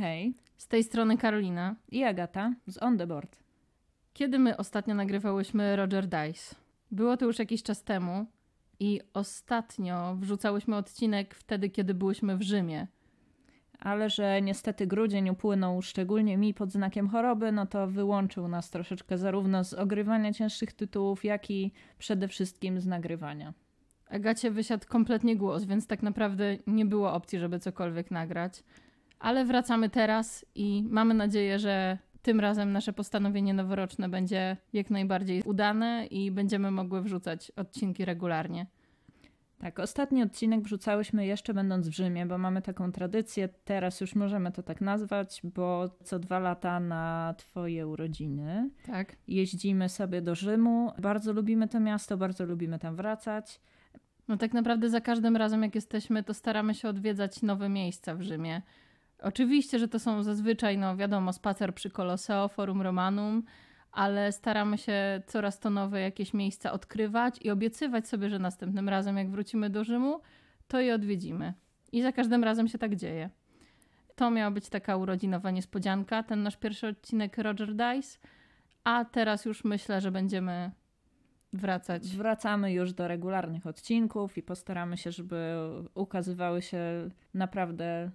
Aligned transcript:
Hej, 0.00 0.34
z 0.56 0.68
tej 0.68 0.84
strony 0.84 1.18
Karolina. 1.18 1.76
i 1.88 2.04
Agata 2.04 2.54
z 2.66 2.82
On 2.82 2.98
The 2.98 3.06
Board. 3.06 3.38
Kiedy 4.12 4.38
my 4.38 4.56
ostatnio 4.56 4.94
nagrywałyśmy 4.94 5.76
Roger 5.76 6.06
Dice? 6.06 6.54
Było 6.90 7.16
to 7.16 7.26
już 7.26 7.38
jakiś 7.38 7.62
czas 7.62 7.84
temu 7.84 8.26
i 8.78 9.00
ostatnio 9.14 10.16
wrzucałyśmy 10.16 10.76
odcinek 10.76 11.34
wtedy, 11.34 11.70
kiedy 11.70 11.94
byłyśmy 11.94 12.36
w 12.36 12.42
Rzymie. 12.42 12.86
Ale 13.78 14.10
że 14.10 14.42
niestety 14.42 14.86
grudzień 14.86 15.30
upłynął 15.30 15.82
szczególnie 15.82 16.36
mi 16.36 16.54
pod 16.54 16.72
znakiem 16.72 17.08
choroby, 17.08 17.52
no 17.52 17.66
to 17.66 17.86
wyłączył 17.86 18.48
nas 18.48 18.70
troszeczkę 18.70 19.18
zarówno 19.18 19.64
z 19.64 19.74
ogrywania 19.74 20.32
cięższych 20.32 20.72
tytułów, 20.72 21.24
jak 21.24 21.50
i 21.50 21.72
przede 21.98 22.28
wszystkim 22.28 22.80
z 22.80 22.86
nagrywania. 22.86 23.54
Agacie 24.06 24.50
wysiadł 24.50 24.86
kompletnie 24.88 25.36
głos, 25.36 25.64
więc 25.64 25.86
tak 25.86 26.02
naprawdę 26.02 26.56
nie 26.66 26.86
było 26.86 27.12
opcji, 27.12 27.38
żeby 27.38 27.58
cokolwiek 27.58 28.10
nagrać. 28.10 28.62
Ale 29.20 29.44
wracamy 29.44 29.90
teraz 29.90 30.46
i 30.54 30.84
mamy 30.90 31.14
nadzieję, 31.14 31.58
że 31.58 31.98
tym 32.22 32.40
razem 32.40 32.72
nasze 32.72 32.92
postanowienie 32.92 33.54
noworoczne 33.54 34.08
będzie 34.08 34.56
jak 34.72 34.90
najbardziej 34.90 35.42
udane 35.42 36.06
i 36.06 36.30
będziemy 36.30 36.70
mogły 36.70 37.02
wrzucać 37.02 37.52
odcinki 37.56 38.04
regularnie. 38.04 38.66
Tak, 39.58 39.78
ostatni 39.80 40.22
odcinek 40.22 40.62
wrzucałyśmy 40.62 41.26
jeszcze 41.26 41.54
będąc 41.54 41.88
w 41.88 41.92
Rzymie, 41.92 42.26
bo 42.26 42.38
mamy 42.38 42.62
taką 42.62 42.92
tradycję, 42.92 43.48
teraz 43.64 44.00
już 44.00 44.14
możemy 44.14 44.52
to 44.52 44.62
tak 44.62 44.80
nazwać, 44.80 45.40
bo 45.44 45.90
co 46.04 46.18
dwa 46.18 46.38
lata 46.38 46.80
na 46.80 47.34
Twoje 47.38 47.86
urodziny 47.86 48.70
Tak? 48.86 49.16
jeździmy 49.28 49.88
sobie 49.88 50.22
do 50.22 50.34
Rzymu. 50.34 50.92
Bardzo 50.98 51.32
lubimy 51.32 51.68
to 51.68 51.80
miasto, 51.80 52.16
bardzo 52.16 52.44
lubimy 52.46 52.78
tam 52.78 52.96
wracać. 52.96 53.60
No 54.28 54.36
tak 54.36 54.52
naprawdę 54.52 54.90
za 54.90 55.00
każdym 55.00 55.36
razem, 55.36 55.62
jak 55.62 55.74
jesteśmy, 55.74 56.22
to 56.22 56.34
staramy 56.34 56.74
się 56.74 56.88
odwiedzać 56.88 57.42
nowe 57.42 57.68
miejsca 57.68 58.14
w 58.14 58.22
Rzymie. 58.22 58.62
Oczywiście, 59.22 59.78
że 59.78 59.88
to 59.88 59.98
są 59.98 60.22
zazwyczaj, 60.22 60.78
no 60.78 60.96
wiadomo, 60.96 61.32
spacer 61.32 61.74
przy 61.74 61.90
Colosseo, 61.90 62.48
Forum 62.48 62.82
Romanum, 62.82 63.42
ale 63.92 64.32
staramy 64.32 64.78
się 64.78 65.22
coraz 65.26 65.58
to 65.58 65.70
nowe 65.70 66.00
jakieś 66.00 66.34
miejsca 66.34 66.72
odkrywać 66.72 67.38
i 67.42 67.50
obiecywać 67.50 68.08
sobie, 68.08 68.30
że 68.30 68.38
następnym 68.38 68.88
razem, 68.88 69.16
jak 69.16 69.30
wrócimy 69.30 69.70
do 69.70 69.84
Rzymu, 69.84 70.20
to 70.68 70.80
je 70.80 70.94
odwiedzimy. 70.94 71.54
I 71.92 72.02
za 72.02 72.12
każdym 72.12 72.44
razem 72.44 72.68
się 72.68 72.78
tak 72.78 72.96
dzieje. 72.96 73.30
To 74.16 74.30
miała 74.30 74.50
być 74.50 74.68
taka 74.68 74.96
urodzinowa 74.96 75.50
niespodzianka, 75.50 76.22
ten 76.22 76.42
nasz 76.42 76.56
pierwszy 76.56 76.86
odcinek 76.86 77.38
Roger 77.38 77.74
Dice, 77.74 78.18
a 78.84 79.04
teraz 79.04 79.44
już 79.44 79.64
myślę, 79.64 80.00
że 80.00 80.10
będziemy 80.10 80.70
wracać. 81.52 82.16
Wracamy 82.16 82.72
już 82.72 82.92
do 82.92 83.08
regularnych 83.08 83.66
odcinków 83.66 84.38
i 84.38 84.42
postaramy 84.42 84.96
się, 84.96 85.12
żeby 85.12 85.54
ukazywały 85.94 86.62
się 86.62 87.08
naprawdę 87.34 88.10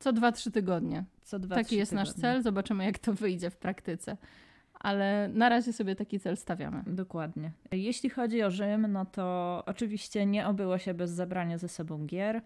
Co 0.00 0.12
2-3 0.12 0.50
tygodnie. 0.50 1.04
co 1.22 1.38
dwa 1.38 1.54
Taki 1.54 1.76
jest 1.76 1.92
nasz 1.92 2.08
tygodnie. 2.08 2.22
cel, 2.22 2.42
zobaczymy 2.42 2.84
jak 2.84 2.98
to 2.98 3.14
wyjdzie 3.14 3.50
w 3.50 3.56
praktyce. 3.56 4.16
Ale 4.74 5.28
na 5.34 5.48
razie 5.48 5.72
sobie 5.72 5.96
taki 5.96 6.20
cel 6.20 6.36
stawiamy. 6.36 6.82
Dokładnie. 6.86 7.52
Jeśli 7.72 8.10
chodzi 8.10 8.42
o 8.42 8.50
Rzym, 8.50 8.92
no 8.92 9.04
to 9.06 9.62
oczywiście 9.66 10.26
nie 10.26 10.46
obyło 10.46 10.78
się 10.78 10.94
bez 10.94 11.10
zabrania 11.10 11.58
ze 11.58 11.68
sobą 11.68 12.06
gier. 12.06 12.42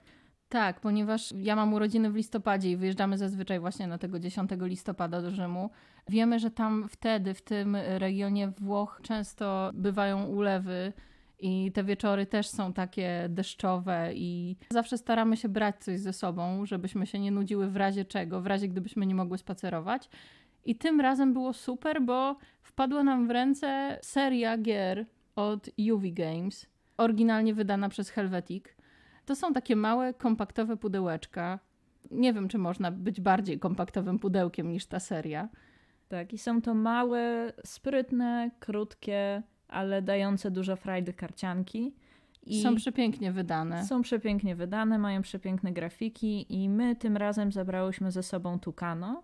Tak, 0.49 0.81
ponieważ 0.81 1.33
ja 1.37 1.57
mam 1.57 1.75
urodziny 1.75 2.11
w 2.11 2.15
listopadzie 2.15 2.71
i 2.71 2.77
wyjeżdżamy 2.77 3.19
zazwyczaj 3.19 3.61
właśnie 3.61 3.87
na 3.87 3.99
tego 3.99 4.19
10 4.19 4.51
listopada 4.61 5.23
do 5.23 5.31
Rzymu. 5.31 5.71
Wiemy, 6.09 6.39
że 6.39 6.51
tam 6.51 6.89
wtedy, 6.89 7.35
w 7.35 7.43
tym 7.43 7.77
regionie 7.77 8.49
Włoch, 8.49 9.01
często 9.03 9.71
bywają 9.75 10.25
ulewy 10.25 10.93
i 11.39 11.73
te 11.73 11.85
wieczory 11.85 12.27
też 12.27 12.49
są 12.49 12.73
takie 12.73 13.27
deszczowe 13.29 14.11
i 14.15 14.57
zawsze 14.71 14.99
staramy 14.99 15.37
się 15.37 15.49
brać 15.49 15.85
coś 15.85 16.01
ze 16.01 16.13
sobą, 16.13 16.67
żebyśmy 16.67 17.07
się 17.07 17.19
nie 17.19 17.31
nudziły 17.31 17.71
w 17.71 17.77
razie 17.77 18.05
czego, 18.05 18.41
w 18.41 18.47
razie 18.47 18.69
gdybyśmy 18.69 19.07
nie 19.07 19.15
mogły 19.15 19.39
spacerować. 19.39 20.09
I 20.65 20.77
tym 20.77 21.01
razem 21.01 21.33
było 21.33 21.53
super, 21.53 22.03
bo 22.03 22.37
wpadła 22.63 23.05
nam 23.05 23.27
w 23.27 23.31
ręce 23.31 23.99
seria 24.03 24.59
gier 24.59 25.07
od 25.37 25.71
Juvi 25.79 26.13
Games, 26.13 26.67
oryginalnie 26.97 27.55
wydana 27.55 27.89
przez 27.89 28.11
Helvetic. 28.11 28.65
To 29.25 29.37
są 29.37 29.53
takie 29.53 29.77
małe, 29.77 30.15
kompaktowe 30.15 30.77
pudełeczka. 30.77 31.59
Nie 32.11 32.33
wiem, 32.33 32.49
czy 32.49 32.59
można 32.59 32.91
być 32.91 33.21
bardziej 33.21 33.59
kompaktowym 33.59 34.19
pudełkiem 34.19 34.73
niż 34.73 34.87
ta 34.87 35.01
seria. 35.01 35.49
Tak, 36.09 36.33
i 36.33 36.39
są 36.39 36.63
to 36.63 36.75
małe, 36.75 37.53
sprytne, 37.65 38.51
krótkie, 38.61 39.43
ale 39.75 40.03
dające 40.03 40.51
dużo 40.51 40.77
frajdy 40.77 41.13
karcianki. 41.13 41.95
I 42.47 42.63
Są 42.63 42.75
przepięknie 42.77 43.33
wydane. 43.33 43.85
są 43.85 44.03
przepięknie 44.03 44.57
wydane, 44.57 44.99
mają 44.99 45.23
przepiękne 45.23 45.73
grafiki 45.73 46.63
i 46.63 46.69
my 46.69 46.97
tym 46.97 47.17
razem 47.17 47.53
zabrałyśmy 47.53 48.11
ze 48.11 48.23
sobą 48.23 48.59
Tukano, 48.59 49.23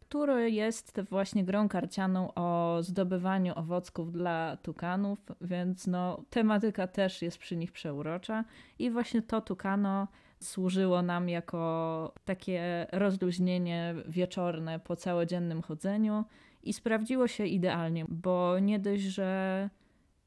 który 0.00 0.50
jest 0.50 1.00
właśnie 1.10 1.44
grą 1.44 1.68
karcianą 1.68 2.34
o 2.34 2.78
zdobywaniu 2.80 3.52
owocków 3.56 4.12
dla 4.12 4.56
tukanów, 4.56 5.18
więc 5.40 5.86
no 5.86 6.22
tematyka 6.30 6.86
też 6.86 7.22
jest 7.22 7.38
przy 7.38 7.56
nich 7.56 7.72
przeurocza 7.72 8.44
i 8.78 8.90
właśnie 8.90 9.22
to 9.22 9.40
Tukano 9.40 10.08
służyło 10.40 11.02
nam 11.02 11.28
jako 11.28 12.12
takie 12.24 12.86
rozluźnienie 12.92 13.94
wieczorne 14.08 14.80
po 14.80 14.96
całodziennym 14.96 15.62
chodzeniu 15.62 16.24
i 16.62 16.72
sprawdziło 16.72 17.28
się 17.28 17.46
idealnie, 17.46 18.04
bo 18.08 18.58
nie 18.58 18.78
dość, 18.78 19.02
że 19.02 19.70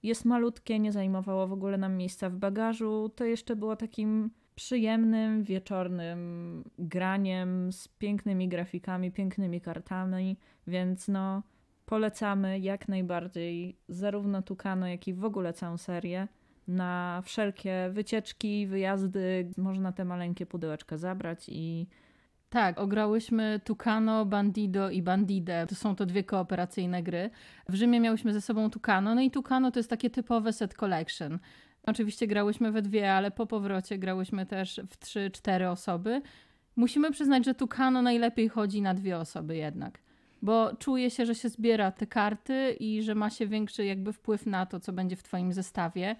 jest 0.03 0.25
malutkie, 0.25 0.79
nie 0.79 0.91
zajmowało 0.91 1.47
w 1.47 1.53
ogóle 1.53 1.77
nam 1.77 1.97
miejsca 1.97 2.29
w 2.29 2.35
bagażu, 2.35 3.11
to 3.15 3.25
jeszcze 3.25 3.55
było 3.55 3.75
takim 3.75 4.31
przyjemnym, 4.55 5.43
wieczornym 5.43 6.63
graniem 6.79 7.71
z 7.71 7.87
pięknymi 7.87 8.47
grafikami, 8.47 9.11
pięknymi 9.11 9.61
kartami, 9.61 10.37
więc 10.67 11.07
no 11.07 11.43
polecamy 11.85 12.59
jak 12.59 12.87
najbardziej 12.87 13.77
zarówno 13.87 14.41
Tukano, 14.41 14.87
jak 14.87 15.07
i 15.07 15.13
w 15.13 15.25
ogóle 15.25 15.53
całą 15.53 15.77
serię 15.77 16.27
na 16.67 17.21
wszelkie 17.25 17.89
wycieczki, 17.91 18.67
wyjazdy. 18.67 19.51
Można 19.57 19.91
te 19.91 20.05
maleńkie 20.05 20.45
pudełeczka 20.45 20.97
zabrać 20.97 21.45
i 21.49 21.87
Tak, 22.49 22.79
ograłyśmy 22.79 23.59
Tucano, 23.63 24.25
Bandido 24.25 24.89
i 24.89 25.01
Bandide. 25.01 25.65
To 25.69 25.75
są 25.75 25.95
to 25.95 26.05
dwie 26.05 26.23
kooperacyjne 26.23 27.03
gry. 27.03 27.29
W 27.69 27.75
Rzymie 27.75 27.99
miałyśmy 27.99 28.33
ze 28.33 28.41
sobą 28.41 28.69
Tucano, 28.69 29.15
no 29.15 29.21
i 29.21 29.31
Tucano 29.31 29.71
to 29.71 29.79
jest 29.79 29.89
takie 29.89 30.09
typowe 30.09 30.53
set 30.53 30.73
collection. 30.73 31.39
Oczywiście 31.83 32.27
grałyśmy 32.27 32.71
we 32.71 32.81
dwie, 32.81 33.13
ale 33.13 33.31
po 33.31 33.45
powrocie 33.45 33.97
grałyśmy 33.97 34.45
też 34.45 34.81
w 34.89 34.97
trzy, 34.97 35.31
cztery 35.33 35.69
osoby. 35.69 36.21
Musimy 36.75 37.11
przyznać, 37.11 37.45
że 37.45 37.53
Tucano 37.53 38.01
najlepiej 38.01 38.49
chodzi 38.49 38.81
na 38.81 38.93
dwie 38.93 39.17
osoby 39.17 39.55
jednak. 39.55 39.99
Bo 40.41 40.75
czuje 40.75 41.09
się, 41.09 41.25
że 41.25 41.35
się 41.35 41.49
zbiera 41.49 41.91
te 41.91 42.07
karty 42.07 42.75
i 42.79 43.03
że 43.03 43.15
ma 43.15 43.29
się 43.29 43.47
większy 43.47 43.85
jakby 43.85 44.13
wpływ 44.13 44.45
na 44.45 44.65
to, 44.65 44.79
co 44.79 44.93
będzie 44.93 45.15
w 45.15 45.23
twoim 45.23 45.53
zestawie. 45.53 46.15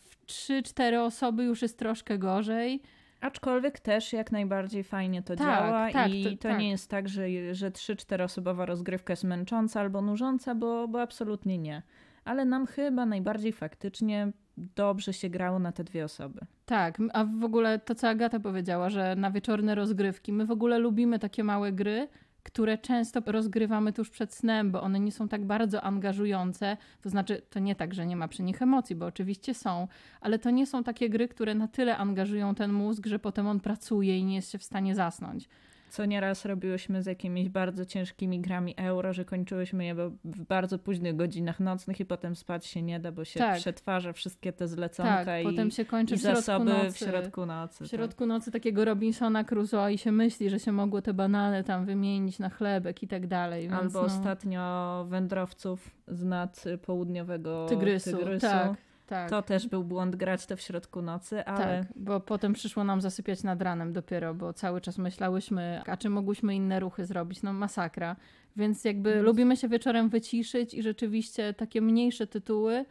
W 0.00 0.26
trzy, 0.26 0.62
cztery 0.62 1.00
osoby 1.00 1.44
już 1.44 1.62
jest 1.62 1.78
troszkę 1.78 2.18
gorzej. 2.18 2.82
Aczkolwiek 3.22 3.80
też 3.80 4.12
jak 4.12 4.32
najbardziej 4.32 4.84
fajnie 4.84 5.22
to 5.22 5.36
Tak, 5.36 5.46
działa 5.46 5.90
tak, 5.92 6.10
i 6.14 6.24
to- 6.24 6.30
to, 6.30 6.36
tak. 6.36 6.58
nie 6.58 6.70
jest 6.70 6.90
tak, 6.90 7.08
że, 7.08 7.54
że 7.54 7.70
3-4 7.70 8.22
osobowa 8.22 8.66
rozgrywka 8.66 9.12
jest 9.12 9.24
męcząca 9.24 9.80
albo 9.80 10.02
nużąca, 10.02 10.54
bo, 10.54 10.88
bo 10.88 11.02
absolutnie 11.02 11.58
nie. 11.58 11.82
Ale 12.24 12.44
nam 12.44 12.66
chyba 12.66 13.06
najbardziej 13.06 13.52
faktycznie 13.52 14.32
dobrze 14.56 15.12
się 15.12 15.30
grało 15.30 15.58
na 15.58 15.72
te 15.72 15.84
dwie 15.84 16.04
osoby. 16.04 16.40
Tak, 16.66 16.98
a 17.12 17.24
w 17.24 17.44
ogóle 17.44 17.78
to, 17.78 17.94
co 17.94 18.08
Agata 18.08 18.40
powiedziała, 18.40 18.90
że 18.90 19.16
na 19.16 19.30
wieczorne 19.30 19.74
rozgrywki, 19.74 20.32
my 20.32 20.46
w 20.46 20.50
ogóle 20.50 20.78
lubimy 20.78 21.18
takie 21.18 21.44
małe 21.44 21.72
gry, 21.72 22.08
które 22.42 22.78
często 22.78 23.22
rozgrywamy 23.26 23.92
tuż 23.92 24.10
przed 24.10 24.34
snem, 24.34 24.70
bo 24.70 24.82
one 24.82 25.00
nie 25.00 25.12
są 25.12 25.28
tak 25.28 25.44
bardzo 25.44 25.82
angażujące. 25.82 26.76
To 27.02 27.10
znaczy, 27.10 27.42
to 27.50 27.58
nie 27.58 27.74
tak, 27.74 27.94
że 27.94 28.06
nie 28.06 28.16
ma 28.16 28.28
przy 28.28 28.42
nich 28.42 28.62
emocji, 28.62 28.96
bo 28.96 29.06
oczywiście 29.06 29.54
są, 29.54 29.88
ale 30.20 30.38
to 30.38 30.50
nie 30.50 30.66
są 30.66 30.84
takie 30.84 31.10
gry, 31.10 31.28
które 31.28 31.54
na 31.54 31.68
tyle 31.68 31.96
angażują 31.96 32.54
ten 32.54 32.72
mózg, 32.72 33.06
że 33.06 33.18
potem 33.18 33.46
on 33.46 33.60
pracuje 33.60 34.18
i 34.18 34.24
nie 34.24 34.34
jest 34.34 34.50
się 34.50 34.58
w 34.58 34.64
stanie 34.64 34.94
zasnąć. 34.94 35.48
Co 35.92 36.04
nieraz 36.04 36.44
robiłyśmy 36.44 37.02
z 37.02 37.06
jakimiś 37.06 37.48
bardzo 37.48 37.84
ciężkimi 37.84 38.40
grami 38.40 38.74
euro, 38.76 39.12
że 39.12 39.24
kończyłyśmy 39.24 39.84
je 39.84 39.94
w 40.24 40.42
bardzo 40.44 40.78
późnych 40.78 41.16
godzinach 41.16 41.60
nocnych 41.60 42.00
i 42.00 42.04
potem 42.04 42.36
spać 42.36 42.66
się 42.66 42.82
nie 42.82 43.00
da, 43.00 43.12
bo 43.12 43.24
się 43.24 43.40
Tak. 43.40 43.56
przetwarza 43.56 44.12
wszystkie 44.12 44.52
te 44.52 44.68
zleconka 44.68 45.24
tak, 45.24 45.42
i, 45.42 45.44
potem 45.44 45.70
się 45.70 45.84
kończy 45.84 46.14
i 46.14 46.18
w 46.18 46.20
zasoby 46.20 46.64
nocy. 46.64 46.92
w 46.92 46.98
środku 46.98 47.46
nocy. 47.46 47.84
W 47.84 47.88
środku 47.88 48.26
nocy 48.26 48.50
takiego 48.50 48.84
Robinsona 48.84 49.44
Crusoe 49.44 49.92
i 49.92 49.98
się 49.98 50.12
myśli, 50.12 50.50
że 50.50 50.60
się 50.60 50.72
mogło 50.72 51.02
te 51.02 51.14
banany 51.14 51.64
tam 51.64 51.84
wymienić 51.84 52.38
na 52.38 52.48
chlebek 52.48 53.02
i 53.02 53.08
tak 53.08 53.26
dalej. 53.26 53.68
tak. 53.68 53.80
Albo 53.82 54.00
no, 54.00 54.06
ostatnio 54.06 55.04
wędrowców 55.08 55.90
z 56.08 56.24
nad 56.24 56.64
południowego 56.86 57.66
tygrysu. 57.68 58.16
tygrysu. 58.16 58.46
Tak, 58.46 58.72
tak. 59.12 59.30
To 59.30 59.42
też 59.42 59.68
był 59.68 59.84
błąd 59.84 60.16
grać 60.16 60.46
to 60.46 60.56
w 60.56 60.60
środku 60.60 61.02
nocy, 61.02 61.44
ale 61.44 61.84
Tak, 61.84 61.92
bo 61.96 62.20
potem 62.20 62.52
przyszło 62.52 62.84
nam 62.84 63.00
zasypiać 63.00 63.42
nad 63.42 63.62
ranem 63.62 63.92
dopiero, 63.92 64.34
bo 64.34 64.52
cały 64.52 64.80
czas 64.80 64.98
myślałyśmy, 64.98 65.82
a 65.86 65.96
czy 65.96 66.10
mogłyśmy 66.10 66.54
inne 66.54 66.80
ruchy 66.80 67.06
zrobić? 67.06 67.42
No 67.42 67.52
masakra. 67.52 68.16
Więc 68.56 68.84
jakby 68.84 69.14
Więc- 69.14 69.24
lubimy 69.24 69.56
się 69.56 69.68
wieczorem 69.68 70.08
wyciszyć 70.08 70.74
i 70.74 70.82
rzeczywiście 70.82 71.54
takie 71.54 71.80
mniejsze 71.80 72.26
tytuły 72.26 72.84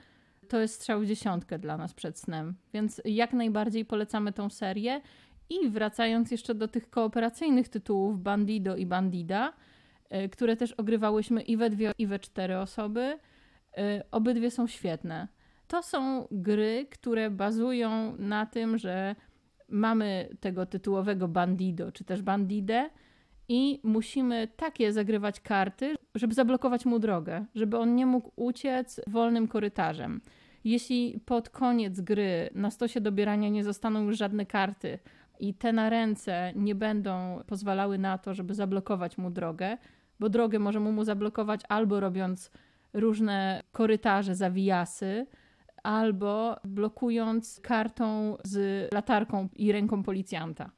to 0.47 0.59
jest 0.59 0.75
strzał 0.75 1.05
dziesiątkę 1.05 1.59
dla 1.59 1.77
nas 1.77 1.93
przed 1.93 2.19
snem. 2.19 2.55
Więc 2.73 3.01
jak 3.05 3.33
najbardziej 3.33 3.85
polecamy 3.85 4.33
tą 4.33 4.49
serię 4.49 5.01
I 5.49 5.69
wracając 5.69 6.31
jeszcze 6.31 6.55
do 6.55 6.67
tych 6.67 6.89
kooperacyjnych 6.89 7.69
tytułów 7.69 8.23
Bandido 8.23 8.75
i 8.75 8.85
Bandida, 8.85 9.53
y, 10.25 10.29
które 10.29 10.55
też 10.55 10.71
ogrywałyśmy 10.71 11.41
i 11.41 11.57
we 11.57 11.69
dwie, 11.69 11.91
i 11.97 12.07
we 12.07 12.19
cztery 12.19 12.57
osoby, 12.57 13.19
y, 13.77 14.01
obydwie 14.11 14.51
są 14.51 14.67
świetne. 14.67 15.27
To 15.71 15.83
są 15.83 16.27
gry, 16.31 16.87
które 16.89 17.29
bazują 17.29 18.15
na 18.17 18.45
tym, 18.45 18.77
że 18.77 19.15
mamy 19.69 20.29
tego 20.39 20.65
tytułowego 20.65 21.27
Bandido, 21.27 21.91
czy 21.91 22.03
też 22.03 22.21
Bandidę, 22.21 22.89
i 23.49 23.79
musimy 23.83 24.47
takie 24.47 24.93
zagrywać 24.93 25.39
karty, 25.39 25.95
żeby 26.15 26.33
zablokować 26.33 26.85
mu 26.85 26.99
drogę, 26.99 27.45
żeby 27.55 27.77
on 27.77 27.95
nie 27.95 28.05
mógł 28.05 28.31
uciec 28.35 29.01
wolnym 29.07 29.47
korytarzem. 29.47 30.21
Jeśli 30.63 31.19
pod 31.25 31.49
koniec 31.49 32.01
gry 32.01 32.49
na 32.55 32.71
stosie 32.71 33.01
dobierania 33.01 33.49
nie 33.49 33.63
zostaną 33.63 34.03
już 34.03 34.17
żadne 34.17 34.45
karty 34.45 34.99
i 35.39 35.53
te 35.53 35.73
na 35.73 35.89
ręce 35.89 36.53
nie 36.55 36.75
będą 36.75 37.41
pozwalały 37.47 37.97
na 37.97 38.17
to, 38.17 38.33
żeby 38.33 38.53
zablokować 38.53 39.17
mu 39.17 39.29
drogę, 39.29 39.77
bo 40.19 40.29
drogę 40.29 40.59
możemy 40.59 40.91
mu 40.91 41.03
zablokować 41.03 41.61
albo 41.69 41.99
robiąc 41.99 42.51
różne 42.93 43.63
korytarze, 43.71 44.35
zawijasy, 44.35 45.25
albo 45.83 46.55
blokując 46.63 47.59
kartą 47.63 48.37
z 48.43 48.87
latarką 48.93 49.49
i 49.55 49.71
ręką 49.71 50.03
policjanta 50.03 50.71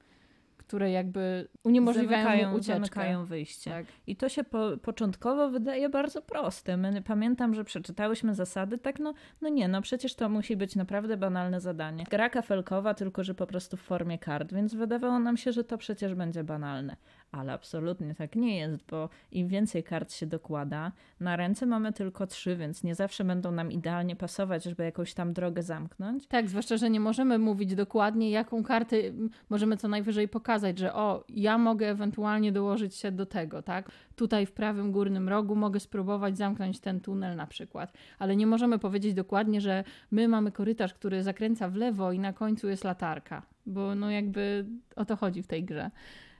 które 0.73 0.91
jakby 0.91 1.47
uniemożliwiają 1.63 2.23
zamykają, 2.23 2.53
ucieczkę. 2.53 2.73
Zamykają 2.73 3.25
wyjście. 3.25 3.71
Tak. 3.71 3.85
I 4.07 4.15
to 4.15 4.29
się 4.29 4.43
po, 4.43 4.77
początkowo 4.81 5.49
wydaje 5.49 5.89
bardzo 5.89 6.21
proste. 6.21 6.77
My, 6.77 7.01
pamiętam, 7.01 7.53
że 7.53 7.63
przeczytałyśmy 7.63 8.35
zasady, 8.35 8.77
tak 8.77 8.99
no, 8.99 9.13
no 9.41 9.49
nie, 9.49 9.67
no 9.67 9.81
przecież 9.81 10.15
to 10.15 10.29
musi 10.29 10.57
być 10.57 10.75
naprawdę 10.75 11.17
banalne 11.17 11.61
zadanie. 11.61 12.03
Gra 12.09 12.29
kafelkowa, 12.29 12.93
tylko 12.93 13.23
że 13.23 13.35
po 13.35 13.47
prostu 13.47 13.77
w 13.77 13.81
formie 13.81 14.19
kart, 14.19 14.53
więc 14.53 14.73
wydawało 14.73 15.19
nam 15.19 15.37
się, 15.37 15.51
że 15.51 15.63
to 15.63 15.77
przecież 15.77 16.15
będzie 16.15 16.43
banalne 16.43 16.95
ale 17.33 17.53
absolutnie 17.53 18.15
tak 18.15 18.35
nie 18.35 18.57
jest, 18.57 18.85
bo 18.89 19.09
im 19.31 19.47
więcej 19.47 19.83
kart 19.83 20.13
się 20.13 20.25
dokłada, 20.25 20.91
na 21.19 21.35
ręce 21.35 21.65
mamy 21.65 21.93
tylko 21.93 22.27
trzy, 22.27 22.55
więc 22.55 22.83
nie 22.83 22.95
zawsze 22.95 23.23
będą 23.23 23.51
nam 23.51 23.71
idealnie 23.71 24.15
pasować, 24.15 24.63
żeby 24.63 24.83
jakąś 24.83 25.13
tam 25.13 25.33
drogę 25.33 25.63
zamknąć. 25.63 26.27
Tak, 26.27 26.49
zwłaszcza, 26.49 26.77
że 26.77 26.89
nie 26.89 26.99
możemy 26.99 27.39
mówić 27.39 27.75
dokładnie, 27.75 28.31
jaką 28.31 28.63
kartę 28.63 28.95
możemy 29.49 29.77
co 29.77 29.87
najwyżej 29.87 30.27
pokazać, 30.27 30.79
że 30.79 30.93
o, 30.93 31.23
ja 31.29 31.57
mogę 31.57 31.89
ewentualnie 31.89 32.51
dołożyć 32.51 32.95
się 32.95 33.11
do 33.11 33.25
tego, 33.25 33.61
tak? 33.61 33.91
Tutaj 34.15 34.45
w 34.45 34.51
prawym 34.51 34.91
górnym 34.91 35.29
rogu 35.29 35.55
mogę 35.55 35.79
spróbować 35.79 36.37
zamknąć 36.37 36.79
ten 36.79 36.99
tunel 36.99 37.35
na 37.35 37.47
przykład, 37.47 37.93
ale 38.19 38.35
nie 38.35 38.47
możemy 38.47 38.79
powiedzieć 38.79 39.13
dokładnie, 39.13 39.61
że 39.61 39.83
my 40.11 40.27
mamy 40.27 40.51
korytarz, 40.51 40.93
który 40.93 41.23
zakręca 41.23 41.69
w 41.69 41.75
lewo 41.75 42.11
i 42.11 42.19
na 42.19 42.33
końcu 42.33 42.69
jest 42.69 42.83
latarka, 42.83 43.41
bo 43.65 43.95
no 43.95 44.11
jakby 44.11 44.65
o 44.95 45.05
to 45.05 45.15
chodzi 45.15 45.43
w 45.43 45.47
tej 45.47 45.63
grze. 45.63 45.91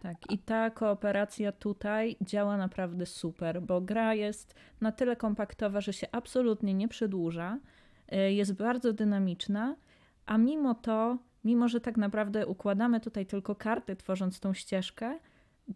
Tak, 0.03 0.31
i 0.31 0.37
ta 0.37 0.69
kooperacja 0.69 1.51
tutaj 1.51 2.15
działa 2.21 2.57
naprawdę 2.57 3.05
super, 3.05 3.61
bo 3.61 3.81
gra 3.81 4.13
jest 4.13 4.55
na 4.81 4.91
tyle 4.91 5.15
kompaktowa, 5.15 5.81
że 5.81 5.93
się 5.93 6.07
absolutnie 6.11 6.73
nie 6.73 6.87
przedłuża, 6.87 7.59
e, 8.09 8.33
jest 8.33 8.53
bardzo 8.53 8.93
dynamiczna, 8.93 9.75
a 10.25 10.37
mimo 10.37 10.75
to, 10.75 11.17
mimo 11.43 11.67
że 11.67 11.81
tak 11.81 11.97
naprawdę 11.97 12.47
układamy 12.47 12.99
tutaj 12.99 13.25
tylko 13.25 13.55
karty, 13.55 13.95
tworząc 13.95 14.39
tą 14.39 14.53
ścieżkę, 14.53 15.19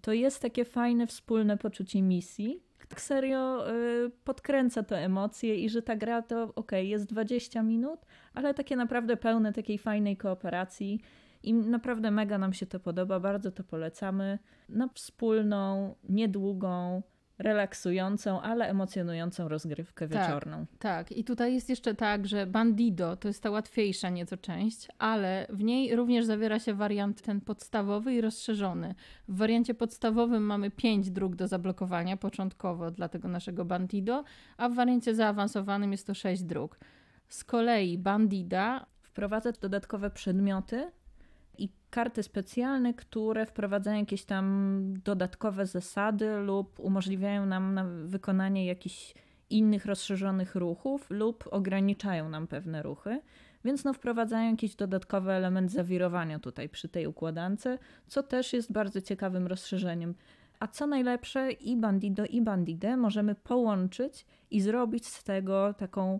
to 0.01 0.13
jest 0.13 0.41
takie 0.41 0.65
fajne 0.65 1.07
wspólne 1.07 1.57
poczucie 1.57 2.01
misji. 2.01 2.63
Tak 2.89 3.01
serio 3.01 3.71
y, 3.71 4.11
podkręca 4.23 4.83
to 4.83 4.97
emocje 4.97 5.55
i 5.55 5.69
że 5.69 5.81
ta 5.81 5.95
gra 5.95 6.21
to 6.21 6.53
ok, 6.55 6.71
jest 6.71 7.05
20 7.05 7.63
minut, 7.63 7.99
ale 8.33 8.53
takie 8.53 8.75
naprawdę 8.75 9.17
pełne 9.17 9.53
takiej 9.53 9.77
fajnej 9.77 10.17
kooperacji 10.17 11.01
i 11.47 11.53
naprawdę 11.53 12.11
mega 12.11 12.37
nam 12.37 12.53
się 12.53 12.65
to 12.65 12.79
podoba, 12.79 13.19
bardzo 13.19 13.51
to 13.51 13.63
polecamy. 13.63 14.39
Na 14.69 14.89
wspólną, 14.93 15.95
niedługą, 16.09 17.01
relaksującą, 17.39 18.41
ale 18.41 18.69
emocjonującą 18.69 19.47
rozgrywkę 19.47 20.07
tak, 20.07 20.21
wieczorną. 20.21 20.65
Tak, 20.79 21.11
i 21.11 21.23
tutaj 21.23 21.53
jest 21.53 21.69
jeszcze 21.69 21.95
tak, 21.95 22.27
że 22.27 22.47
Bandido 22.47 23.15
to 23.15 23.27
jest 23.27 23.43
ta 23.43 23.49
łatwiejsza 23.49 24.09
nieco 24.09 24.37
część, 24.37 24.87
ale 24.97 25.47
w 25.49 25.63
niej 25.63 25.95
również 25.95 26.25
zawiera 26.25 26.59
się 26.59 26.73
wariant 26.73 27.21
ten 27.21 27.41
podstawowy 27.41 28.13
i 28.13 28.21
rozszerzony. 28.21 28.95
W 29.27 29.37
wariancie 29.37 29.73
podstawowym 29.73 30.43
mamy 30.43 30.71
pięć 30.71 31.11
dróg 31.11 31.35
do 31.35 31.47
zablokowania 31.47 32.17
początkowo 32.17 32.91
dla 32.91 33.09
tego 33.09 33.27
naszego 33.27 33.65
Bandido, 33.65 34.23
a 34.57 34.69
w 34.69 34.73
wariancie 34.73 35.15
zaawansowanym 35.15 35.91
jest 35.91 36.07
to 36.07 36.13
sześć 36.13 36.43
dróg. 36.43 36.79
Z 37.27 37.43
kolei 37.43 37.97
Bandida 37.97 38.85
wprowadza 39.01 39.51
dodatkowe 39.51 40.09
przedmioty, 40.09 40.91
i 41.57 41.69
karty 41.89 42.23
specjalne, 42.23 42.93
które 42.93 43.45
wprowadzają 43.45 43.99
jakieś 43.99 44.25
tam 44.25 44.77
dodatkowe 45.03 45.65
zasady 45.65 46.37
lub 46.37 46.79
umożliwiają 46.79 47.45
nam 47.45 47.73
na 47.73 47.85
wykonanie 48.05 48.65
jakichś 48.65 49.13
innych 49.49 49.85
rozszerzonych 49.85 50.55
ruchów 50.55 51.07
lub 51.09 51.47
ograniczają 51.51 52.29
nam 52.29 52.47
pewne 52.47 52.83
ruchy. 52.83 53.21
Więc 53.65 53.83
no 53.83 53.93
wprowadzają 53.93 54.51
jakiś 54.51 54.75
dodatkowy 54.75 55.31
element 55.31 55.71
zawirowania 55.71 56.39
tutaj 56.39 56.69
przy 56.69 56.89
tej 56.89 57.07
układance, 57.07 57.67
co 58.07 58.23
też 58.23 58.53
jest 58.53 58.71
bardzo 58.71 59.01
ciekawym 59.01 59.47
rozszerzeniem. 59.47 60.15
A 60.59 60.67
co 60.67 60.87
najlepsze, 60.87 61.51
i 61.51 61.77
Bandido, 61.77 62.25
i 62.25 62.41
Bandidę 62.41 62.97
możemy 62.97 63.35
połączyć 63.35 64.25
i 64.51 64.61
zrobić 64.61 65.07
z 65.07 65.23
tego 65.23 65.73
taką 65.73 66.19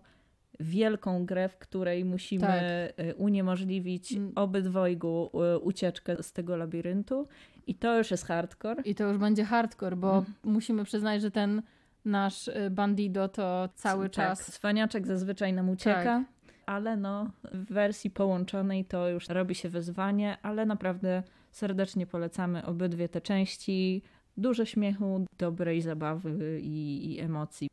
wielką 0.59 1.25
grę, 1.25 1.49
w 1.49 1.57
której 1.57 2.05
musimy 2.05 2.41
tak. 2.41 3.05
E, 3.05 3.15
uniemożliwić 3.15 4.13
mm. 4.13 4.31
obydwojgu 4.35 5.29
e, 5.33 5.59
ucieczkę 5.59 6.23
z 6.23 6.33
tego 6.33 6.57
labiryntu. 6.57 7.27
I 7.67 7.75
to 7.75 7.97
już 7.97 8.11
jest 8.11 8.25
hardcore. 8.25 8.81
I 8.85 8.95
to 8.95 9.07
już 9.07 9.17
będzie 9.17 9.43
hardcore, 9.43 9.95
bo 9.95 10.11
mm. 10.11 10.33
musimy 10.43 10.83
przyznać, 10.83 11.21
że 11.21 11.31
ten 11.31 11.61
nasz 12.05 12.47
e, 12.47 12.69
bandido 12.69 13.29
to 13.29 13.69
cały 13.75 14.05
tak, 14.05 14.13
czas. 14.13 14.51
Cwaniaczek 14.51 15.07
zazwyczaj 15.07 15.53
nam 15.53 15.69
ucieka. 15.69 16.03
Tak. 16.03 16.23
Ale 16.65 16.97
no, 16.97 17.31
w 17.53 17.73
wersji 17.73 18.09
połączonej 18.09 18.85
to 18.85 19.09
już 19.09 19.29
robi 19.29 19.55
się 19.55 19.69
wyzwanie, 19.69 20.37
ale 20.41 20.65
naprawdę 20.65 21.23
serdecznie 21.51 22.07
polecamy 22.07 22.65
obydwie 22.65 23.09
te 23.09 23.21
części. 23.21 24.01
Dużo 24.37 24.65
śmiechu, 24.65 25.25
dobrej 25.37 25.81
zabawy 25.81 26.59
i, 26.61 27.11
i 27.13 27.19
emocji. 27.19 27.69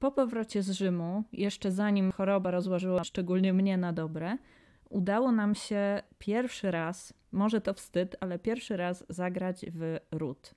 Po 0.00 0.10
powrocie 0.10 0.62
z 0.62 0.70
Rzymu, 0.70 1.24
jeszcze 1.32 1.72
zanim 1.72 2.12
choroba 2.12 2.50
rozłożyła 2.50 3.04
szczególnie 3.04 3.52
mnie 3.52 3.76
na 3.76 3.92
dobre, 3.92 4.38
udało 4.90 5.32
nam 5.32 5.54
się 5.54 6.02
pierwszy 6.18 6.70
raz, 6.70 7.14
może 7.32 7.60
to 7.60 7.74
wstyd, 7.74 8.16
ale 8.20 8.38
pierwszy 8.38 8.76
raz 8.76 9.04
zagrać 9.08 9.66
w 9.72 9.96
ród. 10.12 10.54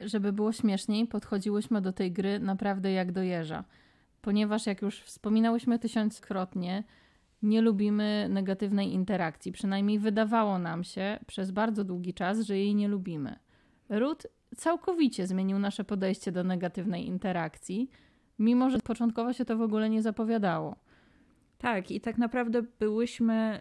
Żeby 0.00 0.32
było 0.32 0.52
śmieszniej, 0.52 1.06
podchodziłyśmy 1.06 1.80
do 1.80 1.92
tej 1.92 2.12
gry 2.12 2.38
naprawdę 2.38 2.92
jak 2.92 3.12
do 3.12 3.22
jeża. 3.22 3.64
Ponieważ, 4.22 4.66
jak 4.66 4.82
już 4.82 5.00
wspominałyśmy 5.00 5.78
tysiąckrotnie, 5.78 6.84
nie 7.42 7.60
lubimy 7.60 8.26
negatywnej 8.30 8.92
interakcji. 8.92 9.52
Przynajmniej 9.52 9.98
wydawało 9.98 10.58
nam 10.58 10.84
się 10.84 11.18
przez 11.26 11.50
bardzo 11.50 11.84
długi 11.84 12.14
czas, 12.14 12.40
że 12.40 12.58
jej 12.58 12.74
nie 12.74 12.88
lubimy. 12.88 13.38
Ród 13.88 14.26
całkowicie 14.56 15.26
zmienił 15.26 15.58
nasze 15.58 15.84
podejście 15.84 16.32
do 16.32 16.44
negatywnej 16.44 17.06
interakcji 17.06 17.90
mimo 18.40 18.70
że 18.70 18.78
początkowo 18.78 19.32
się 19.32 19.44
to 19.44 19.56
w 19.56 19.62
ogóle 19.62 19.90
nie 19.90 20.02
zapowiadało. 20.02 20.76
Tak, 21.58 21.90
i 21.90 22.00
tak 22.00 22.18
naprawdę 22.18 22.62
byłyśmy 22.78 23.60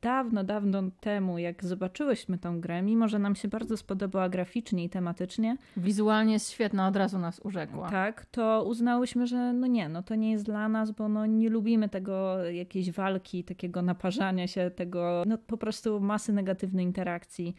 dawno, 0.00 0.44
dawno 0.44 0.82
temu, 1.00 1.38
jak 1.38 1.64
zobaczyłyśmy 1.64 2.38
tą 2.38 2.60
grę, 2.60 2.82
mimo 2.82 3.08
że 3.08 3.18
nam 3.18 3.36
się 3.36 3.48
bardzo 3.48 3.76
spodobała 3.76 4.28
graficznie 4.28 4.84
i 4.84 4.90
tematycznie. 4.90 5.56
Wizualnie 5.76 6.32
jest 6.32 6.50
świetna, 6.50 6.88
od 6.88 6.96
razu 6.96 7.18
nas 7.18 7.40
urzekła. 7.44 7.90
Tak, 7.90 8.26
to 8.26 8.64
uznałyśmy, 8.66 9.26
że 9.26 9.52
no 9.52 9.66
nie, 9.66 9.88
no 9.88 10.02
to 10.02 10.14
nie 10.14 10.32
jest 10.32 10.44
dla 10.44 10.68
nas, 10.68 10.90
bo 10.90 11.08
no 11.08 11.26
nie 11.26 11.50
lubimy 11.50 11.88
tego 11.88 12.44
jakiejś 12.44 12.90
walki, 12.90 13.44
takiego 13.44 13.82
naparzania 13.82 14.46
się, 14.46 14.70
tego 14.70 15.22
no 15.26 15.38
po 15.38 15.56
prostu 15.56 16.00
masy 16.00 16.32
negatywnej 16.32 16.84
interakcji. 16.84 17.54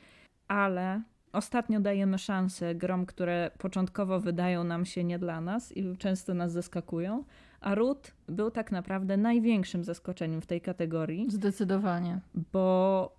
Ale 0.48 1.02
Ostatnio 1.36 1.80
dajemy 1.80 2.18
szansę 2.18 2.75
grom, 2.75 3.06
które 3.06 3.51
początkowo 3.58 4.20
wydają 4.20 4.63
nam 4.63 4.86
się 4.86 5.04
nie 5.04 5.20
dla 5.20 5.42
nas 5.42 5.77
i 5.77 5.98
często 5.98 6.34
nas 6.34 6.51
zaskakują, 6.51 7.24
a 7.62 7.75
Root 7.75 8.12
był 8.30 8.51
tak 8.51 8.72
naprawdę 8.72 9.18
największym 9.18 9.84
zaskoczeniem 9.84 10.42
w 10.42 10.46
tej 10.46 10.62
kategorii. 10.62 11.25
Zdecydowanie. 11.30 12.20
Bo 12.54 13.15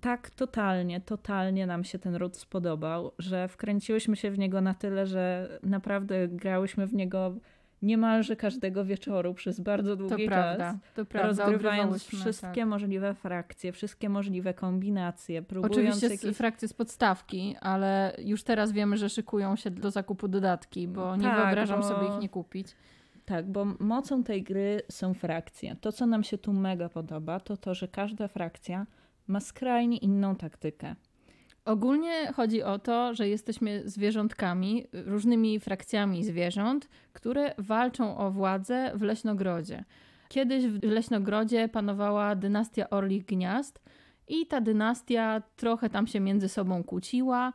tak 0.00 0.30
totalnie, 0.30 1.00
totalnie 1.00 1.66
nam 1.66 1.84
się 1.84 1.98
ten 1.98 2.14
Root 2.14 2.36
spodobał, 2.36 3.12
że 3.18 3.48
wkręciłyśmy 3.48 4.16
się 4.16 4.30
w 4.30 4.38
niego 4.38 4.60
na 4.60 4.74
tyle, 4.74 5.06
że 5.06 5.48
naprawdę 5.62 6.28
grałyśmy 6.28 6.86
w 6.86 6.94
niego 6.94 7.34
niemalże 7.84 8.36
każdego 8.36 8.84
wieczoru 8.84 9.34
przez 9.34 9.60
bardzo 9.60 9.96
długi 9.96 10.24
to 10.24 10.30
czas. 10.30 10.56
Prawda, 10.56 10.78
to 10.94 11.04
prawda. 11.04 11.44
Rozgrywając 11.46 12.04
wszystkie 12.04 12.60
tak. 12.60 12.68
możliwe 12.68 13.14
frakcje, 13.14 13.72
wszystkie 13.72 14.08
możliwe 14.08 14.54
kombinacje, 14.54 15.42
próbując 15.42 15.76
Oczywiście 15.76 16.08
jakieś... 16.08 16.36
frakcje 16.36 16.68
z 16.68 16.72
podstawki, 16.72 17.56
ale 17.60 18.16
już 18.18 18.42
teraz 18.42 18.72
wiemy, 18.72 18.96
że 18.96 19.08
szykują 19.08 19.56
się 19.56 19.70
do 19.70 19.90
zakupu 19.90 20.28
dodatki, 20.28 20.88
bo 20.88 21.16
nie 21.16 21.22
tak, 21.22 21.44
wyobrażam 21.44 21.80
bo... 21.80 21.88
sobie 21.88 22.06
ich 22.06 22.20
nie 22.20 22.28
kupić. 22.28 22.76
Tak, 23.24 23.50
bo 23.50 23.64
mocą 23.64 24.24
tej 24.24 24.42
gry 24.42 24.82
są 24.90 25.14
frakcje. 25.14 25.76
To, 25.80 25.92
co 25.92 26.06
nam 26.06 26.24
się 26.24 26.38
tu 26.38 26.52
mega 26.52 26.88
podoba, 26.88 27.40
to 27.40 27.56
to, 27.56 27.74
że 27.74 27.88
każda 27.88 28.28
frakcja 28.28 28.86
ma 29.26 29.40
skrajnie 29.40 29.96
inną 29.96 30.36
taktykę. 30.36 30.94
Ogólnie 31.64 32.32
chodzi 32.32 32.62
o 32.62 32.78
to, 32.78 33.14
że 33.14 33.28
jesteśmy 33.28 33.82
zwierzątkami, 33.88 34.86
różnymi 34.92 35.60
frakcjami 35.60 36.24
zwierząt, 36.24 36.88
które 37.12 37.54
walczą 37.58 38.16
o 38.16 38.30
władzę 38.30 38.92
w 38.94 39.02
leśnogrodzie. 39.02 39.84
Kiedyś 40.28 40.66
w 40.66 40.82
leśnogrodzie 40.82 41.68
panowała 41.68 42.34
dynastia 42.34 42.90
Orlich 42.90 43.24
Gniazd 43.24 43.80
i 44.28 44.46
ta 44.46 44.60
dynastia 44.60 45.42
trochę 45.56 45.90
tam 45.90 46.06
się 46.06 46.20
między 46.20 46.48
sobą 46.48 46.84
kłóciła. 46.84 47.52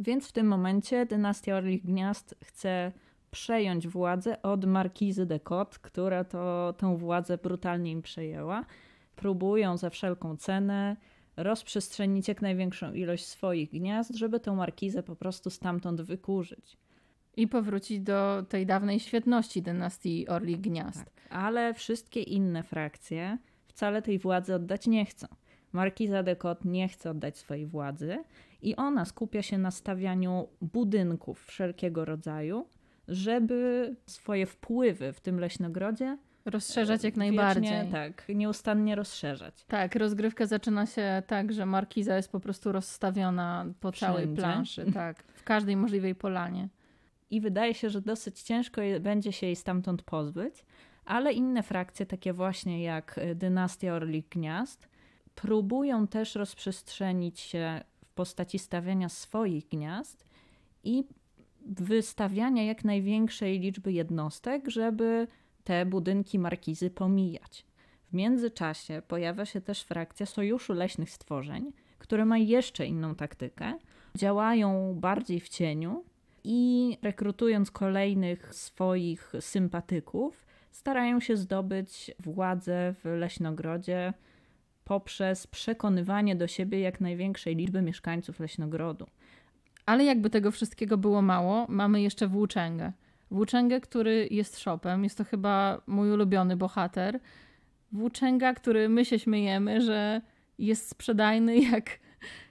Więc 0.00 0.28
w 0.28 0.32
tym 0.32 0.46
momencie 0.46 1.06
dynastia 1.06 1.56
Orlich 1.56 1.82
Gniazd 1.82 2.34
chce 2.44 2.92
przejąć 3.30 3.88
władzę 3.88 4.42
od 4.42 4.64
markizy 4.64 5.26
de 5.26 5.40
Cotte, 5.40 5.78
która 5.82 6.24
to 6.24 6.74
tę 6.78 6.96
władzę 6.96 7.38
brutalnie 7.38 7.90
im 7.90 8.02
przejęła. 8.02 8.64
Próbują 9.16 9.76
za 9.76 9.90
wszelką 9.90 10.36
cenę 10.36 10.96
rozprzestrzenić 11.38 12.28
jak 12.28 12.42
największą 12.42 12.92
ilość 12.92 13.26
swoich 13.26 13.70
gniazd, 13.70 14.14
żeby 14.14 14.40
tę 14.40 14.52
markizę 14.52 15.02
po 15.02 15.16
prostu 15.16 15.50
stamtąd 15.50 16.00
wykurzyć. 16.00 16.76
I 17.36 17.48
powrócić 17.48 18.00
do 18.00 18.44
tej 18.48 18.66
dawnej 18.66 19.00
świetności 19.00 19.62
dynastii 19.62 20.28
Orlich 20.28 20.60
Gniazd. 20.60 21.04
Tak, 21.04 21.14
ale 21.30 21.74
wszystkie 21.74 22.22
inne 22.22 22.62
frakcje 22.62 23.38
wcale 23.66 24.02
tej 24.02 24.18
władzy 24.18 24.54
oddać 24.54 24.86
nie 24.86 25.04
chcą. 25.04 25.26
Markiza 25.72 26.22
de 26.22 26.36
Cotte 26.36 26.68
nie 26.68 26.88
chce 26.88 27.10
oddać 27.10 27.38
swojej 27.38 27.66
władzy 27.66 28.18
i 28.62 28.76
ona 28.76 29.04
skupia 29.04 29.42
się 29.42 29.58
na 29.58 29.70
stawianiu 29.70 30.48
budynków 30.60 31.44
wszelkiego 31.44 32.04
rodzaju, 32.04 32.66
żeby 33.08 33.94
swoje 34.06 34.46
wpływy 34.46 35.12
w 35.12 35.20
tym 35.20 35.40
leśnogrodzie 35.40 36.18
Rozszerzać 36.48 37.04
jak 37.04 37.16
najbardziej. 37.16 37.62
Wiecznie, 37.62 37.92
tak, 37.92 38.24
nieustannie 38.28 38.94
rozszerzać. 38.94 39.64
Tak, 39.68 39.96
rozgrywka 39.96 40.46
zaczyna 40.46 40.86
się 40.86 41.22
tak, 41.26 41.52
że 41.52 41.66
markiza 41.66 42.16
jest 42.16 42.32
po 42.32 42.40
prostu 42.40 42.72
rozstawiona 42.72 43.66
po 43.80 43.92
Wszędzie. 43.92 44.12
całej 44.12 44.36
planszy, 44.36 44.92
tak, 44.94 45.22
w 45.22 45.44
każdej 45.44 45.76
możliwej 45.76 46.14
polanie. 46.14 46.68
I 47.30 47.40
wydaje 47.40 47.74
się, 47.74 47.90
że 47.90 48.00
dosyć 48.00 48.42
ciężko 48.42 48.80
będzie 49.00 49.32
się 49.32 49.46
jej 49.46 49.56
stamtąd 49.56 50.02
pozbyć, 50.02 50.64
ale 51.04 51.32
inne 51.32 51.62
frakcje, 51.62 52.06
takie 52.06 52.32
właśnie 52.32 52.82
jak 52.82 53.18
y, 53.18 53.34
dynastia 53.34 53.94
Orlik 53.94 54.28
Gniazd, 54.28 54.88
próbują 55.34 56.06
też 56.06 56.34
rozprzestrzenić 56.34 57.40
się 57.40 57.80
w 58.04 58.12
postaci 58.12 58.58
stawiania 58.58 59.08
swoich 59.08 59.68
gniazd 59.68 60.26
i 60.84 61.04
wystawiania 61.66 62.64
jak 62.64 62.84
największej 62.84 63.60
liczby 63.60 63.92
jednostek, 63.92 64.68
żeby 64.68 65.26
te 65.68 65.86
budynki 65.86 66.38
markizy 66.38 66.90
pomijać. 66.90 67.64
W 68.10 68.12
międzyczasie 68.12 69.02
pojawia 69.08 69.44
się 69.44 69.60
też 69.60 69.82
frakcja 69.82 70.26
Sojuszu 70.26 70.72
Leśnych 70.72 71.10
Stworzeń, 71.10 71.72
które 71.98 72.24
ma 72.24 72.38
jeszcze 72.38 72.86
inną 72.86 73.14
taktykę. 73.14 73.78
Działają 74.14 74.94
bardziej 75.00 75.40
w 75.40 75.48
cieniu 75.48 76.04
i 76.44 76.96
rekrutując 77.02 77.70
kolejnych 77.70 78.54
swoich 78.54 79.32
sympatyków, 79.40 80.46
starają 80.70 81.20
się 81.20 81.36
zdobyć 81.36 82.10
władzę 82.18 82.94
w 83.04 83.04
leśnogrodzie 83.04 84.12
poprzez 84.84 85.46
przekonywanie 85.46 86.36
do 86.36 86.46
siebie 86.46 86.80
jak 86.80 87.00
największej 87.00 87.56
liczby 87.56 87.82
mieszkańców 87.82 88.40
leśnogrodu. 88.40 89.06
Ale 89.86 90.04
jakby 90.04 90.30
tego 90.30 90.50
wszystkiego 90.50 90.98
było 90.98 91.22
mało, 91.22 91.66
mamy 91.68 92.02
jeszcze 92.02 92.28
włóczęgę. 92.28 92.92
Włóczęgę, 93.30 93.80
który 93.80 94.28
jest 94.30 94.58
shopem. 94.58 95.04
Jest 95.04 95.18
to 95.18 95.24
chyba 95.24 95.80
mój 95.86 96.12
ulubiony 96.12 96.56
bohater. 96.56 97.20
Włóczęga, 97.92 98.54
który 98.54 98.88
my 98.88 99.04
się 99.04 99.18
śmiejemy, 99.18 99.80
że 99.80 100.20
jest 100.58 100.88
sprzedajny 100.88 101.58
jak... 101.72 101.98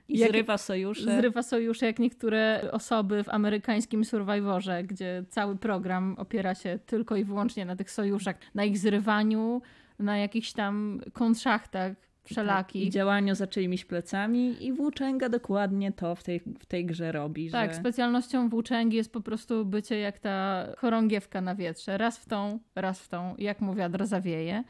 I 0.10 0.18
jak, 0.18 0.32
zrywa 0.32 0.58
sojusze. 0.58 1.18
Zrywa 1.18 1.44
sojusze, 1.44 1.86
jak 1.86 2.00
niektóre 2.00 2.70
osoby 2.72 3.24
w 3.24 3.30
amerykańskim 3.30 4.06
Survivorze, 4.06 4.84
gdzie 4.84 5.24
cały 5.30 5.56
program 5.56 6.16
opiera 6.18 6.56
się 6.56 6.80
tylko 6.86 7.16
i 7.16 7.24
wyłącznie 7.24 7.66
na 7.66 7.76
tych 7.76 7.92
sojuszach, 7.92 8.36
na 8.56 8.64
ich 8.64 8.78
zrywaniu, 8.78 9.62
na 10.00 10.18
jakichś 10.18 10.54
tam 10.54 11.02
konszachtach 11.14 12.07
Tak, 12.36 12.76
I 12.76 12.90
działaniu 12.90 13.36
za 13.36 13.48
czyimiś 13.48 13.86
plecami 13.86 14.66
i 14.66 14.74
włóczęga 14.74 15.30
dokładnie 15.30 15.92
to 15.92 16.16
w 16.16 16.24
tej, 16.24 16.40
w 16.40 16.66
tej 16.66 16.86
grze 16.86 17.12
robi. 17.12 17.52
Tak, 17.52 17.72
że... 17.72 17.80
specjalnością 17.80 18.50
włóczęgi 18.50 18.98
jest 18.98 19.14
po 19.14 19.22
prostu 19.22 19.66
bycie 19.66 20.00
jak 20.00 20.20
ta 20.20 20.68
chorągiewka 20.78 21.42
na 21.42 21.56
wietrze. 21.56 21.98
Raz 21.98 22.18
w 22.18 22.26
tą, 22.26 22.60
raz 22.76 23.00
w 23.00 23.08
tą, 23.08 23.36
jak 23.38 23.62
mu 23.62 23.74
wiatr 23.74 24.06
zawieje. 24.06 24.64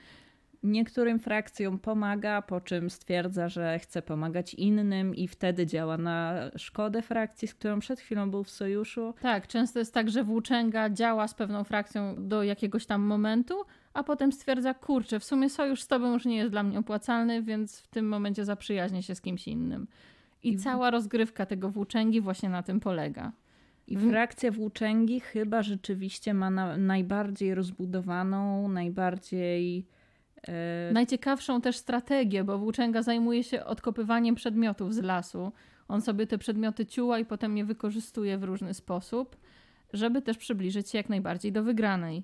Niektórym 0.63 1.19
frakcjom 1.19 1.79
pomaga, 1.79 2.41
po 2.41 2.61
czym 2.61 2.89
stwierdza, 2.89 3.49
że 3.49 3.79
chce 3.79 4.01
pomagać 4.01 4.53
innym 4.53 5.15
i 5.15 5.27
wtedy 5.27 5.65
działa 5.65 5.97
na 5.97 6.51
szkodę 6.55 7.01
frakcji, 7.01 7.47
z 7.47 7.53
którą 7.55 7.79
przed 7.79 7.99
chwilą 7.99 8.31
był 8.31 8.43
w 8.43 8.49
sojuszu. 8.49 9.13
Tak, 9.21 9.47
często 9.47 9.79
jest 9.79 9.93
tak, 9.93 10.09
że 10.09 10.23
włóczęga 10.23 10.89
działa 10.89 11.27
z 11.27 11.33
pewną 11.33 11.63
frakcją 11.63 12.27
do 12.27 12.43
jakiegoś 12.43 12.85
tam 12.85 13.01
momentu, 13.01 13.55
a 13.97 14.03
potem 14.03 14.31
stwierdza, 14.31 14.73
kurczę, 14.73 15.19
w 15.19 15.23
sumie 15.23 15.49
sojusz 15.49 15.81
z 15.81 15.87
tobą 15.87 16.13
już 16.13 16.25
nie 16.25 16.37
jest 16.37 16.51
dla 16.51 16.63
mnie 16.63 16.79
opłacalny, 16.79 17.43
więc 17.43 17.79
w 17.79 17.87
tym 17.87 18.07
momencie 18.07 18.45
zaprzyjaźnię 18.45 19.03
się 19.03 19.15
z 19.15 19.21
kimś 19.21 19.47
innym. 19.47 19.87
I, 20.43 20.49
I 20.49 20.57
cała 20.57 20.91
rozgrywka 20.91 21.45
tego 21.45 21.69
włóczęgi 21.69 22.21
właśnie 22.21 22.49
na 22.49 22.63
tym 22.63 22.79
polega. 22.79 23.31
I 23.87 23.97
frakcja 23.97 24.51
włóczęgi 24.51 25.19
chyba 25.19 25.63
rzeczywiście 25.63 26.33
ma 26.33 26.49
na, 26.49 26.77
najbardziej 26.77 27.55
rozbudowaną, 27.55 28.67
najbardziej 28.67 29.87
E, 30.47 30.91
Najciekawszą 30.93 31.61
też 31.61 31.77
strategię, 31.77 32.43
bo 32.43 32.57
włóczęga 32.57 33.01
zajmuje 33.01 33.43
się 33.43 33.65
odkopywaniem 33.65 34.35
przedmiotów 34.35 34.93
z 34.93 35.01
lasu. 35.01 35.51
On 35.87 36.01
sobie 36.01 36.27
te 36.27 36.37
przedmioty 36.37 36.85
ciuła 36.85 37.19
i 37.19 37.25
potem 37.25 37.57
je 37.57 37.65
wykorzystuje 37.65 38.37
w 38.37 38.43
różny 38.43 38.73
sposób, 38.73 39.37
żeby 39.93 40.21
też 40.21 40.37
przybliżyć 40.37 40.89
się 40.89 40.97
jak 40.97 41.09
najbardziej 41.09 41.51
do 41.51 41.63
wygranej. 41.63 42.23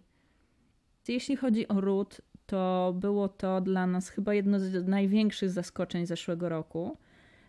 Jeśli 1.07 1.35
chodzi 1.35 1.67
o 1.67 1.81
ród, 1.81 2.21
to 2.45 2.93
było 2.95 3.29
to 3.29 3.61
dla 3.61 3.87
nas 3.87 4.09
chyba 4.09 4.33
jedno 4.33 4.59
z 4.59 4.87
największych 4.87 5.49
zaskoczeń 5.49 6.05
zeszłego 6.05 6.49
roku. 6.49 6.97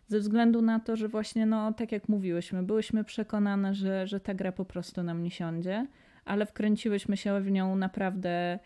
Ze 0.09 0.19
względu 0.19 0.63
na 0.63 0.81
to, 0.81 0.97
że 0.97 1.09
właśnie, 1.09 1.47
no, 1.47 1.73
tak 1.73 1.93
jak 1.93 2.09
mówiłyśmy, 2.09 2.63
byłyśmy 2.63 3.05
przekonane, 3.05 3.75
że, 3.75 4.07
że 4.07 4.21
ta 4.21 4.35
gra 4.35 4.53
po 4.53 4.65
prostu 4.65 5.03
nam 5.03 5.23
nie 5.23 5.31
siądzie, 5.31 5.87
ale 6.25 6.47
wkręciłyśmy 6.47 7.17
się 7.17 7.41
w 7.41 7.51
nią 7.51 7.77
naprawdę 7.77 8.59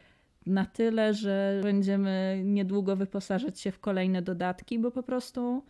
na 0.47 0.67
tyle, 0.67 1.15
że 1.15 1.61
będziemy 1.63 2.43
niedługo 2.45 2.97
wyposażać 2.97 3.61
się 3.61 3.73
w 3.73 3.81
kolejne 3.81 4.23
dodatki, 4.23 4.79
bo 4.79 4.91
po 4.91 5.03
prostu 5.03 5.65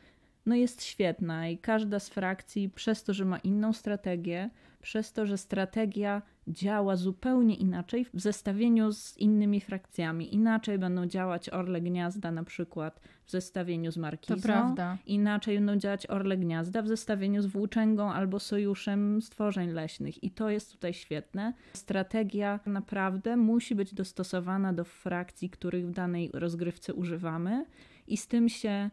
no 0.47 0.55
jest 0.55 0.83
świetna 0.85 1.49
i 1.49 1.59
każda 1.59 1.99
z 1.99 2.09
frakcji 2.09 2.69
przez 2.69 3.05
to, 3.05 3.15
że 3.15 3.25
ma 3.25 3.39
inną 3.39 3.73
strategię, 3.73 4.51
przez 4.83 5.13
to, 5.13 5.27
że 5.27 5.39
strategia 5.39 6.23
działa 6.49 6.97
zupełnie 6.97 7.55
inaczej 7.55 8.05
w 8.05 8.21
zestawieniu 8.21 8.93
z 8.93 9.19
innymi 9.19 9.61
frakcjami. 9.61 10.35
Inaczej 10.35 10.78
będą 10.78 11.07
działać 11.07 11.49
Orle 11.49 11.81
Gniazda 11.81 12.33
na 12.33 12.45
przykład 12.45 13.00
w 13.25 13.31
zestawieniu 13.31 13.93
z 13.93 13.97
Markizą. 13.97 14.37
To 14.37 14.43
prawda. 14.43 14.99
Inaczej 15.07 15.57
będą 15.57 15.76
działać 15.76 16.11
Orle 16.11 16.37
Gniazda 16.37 16.83
w 16.83 16.88
zestawieniu 16.88 17.43
z 17.43 17.47
Włóczęgą 17.47 18.12
albo 18.12 18.40
Sojuszem 18.40 19.23
Stworzeń 19.23 19.71
Leśnych. 19.71 20.25
I 20.25 20.31
to 20.31 20.50
jest 20.50 20.73
tutaj 20.73 20.95
świetne. 20.95 21.52
Strategia 21.73 22.61
naprawdę 22.67 23.37
musi 23.37 23.75
być 23.75 23.95
dostosowana 23.95 24.73
do 24.73 24.85
frakcji, 24.85 25.50
których 25.50 25.87
w 25.87 25.90
danej 25.90 26.31
rozgrywce 26.35 26.95
używamy 26.95 27.67
i 28.07 28.17
z 28.17 28.26
tym 28.26 28.49
się 28.49 28.90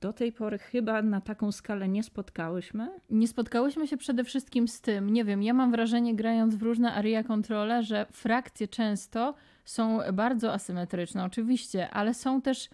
do 0.00 0.12
tej 0.12 0.32
pory 0.32 0.58
chyba 0.58 1.02
na 1.02 1.20
taką 1.20 1.52
skalę 1.52 1.88
nie 1.88 2.02
spotkałyśmy. 2.02 2.90
Nie 3.10 3.28
spotkałyśmy 3.28 3.86
się 3.86 3.96
przede 3.96 4.24
wszystkim 4.24 4.68
z 4.68 4.80
tym, 4.80 5.10
nie 5.10 5.24
wiem, 5.24 5.42
ja 5.42 5.54
mam 5.54 5.70
wrażenie 5.70 6.14
grając 6.14 6.54
w 6.54 6.62
różne 6.62 6.94
area 6.94 7.24
kontrole, 7.24 7.82
że 7.82 8.06
frakcje 8.12 8.68
często 8.68 9.34
są 9.64 9.98
bardzo 10.12 10.52
asymetryczne, 10.52 11.24
oczywiście, 11.24 11.90
ale 11.90 12.14
są 12.14 12.42
też 12.42 12.70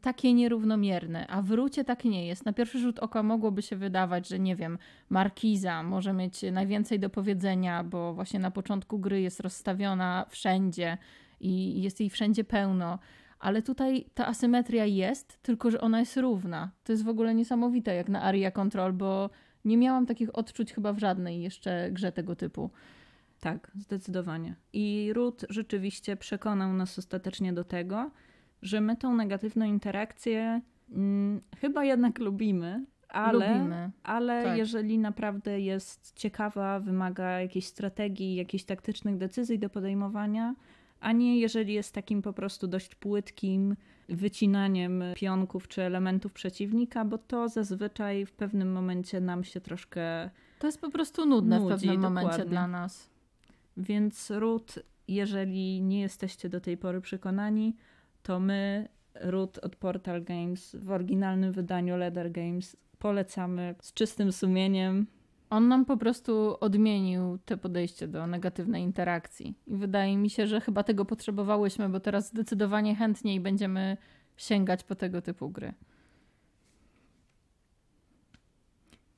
takie 0.00 0.34
nierównomierne, 0.34 1.26
a 1.26 1.42
w 1.42 1.50
Rucie 1.50 1.84
tak 1.84 2.04
nie 2.04 2.26
jest. 2.26 2.46
Na 2.46 2.52
pierwszy 2.52 2.78
rzut 2.78 2.98
oka 2.98 3.22
mogłoby 3.22 3.62
się 3.62 3.76
wydawać, 3.76 4.28
że 4.28 4.38
nie 4.38 4.56
wiem, 4.56 4.78
Markiza 5.08 5.82
może 5.82 6.12
mieć 6.12 6.42
najwięcej 6.52 7.00
do 7.00 7.10
powiedzenia, 7.10 7.84
bo 7.84 8.14
właśnie 8.14 8.40
na 8.40 8.50
początku 8.50 8.98
gry 8.98 9.20
jest 9.20 9.40
rozstawiona 9.40 10.26
wszędzie 10.28 10.98
i 11.40 11.82
jest 11.82 12.00
jej 12.00 12.10
wszędzie 12.10 12.44
pełno 12.44 12.98
ale 13.42 13.62
tutaj 13.62 14.04
ta 14.14 14.26
asymetria 14.26 14.86
jest, 14.86 15.42
tylko 15.42 15.70
że 15.70 15.80
ona 15.80 16.00
jest 16.00 16.16
równa. 16.16 16.70
To 16.84 16.92
jest 16.92 17.04
w 17.04 17.08
ogóle 17.08 17.34
niesamowite 17.34 17.94
jak 17.94 18.08
na 18.08 18.22
Aria 18.22 18.50
Control, 18.50 18.92
bo 18.92 19.30
nie 19.64 19.76
miałam 19.76 20.06
takich 20.06 20.38
odczuć 20.38 20.72
chyba 20.72 20.92
w 20.92 20.98
żadnej 20.98 21.42
jeszcze 21.42 21.88
grze 21.90 22.12
tego 22.12 22.36
typu. 22.36 22.70
Tak, 23.40 23.70
zdecydowanie. 23.74 24.54
I 24.72 25.10
Ruth 25.14 25.44
rzeczywiście 25.48 26.16
przekonał 26.16 26.72
nas 26.72 26.98
ostatecznie 26.98 27.52
do 27.52 27.64
tego, 27.64 28.10
że 28.62 28.80
my 28.80 28.96
tą 28.96 29.14
negatywną 29.14 29.66
interakcję 29.66 30.60
hmm, 30.88 31.40
chyba 31.58 31.84
jednak 31.84 32.18
lubimy, 32.18 32.84
ale, 33.08 33.54
lubimy. 33.54 33.90
ale 34.02 34.44
tak. 34.44 34.58
jeżeli 34.58 34.98
naprawdę 34.98 35.60
jest 35.60 36.12
ciekawa, 36.16 36.80
wymaga 36.80 37.40
jakiejś 37.40 37.66
strategii, 37.66 38.34
jakichś 38.34 38.64
taktycznych 38.64 39.16
decyzji 39.16 39.58
do 39.58 39.70
podejmowania, 39.70 40.54
a 41.02 41.12
nie 41.12 41.40
jeżeli 41.40 41.74
jest 41.74 41.94
takim 41.94 42.22
po 42.22 42.32
prostu 42.32 42.66
dość 42.66 42.94
płytkim, 42.94 43.76
wycinaniem 44.08 45.04
pionków 45.14 45.68
czy 45.68 45.82
elementów 45.82 46.32
przeciwnika, 46.32 47.04
bo 47.04 47.18
to 47.18 47.48
zazwyczaj 47.48 48.26
w 48.26 48.32
pewnym 48.32 48.72
momencie 48.72 49.20
nam 49.20 49.44
się 49.44 49.60
troszkę. 49.60 50.30
To 50.58 50.66
jest 50.66 50.80
po 50.80 50.90
prostu 50.90 51.26
nudne 51.26 51.60
Nudzi, 51.60 51.74
w 51.74 51.80
pewnym 51.80 52.00
momencie 52.00 52.30
dokładnie. 52.30 52.50
dla 52.50 52.68
nas. 52.68 53.08
Więc 53.76 54.30
Root, 54.30 54.78
jeżeli 55.08 55.82
nie 55.82 56.00
jesteście 56.00 56.48
do 56.48 56.60
tej 56.60 56.76
pory 56.76 57.00
przekonani, 57.00 57.76
to 58.22 58.40
my, 58.40 58.88
Root 59.14 59.58
od 59.58 59.76
Portal 59.76 60.24
Games 60.24 60.76
w 60.76 60.90
oryginalnym 60.90 61.52
wydaniu 61.52 61.96
Leather 61.96 62.32
Games 62.32 62.76
polecamy 62.98 63.74
z 63.80 63.92
czystym 63.92 64.32
sumieniem. 64.32 65.06
On 65.52 65.68
nam 65.68 65.84
po 65.84 65.96
prostu 65.96 66.56
odmienił 66.60 67.38
te 67.44 67.56
podejście 67.56 68.08
do 68.08 68.26
negatywnej 68.26 68.82
interakcji. 68.82 69.54
I 69.66 69.76
wydaje 69.76 70.16
mi 70.16 70.30
się, 70.30 70.46
że 70.46 70.60
chyba 70.60 70.82
tego 70.82 71.04
potrzebowałyśmy, 71.04 71.88
bo 71.88 72.00
teraz 72.00 72.28
zdecydowanie 72.28 72.96
chętniej 72.96 73.40
będziemy 73.40 73.96
sięgać 74.36 74.84
po 74.84 74.94
tego 74.94 75.22
typu 75.22 75.50
gry. 75.50 75.74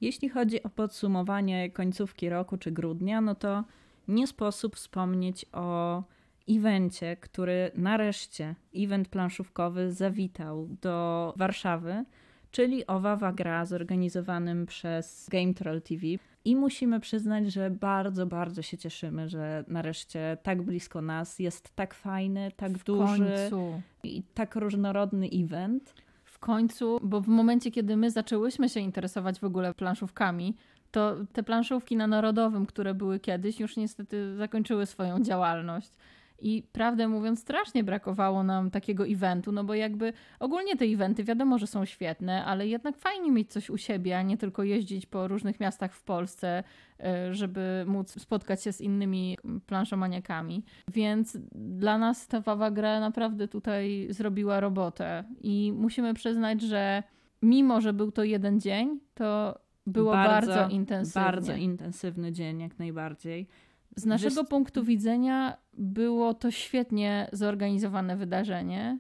Jeśli 0.01 0.29
chodzi 0.29 0.63
o 0.63 0.69
podsumowanie 0.69 1.71
końcówki 1.71 2.29
roku 2.29 2.57
czy 2.57 2.73
grudnia, 2.73 3.21
no 3.21 3.35
to 3.35 3.65
nie 4.09 4.27
sposób 4.27 4.77
wspomnieć 4.77 5.47
o 5.53 6.03
evencie, 6.49 7.17
który 7.17 7.71
nareszcie, 7.75 8.55
event 8.77 9.09
planszówkowy 9.09 9.93
zawitał 9.93 10.69
do 10.83 11.35
Warszawy, 11.37 12.05
czyli 12.55 12.87
Owawa 12.87 13.33
Gra 13.33 13.65
zorganizowanym 13.65 14.67
przez 14.67 15.29
Game 15.31 15.55
Troll 15.55 15.83
TV. 15.83 16.07
I 16.45 16.57
musimy 16.57 17.01
przyznać, 17.01 17.53
że 17.53 17.71
bardzo, 17.71 18.27
bardzo 18.27 18.63
się 18.63 18.79
cieszymy, 18.79 19.29
że 19.29 19.65
nareszcie 19.69 20.37
tak 20.43 20.63
blisko 20.63 21.03
nas 21.03 21.39
jest 21.39 21.75
tak 21.75 21.95
fajny, 21.95 22.51
tak 22.57 22.73
W 22.73 22.85
duży 22.85 23.19
końcu. 23.19 23.83
i 24.03 24.23
tak 24.35 24.57
różnorodny 24.57 25.29
event. 25.33 25.95
W 26.25 26.39
końcu, 26.39 27.01
bo 27.03 27.21
w 27.21 27.29
momencie, 27.29 27.71
kiedy 27.71 27.97
my 27.97 28.11
zaczęłyśmy 28.11 28.69
się 28.69 28.81
interesować 28.81 29.41
w 29.41 29.45
ogóle 29.45 29.75
planszówkami, 29.75 30.57
to 30.91 31.17
te 31.33 31.43
planszówki 31.43 31.97
na 31.97 32.07
Narodowym, 32.07 32.67
które 32.67 32.95
były 32.95 33.21
kiedyś, 33.21 33.61
już 33.61 33.77
niestety 33.77 34.37
zakończyły 34.37 34.87
swoją 34.87 35.21
działalność. 35.23 35.91
I 36.39 36.63
prawdę 36.73 37.09
mówiąc, 37.09 37.41
strasznie 37.41 37.85
brakowało 37.85 38.43
nam 38.43 38.71
takiego 38.71 39.07
eventu, 39.07 39.53
no 39.53 39.65
bo 39.65 39.75
jakby 39.75 40.13
ogólnie 40.41 40.77
te 40.77 40.85
eventy 40.85 41.25
wiadomo, 41.25 41.59
że 41.59 41.67
są 41.67 41.85
świetne, 41.85 42.45
ale 42.45 42.67
jednak 42.67 42.97
fajnie 42.97 43.33
mieć 43.33 43.53
coś 43.53 43.71
u 43.71 43.79
siebie, 43.79 44.19
a 44.19 44.23
nie 44.23 44.37
tylko 44.37 44.63
jeździć 44.63 45.07
po 45.07 45.29
różnych 45.29 45.61
miastach 45.61 45.95
w 45.95 46.03
Polsce, 46.03 46.65
y, 47.01 47.35
żeby 47.35 47.85
móc 47.87 48.21
spotkać 48.21 48.63
się 48.63 48.73
z 48.73 48.81
innymi 48.81 49.39
planszomaniakami. 49.67 50.65
Więc 50.93 51.39
dla 51.55 51.99
nas 51.99 52.29
ta 52.29 52.41
Wawa 52.41 52.71
gra 52.71 53.01
naprawdę 53.01 53.49
tutaj 53.49 54.07
zrobiła 54.11 54.61
robotę 54.61 55.25
i 55.41 55.73
musimy 55.77 56.15
przyznać, 56.15 56.63
że 56.63 57.03
mimo, 57.43 57.81
że 57.81 57.93
był 57.93 58.13
to 58.13 58.25
jeden 58.25 58.61
dzień, 58.61 59.01
to 59.15 59.59
było 59.87 60.13
bardzo, 60.13 60.69
intensywnie. 60.69 61.23
Bardzo 61.23 61.55
intensywny 61.55 62.33
dzień, 62.33 62.61
jak 62.61 62.79
najbardziej. 62.79 63.49
Z 63.97 64.05
naszego 64.05 64.43
Wyst- 64.43 64.49
punktu 64.49 64.85
widzenia 64.85 65.57
było 65.73 66.35
to 66.35 66.51
świetnie 66.51 67.29
zorganizowane 67.33 68.17
wydarzenie. 68.17 68.99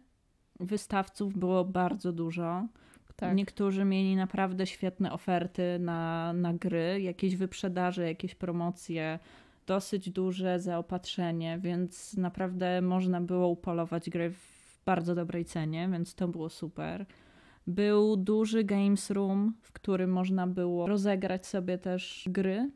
Wystawców 0.60 1.38
było 1.38 1.64
bardzo 1.64 2.12
dużo. 2.12 2.66
Tak. 3.16 3.36
Niektórzy 3.36 3.84
mieli 3.84 4.16
naprawdę 4.16 4.66
świetne 4.66 5.12
oferty 5.12 5.78
na, 5.80 6.32
na 6.32 6.54
gry, 6.54 7.00
jakieś 7.00 7.36
wyprzedaże, 7.36 8.08
jakieś 8.08 8.34
promocje, 8.34 9.18
dosyć 9.66 10.10
duże 10.10 10.61
zaopatrzenie, 10.61 11.59
więc 11.62 12.16
naprawdę 12.16 12.83
można 12.83 13.20
było 13.20 13.48
upolować 13.48 14.11
gry 14.11 14.30
w 14.30 14.80
bardzo 14.85 15.14
dobrej 15.14 15.44
cenie, 15.44 15.88
więc 15.92 16.14
to 16.14 16.28
było 16.28 16.48
super. 16.48 17.07
Był 17.66 18.16
duży 18.16 18.64
games 18.64 19.11
room, 19.11 19.54
w 19.62 19.72
którym 19.72 20.12
można 20.12 20.46
było 20.46 20.87
rozegrać 20.87 21.46
sobie 21.46 21.78
też 21.78 22.28
gry. 22.30 22.70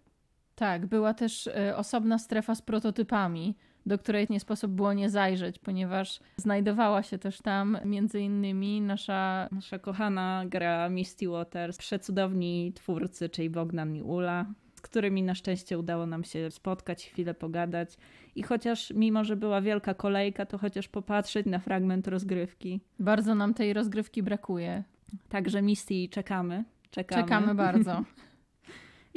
Tak, 0.59 0.87
była 0.87 1.15
też 1.15 1.47
e, 1.47 1.77
osobna 1.77 2.19
strefa 2.19 2.55
z 2.55 2.63
prototypami, 2.63 3.57
do 3.87 3.99
której 3.99 4.27
nie 4.31 4.41
sposób 4.41 4.73
było 4.73 4.93
nie 4.93 5.11
zajrzeć, 5.11 5.59
ponieważ 5.59 6.21
znajdowała 6.37 7.03
się 7.03 7.19
też 7.19 7.39
tam 7.39 7.79
między 7.85 8.21
innymi 8.21 8.81
nasza 8.81 9.49
Nasza 9.53 9.79
kochana 9.79 10.45
gra 10.47 10.89
Misty 10.89 11.29
Waters, 11.29 11.79
przecudowni 11.79 12.73
twórcy, 12.75 13.29
czyli 13.29 13.51
Bogdan 13.51 13.97
i 13.97 14.03
Ula, 14.03 14.47
z 14.75 14.81
którymi 14.81 15.23
na 15.23 15.35
szczęście 15.35 15.79
udało 15.79 16.07
nam 16.07 16.25
się 16.25 16.51
spotkać, 16.51 17.05
chwilę 17.05 17.35
pogadać. 17.35 17.97
I 18.35 18.43
chociaż, 18.43 18.93
mimo 18.95 19.25
że 19.25 19.37
była 19.37 19.61
wielka 19.61 19.95
kolejka, 19.95 20.47
to 20.47 20.59
chociaż 20.59 20.89
popatrzeć 20.89 21.47
na 21.47 21.59
fragment 21.59 22.09
rozgrywki. 22.09 22.81
bardzo 22.99 23.35
nam 23.35 23.55
tej 23.55 23.73
rozgrywki 23.73 24.23
brakuje. 24.23 24.85
Także 25.29 25.63
Misty 25.63 26.09
czekamy. 26.11 26.65
Czekamy. 26.91 27.23
Czekamy 27.23 27.55
bardzo. 27.55 28.03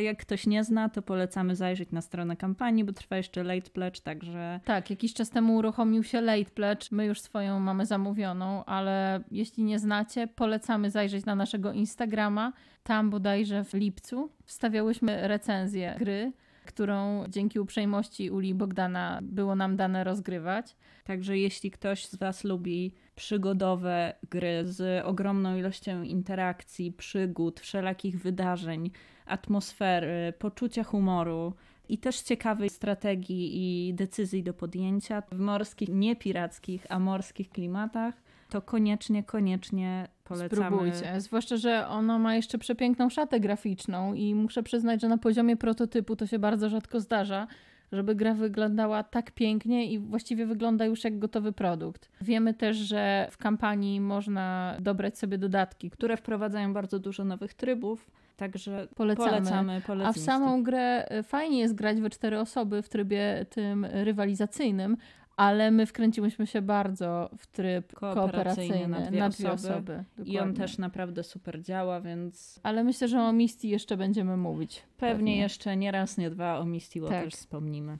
Jak 0.03 0.17
ktoś 0.17 0.47
nie 0.47 0.63
zna, 0.63 0.89
to 0.89 1.01
polecamy 1.01 1.55
zajrzeć 1.55 1.91
na 1.91 2.01
stronę 2.01 2.37
kampanii, 2.37 2.83
bo 2.83 2.93
trwa 2.93 3.17
jeszcze 3.17 3.43
late 3.43 3.69
pledge, 3.69 3.99
także 3.99 4.59
Tak, 4.65 4.89
jakiś 4.89 5.13
czas 5.13 5.29
temu 5.29 5.55
uruchomił 5.55 6.03
się 6.03 6.21
Late 6.21 6.51
Pledge. 6.51 6.91
My 6.91 7.05
już 7.05 7.21
swoją 7.21 7.59
mamy 7.59 7.85
zamówioną, 7.85 8.65
ale 8.65 9.23
jeśli 9.31 9.63
nie 9.63 9.79
znacie, 9.79 10.27
polecamy 10.27 10.89
zajrzeć 10.91 11.25
na 11.25 11.35
naszego 11.35 11.71
Instagrama. 11.71 12.53
Tam 12.83 13.09
bodajże 13.09 13.63
w 13.63 13.73
lipcu 13.73 14.29
wstawiałyśmy 14.45 15.27
recenzję 15.27 15.95
gry, 15.99 16.31
którą 16.65 17.23
dzięki 17.29 17.59
uprzejmości 17.59 18.31
Uli 18.31 18.53
Bogdana 18.53 19.19
było 19.21 19.55
nam 19.55 19.75
dane 19.75 20.03
rozgrywać. 20.03 20.75
Także 21.03 21.37
jeśli 21.37 21.71
ktoś 21.71 22.05
z 22.05 22.15
Was 22.15 22.43
lubi 22.43 22.93
przygodowe 23.21 24.13
gry 24.29 24.63
z 24.65 25.05
ogromną 25.05 25.57
ilością 25.57 26.03
interakcji, 26.03 26.91
przygód, 26.91 27.59
wszelakich 27.59 28.21
wydarzeń, 28.21 28.91
atmosfery, 29.25 30.33
poczucia 30.39 30.83
humoru 30.83 31.53
i 31.89 31.97
też 31.97 32.21
ciekawej 32.21 32.69
strategii 32.69 33.51
i 33.53 33.93
decyzji 33.93 34.43
do 34.43 34.53
podjęcia 34.53 35.21
w 35.21 35.39
morskich, 35.39 35.89
nie 35.89 36.15
pirackich, 36.15 36.85
a 36.89 36.99
morskich 36.99 37.49
klimatach, 37.49 38.13
to 38.49 38.61
koniecznie, 38.61 39.23
koniecznie 39.23 40.07
polecamy. 40.23 40.65
Spróbujcie. 40.65 41.21
Zwłaszcza, 41.21 41.57
że 41.57 41.87
ono 41.87 42.19
ma 42.19 42.35
jeszcze 42.35 42.57
przepiękną 42.57 43.09
szatę 43.09 43.39
graficzną 43.39 44.13
i 44.13 44.35
muszę 44.35 44.63
przyznać, 44.63 45.01
że 45.01 45.07
na 45.07 45.17
poziomie 45.17 45.57
prototypu 45.57 46.15
to 46.15 46.27
się 46.27 46.39
bardzo 46.39 46.69
rzadko 46.69 46.99
zdarza, 46.99 47.47
żeby 47.91 48.15
gra 48.15 48.33
wyglądała 48.33 49.03
tak 49.03 49.31
pięknie 49.31 49.91
i 49.91 49.99
właściwie 49.99 50.45
wygląda 50.45 50.85
już 50.85 51.03
jak 51.03 51.19
gotowy 51.19 51.51
produkt. 51.51 52.09
Wiemy 52.21 52.53
też, 52.53 52.77
że 52.77 53.27
w 53.31 53.37
kampanii 53.37 54.01
można 54.01 54.75
dobrać 54.79 55.17
sobie 55.17 55.37
dodatki, 55.37 55.89
które 55.89 56.17
wprowadzają 56.17 56.73
bardzo 56.73 56.99
dużo 56.99 57.23
nowych 57.23 57.53
trybów, 57.53 58.11
także 58.37 58.87
Polecamy. 58.95 59.29
polecamy. 59.29 59.75
a 59.75 59.81
polecamy 59.81 60.13
w 60.13 60.17
samą 60.19 60.63
grę 60.63 61.11
y, 61.19 61.23
fajnie 61.23 61.59
jest 61.59 61.75
grać 61.75 62.01
we 62.01 62.09
cztery 62.09 62.39
osoby 62.39 62.81
w 62.81 62.89
trybie 62.89 63.45
tym 63.49 63.85
rywalizacyjnym, 63.85 64.97
ale 65.37 65.71
my 65.71 65.85
wkręciłyśmy 65.85 66.47
się 66.47 66.61
bardzo 66.61 67.29
w 67.37 67.47
tryb 67.47 67.93
Kooperacyjny 67.93 68.79
kooperacyjny 68.79 69.19
na 69.19 69.29
dwie 69.29 69.51
osoby. 69.51 69.73
osoby. 69.73 70.03
I 70.25 70.39
on 70.39 70.53
też 70.53 70.77
naprawdę 70.77 71.23
super 71.23 71.61
działa, 71.61 72.01
więc 72.01 72.59
Ale 72.63 72.83
myślę, 72.83 73.07
że 73.07 73.21
o 73.21 73.33
Misty 73.33 73.67
jeszcze 73.67 73.97
będziemy 73.97 74.37
mówić. 74.37 74.83
Pewnie 74.97 75.37
jeszcze 75.37 75.77
nie 75.77 75.91
raz, 75.91 76.17
nie 76.17 76.29
dwa 76.29 76.59
o 76.59 76.65
Misty 76.65 77.01
Tak. 77.09 77.29
wspomnimy. 77.29 77.97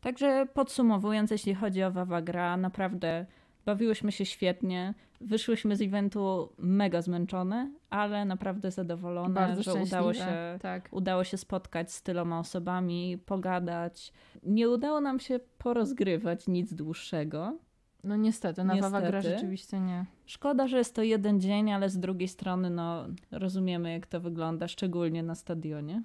Także 0.00 0.46
podsumowując, 0.54 1.30
jeśli 1.30 1.54
chodzi 1.54 1.82
o 1.82 1.90
Wawa 1.90 2.22
Gra, 2.22 2.56
naprawdę 2.56 3.26
bawiłyśmy 3.64 4.12
się 4.12 4.24
świetnie. 4.24 4.94
Wyszłyśmy 5.20 5.76
z 5.76 5.82
eventu 5.82 6.52
mega 6.58 7.02
zmęczone, 7.02 7.70
ale 7.90 8.24
naprawdę 8.24 8.70
zadowolone, 8.70 9.34
Bardzo 9.34 9.62
że 9.62 9.74
udało 9.74 10.14
się, 10.14 10.58
Tak. 10.62 10.88
udało 10.90 11.24
się 11.24 11.36
spotkać 11.36 11.92
z 11.92 12.02
tyloma 12.02 12.38
osobami, 12.38 13.18
pogadać. 13.26 14.12
Nie 14.42 14.68
udało 14.68 15.00
nam 15.00 15.20
się 15.20 15.40
porozgrywać 15.58 16.48
nic 16.48 16.74
dłuższego. 16.74 17.58
No 18.04 18.16
niestety, 18.16 18.64
na 18.64 18.76
Wawa 18.76 19.00
gra 19.00 19.20
rzeczywiście 19.20 19.80
nie. 19.80 20.04
Szkoda, 20.26 20.68
że 20.68 20.78
jest 20.78 20.94
to 20.94 21.02
jeden 21.02 21.40
dzień, 21.40 21.72
ale 21.72 21.90
z 21.90 21.98
drugiej 21.98 22.28
strony 22.28 22.70
no, 22.70 23.06
rozumiemy, 23.30 23.92
jak 23.92 24.06
to 24.06 24.20
wygląda, 24.20 24.68
szczególnie 24.68 25.22
na 25.22 25.34
stadionie. 25.34 26.02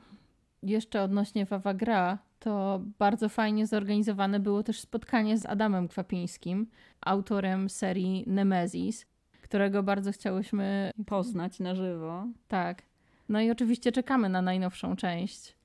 Jeszcze 0.64 1.02
odnośnie 1.02 1.46
Wawa 1.46 1.74
gra, 1.74 2.18
to 2.40 2.82
bardzo 3.00 3.30
fajnie 3.30 3.68
zorganizowane 3.68 4.40
było 4.40 4.64
też 4.64 4.80
spotkanie 4.80 5.38
z 5.38 5.46
Adamem 5.46 5.88
Kwapińskim, 5.88 6.68
autorem 7.02 7.70
serii 7.70 8.24
Nemesis, 8.28 9.06
którego 9.42 9.84
bardzo 9.84 10.12
chciałyśmy 10.12 10.92
Poznać 11.06 11.60
na 11.60 11.76
żywo. 11.76 12.28
Tak. 12.48 12.82
No 13.30 13.42
i 13.42 13.52
oczywiście 13.52 13.92
czekamy 13.92 14.30
na 14.30 14.42
najnowszą 14.42 14.96
część. 14.96 15.56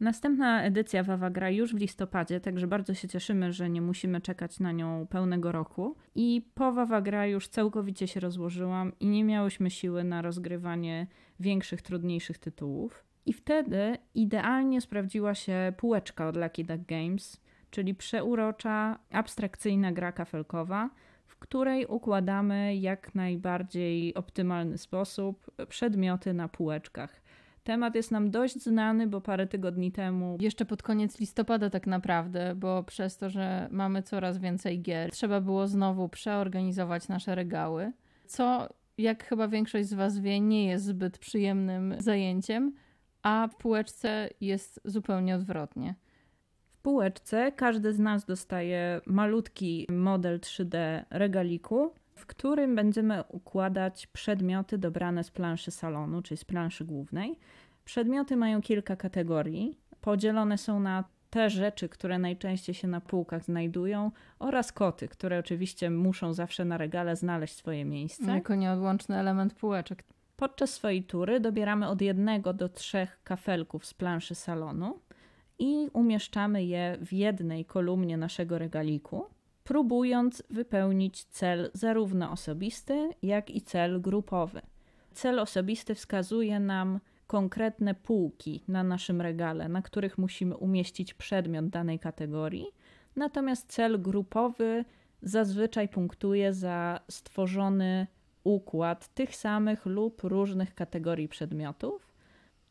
Następna 0.00 0.62
edycja 0.62 1.02
Wawa 1.02 1.30
gra 1.30 1.50
już 1.50 1.74
w 1.74 1.78
listopadzie, 1.78 2.40
także 2.40 2.66
bardzo 2.66 2.94
się 2.94 3.08
cieszymy, 3.08 3.52
że 3.52 3.70
nie 3.70 3.80
musimy 3.80 4.20
czekać 4.20 4.60
na 4.60 4.72
nią 4.72 5.06
pełnego 5.06 5.52
roku. 5.52 5.96
I 6.14 6.48
po 6.54 6.72
Wawa 6.72 7.00
gra 7.00 7.26
już 7.26 7.48
całkowicie 7.48 8.08
się 8.08 8.20
rozłożyłam 8.20 8.92
i 9.00 9.06
nie 9.06 9.24
miałyśmy 9.24 9.70
siły 9.70 10.04
na 10.04 10.22
rozgrywanie 10.22 11.06
większych, 11.40 11.82
trudniejszych 11.82 12.38
tytułów. 12.38 13.04
I 13.26 13.32
wtedy 13.32 13.98
idealnie 14.14 14.80
sprawdziła 14.80 15.34
się 15.34 15.72
półeczka 15.76 16.28
od 16.28 16.36
Lucky 16.36 16.64
Duck 16.64 16.86
Games, 16.86 17.40
czyli 17.70 17.94
przeurocza, 17.94 18.98
abstrakcyjna 19.10 19.92
gra 19.92 20.12
kafelkowa, 20.12 20.90
w 21.26 21.38
której 21.38 21.86
układamy 21.86 22.76
jak 22.76 23.14
najbardziej 23.14 24.14
optymalny 24.14 24.78
sposób 24.78 25.50
przedmioty 25.68 26.34
na 26.34 26.48
półeczkach. 26.48 27.22
Temat 27.64 27.94
jest 27.94 28.10
nam 28.10 28.30
dość 28.30 28.62
znany, 28.62 29.06
bo 29.06 29.20
parę 29.20 29.46
tygodni 29.46 29.92
temu. 29.92 30.36
Jeszcze 30.40 30.64
pod 30.64 30.82
koniec 30.82 31.20
listopada, 31.20 31.70
tak 31.70 31.86
naprawdę, 31.86 32.54
bo 32.54 32.82
przez 32.82 33.16
to, 33.16 33.30
że 33.30 33.68
mamy 33.70 34.02
coraz 34.02 34.38
więcej 34.38 34.82
gier, 34.82 35.10
trzeba 35.10 35.40
było 35.40 35.66
znowu 35.66 36.08
przeorganizować 36.08 37.08
nasze 37.08 37.34
regały, 37.34 37.92
co, 38.26 38.68
jak 38.98 39.24
chyba 39.24 39.48
większość 39.48 39.88
z 39.88 39.94
Was 39.94 40.18
wie, 40.18 40.40
nie 40.40 40.66
jest 40.66 40.84
zbyt 40.84 41.18
przyjemnym 41.18 41.94
zajęciem, 41.98 42.74
a 43.22 43.48
w 43.52 43.56
półeczce 43.56 44.28
jest 44.40 44.80
zupełnie 44.84 45.34
odwrotnie. 45.36 45.94
W 46.72 46.76
półeczce 46.82 47.52
każdy 47.52 47.92
z 47.92 47.98
nas 47.98 48.24
dostaje 48.24 49.00
malutki 49.06 49.86
model 49.90 50.40
3D 50.40 51.04
regaliku, 51.10 51.92
w 52.14 52.26
którym 52.26 52.74
będziemy 52.76 53.24
układać 53.28 54.06
przedmioty 54.06 54.78
dobrane 54.78 55.24
z 55.24 55.30
planszy 55.30 55.70
salonu, 55.70 56.22
czyli 56.22 56.38
z 56.38 56.44
planszy 56.44 56.84
głównej. 56.84 57.38
Przedmioty 57.84 58.36
mają 58.36 58.62
kilka 58.62 58.96
kategorii. 58.96 59.78
Podzielone 60.00 60.58
są 60.58 60.80
na 60.80 61.04
te 61.30 61.50
rzeczy, 61.50 61.88
które 61.88 62.18
najczęściej 62.18 62.74
się 62.74 62.88
na 62.88 63.00
półkach 63.00 63.44
znajdują, 63.44 64.10
oraz 64.38 64.72
koty, 64.72 65.08
które 65.08 65.38
oczywiście 65.38 65.90
muszą 65.90 66.34
zawsze 66.34 66.64
na 66.64 66.78
regale 66.78 67.16
znaleźć 67.16 67.56
swoje 67.56 67.84
miejsce. 67.84 68.24
Jako 68.24 68.54
nieodłączny 68.54 69.16
element 69.16 69.54
półeczek. 69.54 70.04
Podczas 70.42 70.70
swojej 70.70 71.04
tury 71.04 71.40
dobieramy 71.40 71.88
od 71.88 72.00
jednego 72.00 72.52
do 72.52 72.68
trzech 72.68 73.20
kafelków 73.24 73.86
z 73.86 73.94
planszy 73.94 74.34
salonu 74.34 75.00
i 75.58 75.88
umieszczamy 75.92 76.64
je 76.64 76.98
w 77.00 77.12
jednej 77.12 77.64
kolumnie 77.64 78.16
naszego 78.16 78.58
regaliku 78.58 79.24
próbując 79.64 80.42
wypełnić 80.50 81.24
cel 81.24 81.70
zarówno 81.74 82.30
osobisty, 82.30 83.10
jak 83.22 83.50
i 83.50 83.60
cel 83.60 84.00
grupowy. 84.00 84.60
Cel 85.12 85.38
osobisty 85.38 85.94
wskazuje 85.94 86.60
nam 86.60 87.00
konkretne 87.26 87.94
półki 87.94 88.64
na 88.68 88.82
naszym 88.82 89.20
regale, 89.20 89.68
na 89.68 89.82
których 89.82 90.18
musimy 90.18 90.56
umieścić 90.56 91.14
przedmiot 91.14 91.68
danej 91.68 91.98
kategorii, 91.98 92.66
natomiast 93.16 93.72
cel 93.72 94.02
grupowy 94.02 94.84
zazwyczaj 95.22 95.88
punktuje 95.88 96.52
za 96.52 97.00
stworzony 97.08 98.06
układ 98.44 99.08
tych 99.08 99.36
samych 99.36 99.86
lub 99.86 100.22
różnych 100.22 100.74
kategorii 100.74 101.28
przedmiotów. 101.28 102.12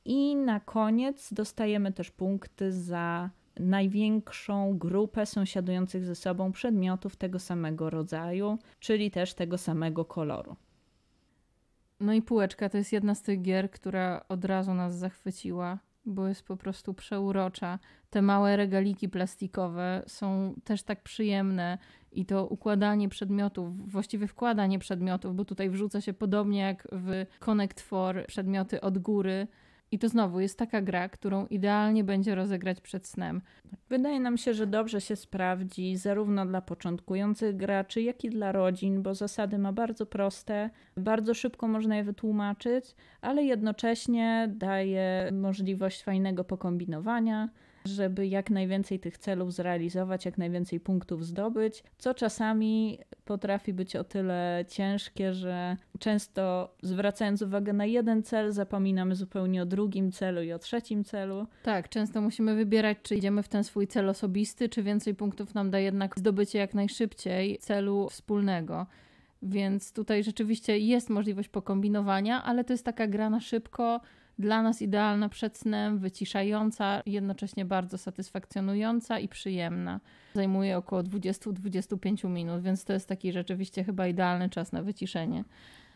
I 0.05 0.35
na 0.35 0.59
koniec 0.59 1.33
dostajemy 1.33 1.91
też 1.91 2.11
punkty 2.11 2.71
za 2.71 3.29
największą 3.59 4.77
grupę 4.77 5.25
sąsiadujących 5.25 6.05
ze 6.05 6.15
sobą 6.15 6.51
przedmiotów 6.51 7.15
tego 7.15 7.39
samego 7.39 7.89
rodzaju, 7.89 8.57
czyli 8.79 9.11
też 9.11 9.33
tego 9.33 9.57
samego 9.57 10.05
koloru. 10.05 10.55
No 11.99 12.13
i 12.13 12.21
półeczka 12.21 12.69
to 12.69 12.77
jest 12.77 12.93
jedna 12.93 13.15
z 13.15 13.21
tych 13.21 13.41
gier, 13.41 13.71
która 13.71 14.25
od 14.29 14.45
razu 14.45 14.73
nas 14.73 14.97
zachwyciła, 14.97 15.79
bo 16.05 16.27
jest 16.27 16.43
po 16.47 16.57
prostu 16.57 16.93
przeurocza. 16.93 17.79
Te 18.09 18.21
małe 18.21 18.57
regaliki 18.57 19.09
plastikowe 19.09 20.03
są 20.07 20.53
też 20.63 20.83
tak 20.83 21.03
przyjemne 21.03 21.77
i 22.11 22.25
to 22.25 22.47
układanie 22.47 23.09
przedmiotów, 23.09 23.91
właściwie 23.91 24.27
wkładanie 24.27 24.79
przedmiotów, 24.79 25.35
bo 25.35 25.45
tutaj 25.45 25.69
wrzuca 25.69 26.01
się 26.01 26.13
podobnie 26.13 26.59
jak 26.59 26.87
w 26.91 27.25
Connect 27.39 27.85
4 27.87 28.25
przedmioty 28.27 28.81
od 28.81 28.97
góry 28.97 29.47
i 29.91 29.99
to 29.99 30.09
znowu 30.09 30.39
jest 30.39 30.57
taka 30.57 30.81
gra, 30.81 31.09
którą 31.09 31.47
idealnie 31.47 32.03
będzie 32.03 32.35
rozegrać 32.35 32.81
przed 32.81 33.07
snem. 33.07 33.41
Wydaje 33.89 34.19
nam 34.19 34.37
się, 34.37 34.53
że 34.53 34.67
dobrze 34.67 35.01
się 35.01 35.15
sprawdzi 35.15 35.97
zarówno 35.97 36.45
dla 36.45 36.61
początkujących 36.61 37.57
graczy, 37.57 38.01
jak 38.01 38.23
i 38.23 38.29
dla 38.29 38.51
rodzin, 38.51 39.03
bo 39.03 39.15
zasady 39.15 39.57
ma 39.57 39.73
bardzo 39.73 40.05
proste, 40.05 40.69
bardzo 40.97 41.33
szybko 41.33 41.67
można 41.67 41.95
je 41.95 42.03
wytłumaczyć, 42.03 42.95
ale 43.21 43.43
jednocześnie 43.43 44.49
daje 44.55 45.29
możliwość 45.31 46.03
fajnego 46.03 46.43
pokombinowania 46.43 47.49
żeby 47.85 48.27
jak 48.27 48.49
najwięcej 48.49 48.99
tych 48.99 49.17
celów 49.17 49.53
zrealizować, 49.53 50.25
jak 50.25 50.37
najwięcej 50.37 50.79
punktów 50.79 51.25
zdobyć, 51.25 51.83
co 51.97 52.13
czasami 52.13 52.99
potrafi 53.25 53.73
być 53.73 53.95
o 53.95 54.03
tyle 54.03 54.65
ciężkie, 54.67 55.33
że 55.33 55.77
często 55.99 56.73
zwracając 56.83 57.41
uwagę 57.41 57.73
na 57.73 57.85
jeden 57.85 58.23
cel, 58.23 58.51
zapominamy 58.51 59.15
zupełnie 59.15 59.61
o 59.61 59.65
drugim 59.65 60.11
celu 60.11 60.41
i 60.41 60.51
o 60.51 60.59
trzecim 60.59 61.03
celu. 61.03 61.47
Tak, 61.63 61.89
często 61.89 62.21
musimy 62.21 62.55
wybierać, 62.55 62.97
czy 63.03 63.15
idziemy 63.15 63.43
w 63.43 63.47
ten 63.47 63.63
swój 63.63 63.87
cel 63.87 64.09
osobisty, 64.09 64.69
czy 64.69 64.83
więcej 64.83 65.15
punktów 65.15 65.53
nam 65.53 65.71
da 65.71 65.79
jednak 65.79 66.19
zdobycie 66.19 66.59
jak 66.59 66.73
najszybciej 66.73 67.57
celu 67.57 68.09
wspólnego. 68.09 68.85
Więc 69.41 69.93
tutaj 69.93 70.23
rzeczywiście 70.23 70.77
jest 70.77 71.09
możliwość 71.09 71.49
pokombinowania, 71.49 72.43
ale 72.43 72.63
to 72.63 72.73
jest 72.73 72.85
taka 72.85 73.07
gra 73.07 73.29
na 73.29 73.39
szybko, 73.39 74.01
dla 74.39 74.61
nas 74.61 74.81
idealna 74.81 75.29
przed 75.29 75.57
snem, 75.57 75.99
wyciszająca, 75.99 77.01
jednocześnie 77.05 77.65
bardzo 77.65 77.97
satysfakcjonująca 77.97 79.19
i 79.19 79.27
przyjemna. 79.27 79.99
Zajmuje 80.33 80.77
około 80.77 81.01
20-25 81.03 82.29
minut, 82.29 82.61
więc 82.61 82.85
to 82.85 82.93
jest 82.93 83.07
taki 83.07 83.31
rzeczywiście 83.31 83.83
chyba 83.83 84.07
idealny 84.07 84.49
czas 84.49 84.71
na 84.71 84.83
wyciszenie. 84.83 85.43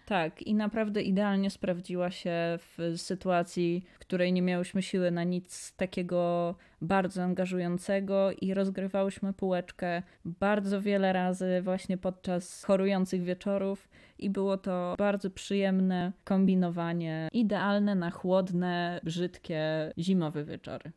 Tak, 0.06 0.42
i 0.42 0.56
naprawdę 0.56 1.02
idealnie 1.02 1.50
sprawdziła 1.50 2.12
się 2.12 2.32
w 2.58 2.94
sytuacji, 2.98 3.86
w 3.94 4.00
której 4.00 4.34
nie 4.34 4.42
miałyśmy 4.42 4.82
siły 4.82 5.12
na 5.12 5.24
nic 5.24 5.76
takiego 5.76 6.56
bardzo 6.82 7.24
angażującego 7.24 8.32
i 8.42 8.54
rozgrywałyśmy 8.54 9.34
półeczkę 9.34 10.04
bardzo 10.26 10.82
wiele 10.82 11.14
razy 11.14 11.62
właśnie 11.62 11.98
podczas 11.98 12.64
chorujących 12.64 13.24
wieczorów 13.24 13.90
i 14.20 14.30
było 14.30 14.58
to 14.58 14.96
bardzo 14.98 15.30
przyjemne 15.30 16.12
kombinowanie, 16.24 17.30
idealne 17.34 17.96
na 17.96 18.12
chłodne, 18.12 19.00
brzydkie, 19.04 19.94
zimowe 19.98 20.44
wieczory. 20.44 20.92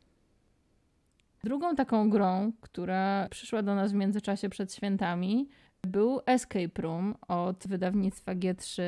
Drugą 1.43 1.75
taką 1.75 2.09
grą, 2.09 2.51
która 2.61 3.27
przyszła 3.29 3.63
do 3.63 3.75
nas 3.75 3.91
w 3.91 3.95
międzyczasie 3.95 4.49
przed 4.49 4.73
świętami, 4.73 5.49
był 5.87 6.19
Escape 6.25 6.81
Room 6.81 7.15
od 7.27 7.67
wydawnictwa 7.67 8.35
G3 8.35 8.81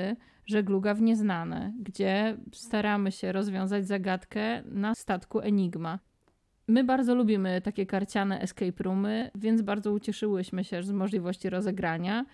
Żegluga 0.45 0.93
w 0.93 1.01
Nieznane, 1.01 1.73
gdzie 1.80 2.38
staramy 2.54 3.12
się 3.12 3.32
rozwiązać 3.32 3.88
zagadkę 3.88 4.63
na 4.65 4.95
statku 4.95 5.39
Enigma. 5.39 5.99
My 6.67 6.84
bardzo 6.84 7.15
lubimy 7.15 7.62
takie 7.62 7.86
karciane 7.86 8.41
escape 8.41 8.84
roomy, 8.84 9.32
więc 9.36 9.62
bardzo 9.62 9.91
ucieszyłyśmy 9.91 10.63
się 10.63 10.84
z 10.84 10.91
możliwości 10.91 11.49
rozegrania. 11.49 12.25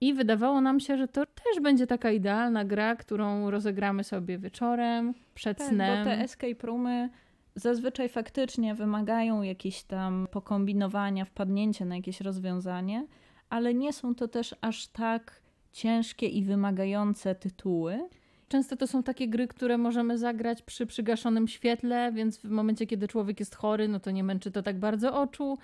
I 0.00 0.14
wydawało 0.14 0.60
nam 0.60 0.80
się, 0.80 0.96
że 0.96 1.08
to 1.08 1.26
też 1.26 1.62
będzie 1.62 1.86
taka 1.86 2.10
idealna 2.10 2.64
gra, 2.64 2.96
którą 2.96 3.50
rozegramy 3.50 4.04
sobie 4.04 4.38
wieczorem, 4.38 5.14
przed 5.34 5.58
tak, 5.58 5.68
snem. 5.68 6.04
Bo 6.04 6.10
te 6.10 6.20
escape 6.20 6.66
roomy 6.66 7.08
zazwyczaj 7.54 8.08
faktycznie 8.08 8.74
wymagają 8.74 9.42
jakieś 9.42 9.82
tam 9.82 10.26
pokombinowania, 10.30 11.24
wpadnięcia 11.24 11.84
na 11.84 11.96
jakieś 11.96 12.20
rozwiązanie, 12.20 13.06
ale 13.50 13.74
nie 13.74 13.92
są 13.92 14.14
to 14.14 14.28
też 14.28 14.54
aż 14.60 14.86
tak 14.86 15.40
ciężkie 15.72 16.26
i 16.26 16.44
wymagające 16.44 17.34
tytuły. 17.34 18.08
Często 18.48 18.76
to 18.76 18.86
są 18.86 19.02
takie 19.02 19.28
gry, 19.28 19.48
które 19.48 19.78
możemy 19.78 20.18
zagrać 20.18 20.62
przy 20.62 20.86
przygaszonym 20.86 21.48
świetle, 21.48 22.12
więc 22.12 22.38
w 22.38 22.50
momencie, 22.50 22.86
kiedy 22.86 23.08
człowiek 23.08 23.40
jest 23.40 23.54
chory, 23.54 23.88
no 23.88 24.00
to 24.00 24.10
nie 24.10 24.24
męczy 24.24 24.50
to 24.50 24.62
tak 24.62 24.78
bardzo 24.78 25.20
oczu 25.20 25.58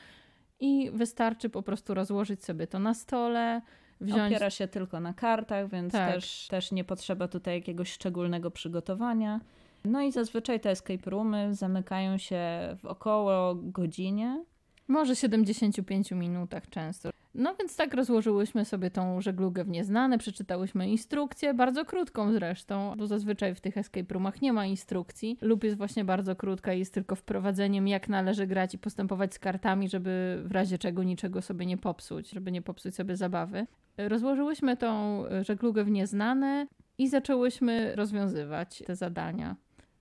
i 0.60 0.90
wystarczy 0.90 1.50
po 1.50 1.62
prostu 1.62 1.94
rozłożyć 1.94 2.44
sobie 2.44 2.66
to 2.66 2.78
na 2.78 2.94
stole. 2.94 3.62
Wziąć... 4.00 4.32
Opiera 4.32 4.50
się 4.50 4.68
tylko 4.68 5.00
na 5.00 5.14
kartach, 5.14 5.68
więc 5.70 5.92
tak. 5.92 6.14
też, 6.14 6.48
też 6.50 6.72
nie 6.72 6.84
potrzeba 6.84 7.28
tutaj 7.28 7.54
jakiegoś 7.54 7.92
szczególnego 7.92 8.50
przygotowania. 8.50 9.40
No 9.84 10.02
i 10.02 10.12
zazwyczaj 10.12 10.60
te 10.60 10.70
escape 10.70 11.10
roomy 11.10 11.54
zamykają 11.54 12.18
się 12.18 12.40
w 12.78 12.84
około 12.84 13.54
godzinie. 13.54 14.44
Może 14.88 15.16
75 15.16 16.10
minutach 16.10 16.68
często. 16.70 17.10
No 17.38 17.54
więc 17.54 17.76
tak 17.76 17.94
rozłożyłyśmy 17.94 18.64
sobie 18.64 18.90
tą 18.90 19.20
żeglugę 19.20 19.64
w 19.64 19.68
nieznane, 19.68 20.18
przeczytałyśmy 20.18 20.88
instrukcję, 20.88 21.54
bardzo 21.54 21.84
krótką 21.84 22.32
zresztą, 22.32 22.94
bo 22.98 23.06
zazwyczaj 23.06 23.54
w 23.54 23.60
tych 23.60 23.76
escape 23.78 24.14
roomach 24.14 24.42
nie 24.42 24.52
ma 24.52 24.66
instrukcji, 24.66 25.38
lub 25.40 25.64
jest 25.64 25.76
właśnie 25.76 26.04
bardzo 26.04 26.36
krótka 26.36 26.72
i 26.72 26.78
jest 26.78 26.94
tylko 26.94 27.16
wprowadzeniem, 27.16 27.88
jak 27.88 28.08
należy 28.08 28.46
grać 28.46 28.74
i 28.74 28.78
postępować 28.78 29.34
z 29.34 29.38
kartami, 29.38 29.88
żeby 29.88 30.42
w 30.44 30.52
razie 30.52 30.78
czego 30.78 31.02
niczego 31.02 31.42
sobie 31.42 31.66
nie 31.66 31.76
popsuć, 31.76 32.30
żeby 32.30 32.52
nie 32.52 32.62
popsuć 32.62 32.94
sobie 32.94 33.16
zabawy. 33.16 33.66
Rozłożyłyśmy 33.98 34.76
tą 34.76 35.22
żeglugę 35.42 35.84
w 35.84 35.90
nieznane 35.90 36.66
i 36.98 37.08
zaczęłyśmy 37.08 37.96
rozwiązywać 37.96 38.82
te 38.86 38.96
zadania. 38.96 39.56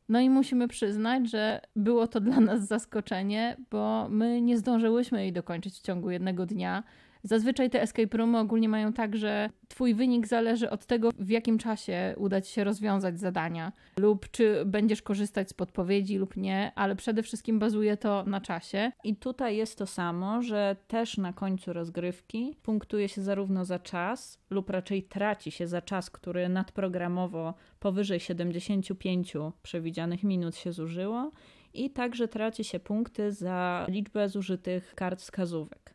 No 0.10 0.19
i 0.19 0.30
musimy 0.30 0.67
przyznać, 0.67 1.30
że 1.30 1.62
było 1.76 2.08
to 2.08 2.19
dla 2.19 2.39
nas 2.39 2.67
zaskoczenie, 2.67 3.58
bo 3.71 4.08
my 4.10 4.41
nie 4.41 4.58
zdążyłyśmy 4.58 5.21
jej 5.21 5.34
dokończyć 5.34 5.76
w 5.76 5.82
ciągu 5.82 6.10
jednego 6.10 6.45
dnia 6.45 6.84
Zazwyczaj 7.26 7.70
te 7.70 7.82
escape 7.82 8.18
roomy 8.18 8.40
ogólnie 8.40 8.70
mają 8.70 8.94
tak, 8.94 9.16
że 9.16 9.50
twój 9.68 9.94
wynik 9.94 10.28
zależy 10.28 10.70
od 10.70 10.86
tego, 10.86 11.10
w 11.20 11.30
jakim 11.30 11.58
czasie 11.58 12.16
uda 12.18 12.42
ci 12.42 12.54
się 12.54 12.64
rozwiązać 12.64 13.20
zadania, 13.20 13.72
lub 13.98 14.32
czy 14.32 14.66
będziesz 14.66 15.02
korzystać 15.02 15.50
z 15.50 15.54
podpowiedzi 15.54 16.18
lub 16.18 16.38
nie, 16.38 16.72
ale 16.76 16.96
przede 16.96 17.24
wszystkim 17.24 17.60
bazuje 17.60 17.98
to 17.98 18.24
na 18.28 18.42
czasie. 18.42 18.92
I 19.04 19.16
tutaj 19.16 19.58
jest 19.58 19.78
to 19.78 19.86
samo, 19.86 20.42
że 20.42 20.76
też 20.88 21.18
na 21.18 21.34
końcu 21.34 21.74
rozgrywki 21.74 22.58
punktuje 22.64 23.10
się 23.10 23.22
zarówno 23.22 23.66
za 23.66 23.80
czas, 23.80 24.40
lub 24.50 24.70
raczej 24.70 25.04
traci 25.04 25.52
się 25.52 25.68
za 25.68 25.82
czas, 25.82 26.10
który 26.10 26.50
nadprogramowo 26.50 27.54
powyżej 27.80 28.20
75 28.20 29.34
przewidzianych 29.64 30.24
minut 30.24 30.56
się 30.56 30.72
zużyło, 30.72 31.32
i 31.74 31.90
także 31.90 32.28
traci 32.28 32.64
się 32.64 32.80
punkty 32.80 33.32
za 33.32 33.86
liczbę 33.90 34.30
zużytych 34.30 34.96
kart 34.96 35.22
wskazówek. 35.22 35.95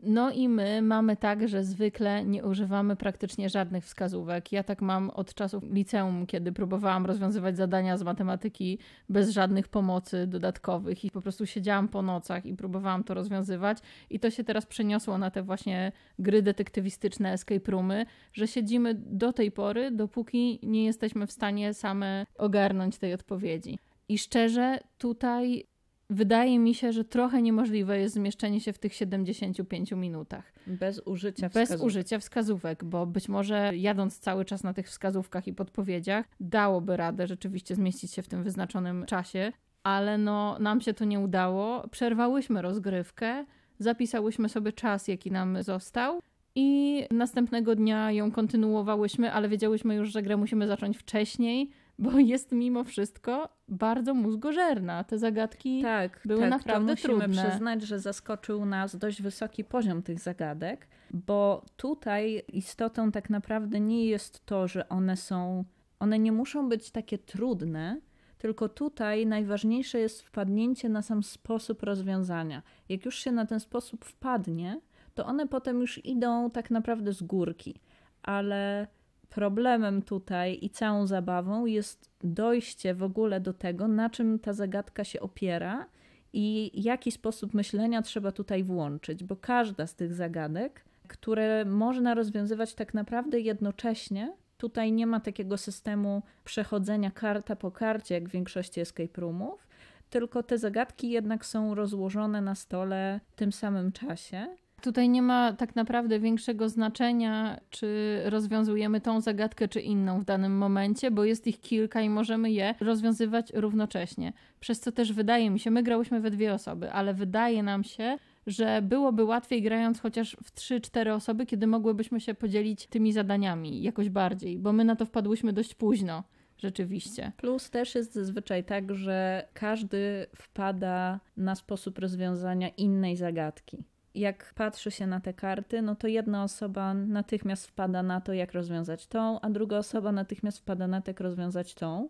No 0.00 0.30
i 0.30 0.48
my 0.48 0.82
mamy 0.82 1.16
tak, 1.16 1.48
że 1.48 1.64
zwykle 1.64 2.24
nie 2.24 2.44
używamy 2.44 2.96
praktycznie 2.96 3.48
żadnych 3.48 3.84
wskazówek. 3.84 4.52
Ja 4.52 4.62
tak 4.62 4.82
mam 4.82 5.10
od 5.10 5.34
czasów 5.34 5.64
liceum, 5.64 6.26
kiedy 6.26 6.52
próbowałam 6.52 7.06
rozwiązywać 7.06 7.56
zadania 7.56 7.96
z 7.96 8.02
matematyki 8.02 8.78
bez 9.08 9.30
żadnych 9.30 9.68
pomocy 9.68 10.26
dodatkowych 10.26 11.04
i 11.04 11.10
po 11.10 11.20
prostu 11.20 11.46
siedziałam 11.46 11.88
po 11.88 12.02
nocach 12.02 12.46
i 12.46 12.54
próbowałam 12.54 13.04
to 13.04 13.14
rozwiązywać. 13.14 13.78
I 14.10 14.20
to 14.20 14.30
się 14.30 14.44
teraz 14.44 14.66
przeniosło 14.66 15.18
na 15.18 15.30
te 15.30 15.42
właśnie 15.42 15.92
gry 16.18 16.42
detektywistyczne, 16.42 17.32
escape 17.32 17.70
roomy, 17.70 18.06
że 18.32 18.48
siedzimy 18.48 18.94
do 18.94 19.32
tej 19.32 19.52
pory, 19.52 19.90
dopóki 19.90 20.60
nie 20.62 20.84
jesteśmy 20.84 21.26
w 21.26 21.32
stanie 21.32 21.74
same 21.74 22.26
ogarnąć 22.38 22.98
tej 22.98 23.14
odpowiedzi. 23.14 23.78
I 24.08 24.18
szczerze, 24.18 24.78
tutaj 24.98 25.66
wydaje 26.10 26.58
mi 26.58 26.74
się, 26.74 26.92
że 26.92 27.04
trochę 27.04 27.42
niemożliwe 27.42 27.98
jest 27.98 28.14
zmieszczenie 28.14 28.60
się 28.60 28.72
w 28.72 28.78
tych 28.78 28.94
75 28.94 29.92
minutach. 29.92 30.52
Bez 30.66 31.02
użycia 31.04 31.48
wskazówek. 31.48 31.78
Bez 31.78 31.86
użycia 31.86 32.18
wskazówek, 32.18 32.84
bo 32.84 33.06
być 33.06 33.28
może 33.28 33.72
jadąc 33.76 34.18
cały 34.18 34.44
czas 34.44 34.64
na 34.64 34.74
tych 34.74 34.88
wskazówkach 34.88 35.46
i 35.46 35.52
podpowiedziach, 35.52 36.26
dałoby 36.40 36.96
radę 36.96 37.26
rzeczywiście 37.26 37.74
zmieścić 37.74 38.12
się 38.12 38.22
w 38.22 38.28
tym 38.28 38.42
wyznaczonym 38.42 39.04
czasie, 39.06 39.52
ale 39.82 40.18
no, 40.18 40.58
nam 40.58 40.80
się 40.80 40.94
to 40.94 41.04
nie 41.04 41.20
udało. 41.20 41.88
Przerwałyśmy 41.88 42.62
rozgrywkę, 42.62 43.44
zapisałyśmy 43.78 44.48
sobie 44.48 44.72
czas, 44.72 45.08
jaki 45.08 45.30
nam 45.30 45.62
został. 45.62 46.20
I 46.58 47.02
następnego 47.10 47.74
dnia 47.74 48.12
ją 48.12 48.30
kontynuowałyśmy, 48.30 49.32
ale 49.32 49.48
wiedziałyśmy 49.48 49.94
już, 49.94 50.12
że 50.12 50.22
grę 50.22 50.36
musimy 50.36 50.66
zacząć 50.66 50.98
wcześniej, 50.98 51.70
bo 51.98 52.18
jest 52.18 52.52
mimo 52.52 52.84
wszystko 52.84 53.48
bardzo 53.68 54.14
mózgożerna. 54.14 55.04
Te 55.04 55.18
zagadki 55.18 55.82
tak, 55.82 56.20
były 56.24 56.40
tak, 56.40 56.50
naprawdę 56.50 56.92
musimy 56.92 57.18
trudne. 57.18 57.48
przyznać, 57.48 57.82
że 57.82 57.98
zaskoczył 57.98 58.66
nas 58.66 58.96
dość 58.96 59.22
wysoki 59.22 59.64
poziom 59.64 60.02
tych 60.02 60.20
zagadek, 60.20 60.88
bo 61.10 61.64
tutaj 61.76 62.42
istotą 62.48 63.12
tak 63.12 63.30
naprawdę 63.30 63.80
nie 63.80 64.06
jest 64.06 64.46
to, 64.46 64.68
że 64.68 64.88
one 64.88 65.16
są, 65.16 65.64
one 65.98 66.18
nie 66.18 66.32
muszą 66.32 66.68
być 66.68 66.90
takie 66.90 67.18
trudne, 67.18 68.00
tylko 68.38 68.68
tutaj 68.68 69.26
najważniejsze 69.26 69.98
jest 69.98 70.22
wpadnięcie 70.22 70.88
na 70.88 71.02
sam 71.02 71.22
sposób 71.22 71.82
rozwiązania. 71.82 72.62
Jak 72.88 73.04
już 73.04 73.18
się 73.18 73.32
na 73.32 73.46
ten 73.46 73.60
sposób 73.60 74.04
wpadnie, 74.04 74.80
to 75.14 75.26
one 75.26 75.48
potem 75.48 75.80
już 75.80 76.04
idą 76.04 76.50
tak 76.50 76.70
naprawdę 76.70 77.12
z 77.12 77.22
górki. 77.22 77.80
Ale 78.22 78.86
problemem 79.28 80.02
tutaj 80.02 80.58
i 80.62 80.70
całą 80.70 81.06
zabawą 81.06 81.66
jest 81.66 82.10
dojście 82.24 82.94
w 82.94 83.02
ogóle 83.02 83.40
do 83.40 83.52
tego, 83.52 83.88
na 83.88 84.10
czym 84.10 84.38
ta 84.38 84.52
zagadka 84.52 85.04
się 85.04 85.20
opiera 85.20 85.86
i 86.32 86.70
jaki 86.82 87.12
sposób 87.12 87.54
myślenia 87.54 88.02
trzeba 88.02 88.32
tutaj 88.32 88.62
włączyć, 88.62 89.24
bo 89.24 89.36
każda 89.36 89.86
z 89.86 89.94
tych 89.94 90.14
zagadek, 90.14 90.84
które 91.08 91.64
można 91.64 92.14
rozwiązywać 92.14 92.74
tak 92.74 92.94
naprawdę 92.94 93.40
jednocześnie, 93.40 94.36
tutaj 94.56 94.92
nie 94.92 95.06
ma 95.06 95.20
takiego 95.20 95.56
systemu 95.56 96.22
przechodzenia 96.44 97.10
karta 97.10 97.56
po 97.56 97.70
karcie, 97.70 98.14
jak 98.14 98.28
w 98.28 98.32
większości 98.32 98.80
escape 98.80 99.20
roomów, 99.20 99.66
tylko 100.10 100.42
te 100.42 100.58
zagadki 100.58 101.10
jednak 101.10 101.46
są 101.46 101.74
rozłożone 101.74 102.40
na 102.40 102.54
stole 102.54 103.20
w 103.28 103.34
tym 103.34 103.52
samym 103.52 103.92
czasie 103.92 104.56
Tutaj 104.82 105.08
nie 105.08 105.22
ma 105.22 105.52
tak 105.52 105.76
naprawdę 105.76 106.20
większego 106.20 106.68
znaczenia, 106.68 107.60
czy 107.70 108.20
rozwiązujemy 108.24 109.00
tą 109.00 109.20
zagadkę, 109.20 109.68
czy 109.68 109.80
inną 109.80 110.20
w 110.20 110.24
danym 110.24 110.58
momencie, 110.58 111.10
bo 111.10 111.24
jest 111.24 111.46
ich 111.46 111.60
kilka 111.60 112.00
i 112.00 112.10
możemy 112.10 112.50
je 112.50 112.74
rozwiązywać 112.80 113.52
równocześnie. 113.54 114.32
Przez 114.60 114.80
co 114.80 114.92
też 114.92 115.12
wydaje 115.12 115.50
mi 115.50 115.60
się, 115.60 115.70
my 115.70 115.82
grałyśmy 115.82 116.20
we 116.20 116.30
dwie 116.30 116.54
osoby, 116.54 116.92
ale 116.92 117.14
wydaje 117.14 117.62
nam 117.62 117.84
się, 117.84 118.18
że 118.46 118.82
byłoby 118.82 119.24
łatwiej 119.24 119.62
grając 119.62 120.00
chociaż 120.00 120.36
w 120.44 120.54
3-4 120.54 121.10
osoby, 121.10 121.46
kiedy 121.46 121.66
mogłybyśmy 121.66 122.20
się 122.20 122.34
podzielić 122.34 122.86
tymi 122.86 123.12
zadaniami 123.12 123.82
jakoś 123.82 124.08
bardziej, 124.08 124.58
bo 124.58 124.72
my 124.72 124.84
na 124.84 124.96
to 124.96 125.06
wpadłyśmy 125.06 125.52
dość 125.52 125.74
późno. 125.74 126.24
Rzeczywiście. 126.58 127.32
Plus 127.36 127.70
też 127.70 127.94
jest 127.94 128.12
zazwyczaj 128.12 128.64
tak, 128.64 128.94
że 128.94 129.48
każdy 129.54 130.26
wpada 130.36 131.20
na 131.36 131.54
sposób 131.54 131.98
rozwiązania 131.98 132.68
innej 132.68 133.16
zagadki 133.16 133.84
jak 134.16 134.52
patrzy 134.54 134.90
się 134.90 135.06
na 135.06 135.20
te 135.20 135.34
karty, 135.34 135.82
no 135.82 135.94
to 135.94 136.06
jedna 136.06 136.42
osoba 136.42 136.94
natychmiast 136.94 137.66
wpada 137.66 138.02
na 138.02 138.20
to, 138.20 138.32
jak 138.32 138.52
rozwiązać 138.52 139.06
tą, 139.06 139.40
a 139.40 139.50
druga 139.50 139.78
osoba 139.78 140.12
natychmiast 140.12 140.58
wpada 140.58 140.86
na 140.86 141.00
to, 141.00 141.10
jak 141.10 141.20
rozwiązać 141.20 141.74
tą. 141.74 142.08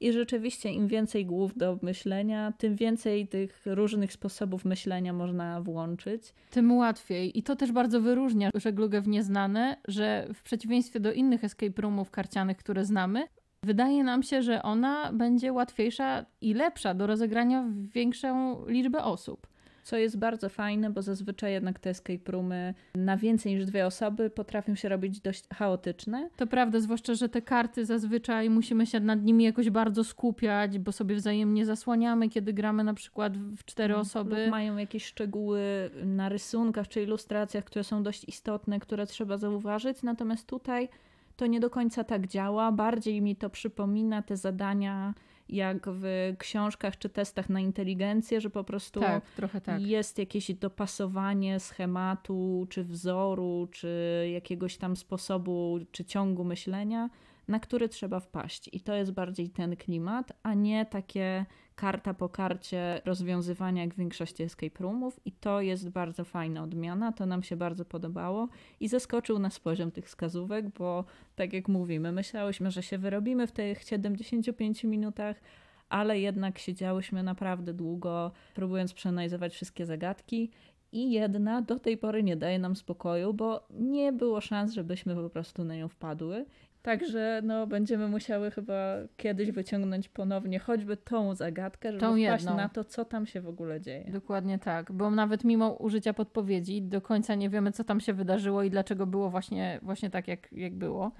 I 0.00 0.12
rzeczywiście, 0.12 0.70
im 0.70 0.88
więcej 0.88 1.26
głów 1.26 1.58
do 1.58 1.78
myślenia, 1.82 2.52
tym 2.58 2.76
więcej 2.76 3.28
tych 3.28 3.62
różnych 3.66 4.12
sposobów 4.12 4.64
myślenia 4.64 5.12
można 5.12 5.60
włączyć. 5.60 6.34
Tym 6.50 6.72
łatwiej. 6.76 7.38
I 7.38 7.42
to 7.42 7.56
też 7.56 7.72
bardzo 7.72 8.00
wyróżnia 8.00 8.50
żeglugę 8.54 9.00
w 9.00 9.08
nieznane, 9.08 9.76
że 9.88 10.28
w 10.34 10.42
przeciwieństwie 10.42 11.00
do 11.00 11.12
innych 11.12 11.44
escape 11.44 11.82
roomów 11.82 12.10
karcianych, 12.10 12.56
które 12.56 12.84
znamy, 12.84 13.26
wydaje 13.62 14.04
nam 14.04 14.22
się, 14.22 14.42
że 14.42 14.62
ona 14.62 15.12
będzie 15.12 15.52
łatwiejsza 15.52 16.26
i 16.40 16.54
lepsza 16.54 16.94
do 16.94 17.06
rozegrania 17.06 17.62
w 17.62 17.88
większą 17.88 18.64
liczbę 18.66 19.04
osób 19.04 19.46
co 19.86 19.96
jest 19.96 20.18
bardzo 20.18 20.48
fajne, 20.48 20.90
bo 20.90 21.02
zazwyczaj 21.02 21.52
jednak 21.52 21.78
te 21.78 21.90
escape 21.90 22.32
roomy 22.32 22.74
na 22.94 23.16
więcej 23.16 23.54
niż 23.54 23.64
dwie 23.64 23.86
osoby 23.86 24.30
potrafią 24.30 24.74
się 24.74 24.88
robić 24.88 25.20
dość 25.20 25.44
chaotyczne. 25.54 26.30
To 26.36 26.46
prawda, 26.46 26.80
zwłaszcza, 26.80 27.14
że 27.14 27.28
te 27.28 27.42
karty 27.42 27.84
zazwyczaj 27.84 28.50
musimy 28.50 28.86
się 28.86 29.00
nad 29.00 29.24
nimi 29.24 29.44
jakoś 29.44 29.70
bardzo 29.70 30.04
skupiać, 30.04 30.78
bo 30.78 30.92
sobie 30.92 31.16
wzajemnie 31.16 31.66
zasłaniamy, 31.66 32.28
kiedy 32.28 32.52
gramy 32.52 32.84
na 32.84 32.94
przykład 32.94 33.38
w 33.38 33.64
cztery 33.64 33.94
mm, 33.94 34.00
osoby. 34.00 34.42
Lub 34.42 34.50
mają 34.50 34.76
jakieś 34.76 35.04
szczegóły 35.04 35.60
na 36.04 36.28
rysunkach 36.28 36.88
czy 36.88 37.02
ilustracjach, 37.02 37.64
które 37.64 37.84
są 37.84 38.02
dość 38.02 38.24
istotne, 38.28 38.80
które 38.80 39.06
trzeba 39.06 39.36
zauważyć. 39.36 40.02
Natomiast 40.02 40.46
tutaj 40.46 40.88
to 41.36 41.46
nie 41.46 41.60
do 41.60 41.70
końca 41.70 42.04
tak 42.04 42.26
działa. 42.26 42.72
Bardziej 42.72 43.22
mi 43.22 43.36
to 43.36 43.50
przypomina 43.50 44.22
te 44.22 44.36
zadania 44.36 45.14
jak 45.48 45.88
w 45.88 46.34
książkach 46.38 46.98
czy 46.98 47.08
testach 47.08 47.48
na 47.48 47.60
inteligencję, 47.60 48.40
że 48.40 48.50
po 48.50 48.64
prostu 48.64 49.00
tak, 49.00 49.22
tak. 49.64 49.82
jest 49.82 50.18
jakieś 50.18 50.54
dopasowanie 50.54 51.60
schematu, 51.60 52.66
czy 52.70 52.84
wzoru, 52.84 53.68
czy 53.70 54.28
jakiegoś 54.32 54.76
tam 54.76 54.96
sposobu, 54.96 55.78
czy 55.92 56.04
ciągu 56.04 56.44
myślenia, 56.44 57.10
na 57.48 57.60
który 57.60 57.88
trzeba 57.88 58.20
wpaść. 58.20 58.70
I 58.72 58.80
to 58.80 58.94
jest 58.94 59.12
bardziej 59.12 59.50
ten 59.50 59.76
klimat, 59.76 60.32
a 60.42 60.54
nie 60.54 60.86
takie 60.86 61.46
karta 61.76 62.14
po 62.14 62.28
karcie 62.28 63.00
rozwiązywania 63.04 63.82
jak 63.82 63.94
w 63.94 63.98
większości 63.98 64.42
escape 64.42 64.82
roomów 64.82 65.20
i 65.24 65.32
to 65.32 65.60
jest 65.60 65.88
bardzo 65.88 66.24
fajna 66.24 66.62
odmiana, 66.62 67.12
to 67.12 67.26
nam 67.26 67.42
się 67.42 67.56
bardzo 67.56 67.84
podobało 67.84 68.48
i 68.80 68.88
zaskoczył 68.88 69.38
nas 69.38 69.60
poziom 69.60 69.90
tych 69.90 70.06
wskazówek, 70.06 70.68
bo 70.68 71.04
tak 71.34 71.52
jak 71.52 71.68
mówimy, 71.68 72.12
myślałyśmy, 72.12 72.70
że 72.70 72.82
się 72.82 72.98
wyrobimy 72.98 73.46
w 73.46 73.52
tych 73.52 73.82
75 73.82 74.84
minutach, 74.84 75.40
ale 75.88 76.20
jednak 76.20 76.58
siedziałyśmy 76.58 77.22
naprawdę 77.22 77.74
długo, 77.74 78.32
próbując 78.54 78.92
przeanalizować 78.92 79.52
wszystkie 79.52 79.86
zagadki 79.86 80.50
i 80.92 81.10
jedna 81.10 81.62
do 81.62 81.78
tej 81.78 81.96
pory 81.96 82.22
nie 82.22 82.36
daje 82.36 82.58
nam 82.58 82.76
spokoju, 82.76 83.34
bo 83.34 83.66
nie 83.70 84.12
było 84.12 84.40
szans, 84.40 84.72
żebyśmy 84.72 85.14
po 85.14 85.30
prostu 85.30 85.64
na 85.64 85.76
nią 85.76 85.88
wpadły. 85.88 86.46
Także 86.86 87.40
no, 87.44 87.66
będziemy 87.66 88.08
musiały 88.08 88.50
chyba 88.50 88.96
kiedyś 89.16 89.50
wyciągnąć 89.50 90.08
ponownie 90.08 90.58
choćby 90.58 90.96
tą 90.96 91.34
zagadkę, 91.34 91.92
żeby 91.92 92.00
tą 92.00 92.16
wpaść 92.16 92.44
jedną. 92.44 92.56
na 92.56 92.68
to, 92.68 92.84
co 92.84 93.04
tam 93.04 93.26
się 93.26 93.40
w 93.40 93.48
ogóle 93.48 93.80
dzieje. 93.80 94.10
Dokładnie 94.12 94.58
tak, 94.58 94.92
bo 94.92 95.10
nawet 95.10 95.44
mimo 95.44 95.70
użycia 95.70 96.14
podpowiedzi 96.14 96.82
do 96.82 97.00
końca 97.00 97.34
nie 97.34 97.50
wiemy, 97.50 97.72
co 97.72 97.84
tam 97.84 98.00
się 98.00 98.12
wydarzyło 98.12 98.62
i 98.62 98.70
dlaczego 98.70 99.06
było 99.06 99.30
właśnie, 99.30 99.80
właśnie 99.82 100.10
tak, 100.10 100.28
jak, 100.28 100.52
jak 100.52 100.74
było. 100.74 101.12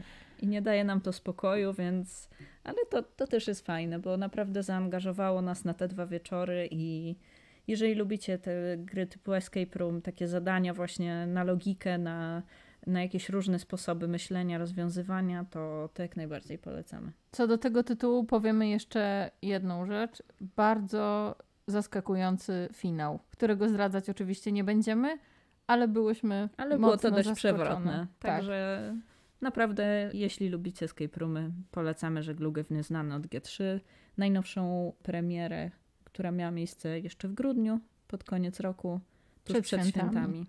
I 0.42 0.46
nie 0.46 0.62
daje 0.62 0.84
nam 0.84 1.00
to 1.00 1.12
spokoju, 1.12 1.74
więc... 1.74 2.28
Ale 2.64 2.76
to, 2.90 3.02
to 3.02 3.26
też 3.26 3.48
jest 3.48 3.66
fajne, 3.66 3.98
bo 3.98 4.16
naprawdę 4.16 4.62
zaangażowało 4.62 5.42
nas 5.42 5.64
na 5.64 5.74
te 5.74 5.88
dwa 5.88 6.06
wieczory 6.06 6.68
i 6.70 7.16
jeżeli 7.68 7.94
lubicie 7.94 8.38
te 8.38 8.76
gry 8.78 9.06
typu 9.06 9.34
Escape 9.34 9.78
Room, 9.78 10.02
takie 10.02 10.28
zadania 10.28 10.74
właśnie 10.74 11.26
na 11.26 11.44
logikę, 11.44 11.98
na 11.98 12.42
na 12.86 13.02
jakieś 13.02 13.28
różne 13.28 13.58
sposoby 13.58 14.08
myślenia, 14.08 14.58
rozwiązywania, 14.58 15.44
to, 15.50 15.88
to 15.94 16.02
jak 16.02 16.16
najbardziej 16.16 16.58
polecamy. 16.58 17.12
Co 17.32 17.46
do 17.46 17.58
tego 17.58 17.82
tytułu 17.82 18.24
powiemy 18.24 18.68
jeszcze 18.68 19.30
jedną 19.42 19.86
rzecz. 19.86 20.22
Bardzo 20.40 21.36
zaskakujący 21.66 22.68
finał, 22.72 23.18
którego 23.30 23.68
zdradzać 23.68 24.10
oczywiście 24.10 24.52
nie 24.52 24.64
będziemy, 24.64 25.18
ale 25.66 25.88
byłyśmy 25.88 26.48
Ale 26.56 26.78
było 26.78 26.96
to 26.96 27.10
dość 27.10 27.28
zaskoczone. 27.28 27.34
przewrotne. 27.58 28.06
Tak. 28.18 28.32
Także 28.32 28.94
naprawdę, 29.40 30.10
jeśli 30.12 30.48
lubicie 30.48 30.84
escape 30.84 31.20
roomy, 31.20 31.50
polecamy 31.70 32.22
żeglugę 32.22 32.64
w 32.64 32.70
Nieznane 32.70 33.16
od 33.16 33.22
G3. 33.22 33.80
Najnowszą 34.16 34.92
premierę, 35.02 35.70
która 36.04 36.30
miała 36.30 36.50
miejsce 36.50 37.00
jeszcze 37.00 37.28
w 37.28 37.34
grudniu, 37.34 37.80
pod 38.08 38.24
koniec 38.24 38.60
roku, 38.60 39.00
tuż 39.44 39.52
Przed 39.54 39.64
przed, 39.64 39.80
świętami. 39.80 40.10
świętami. 40.12 40.46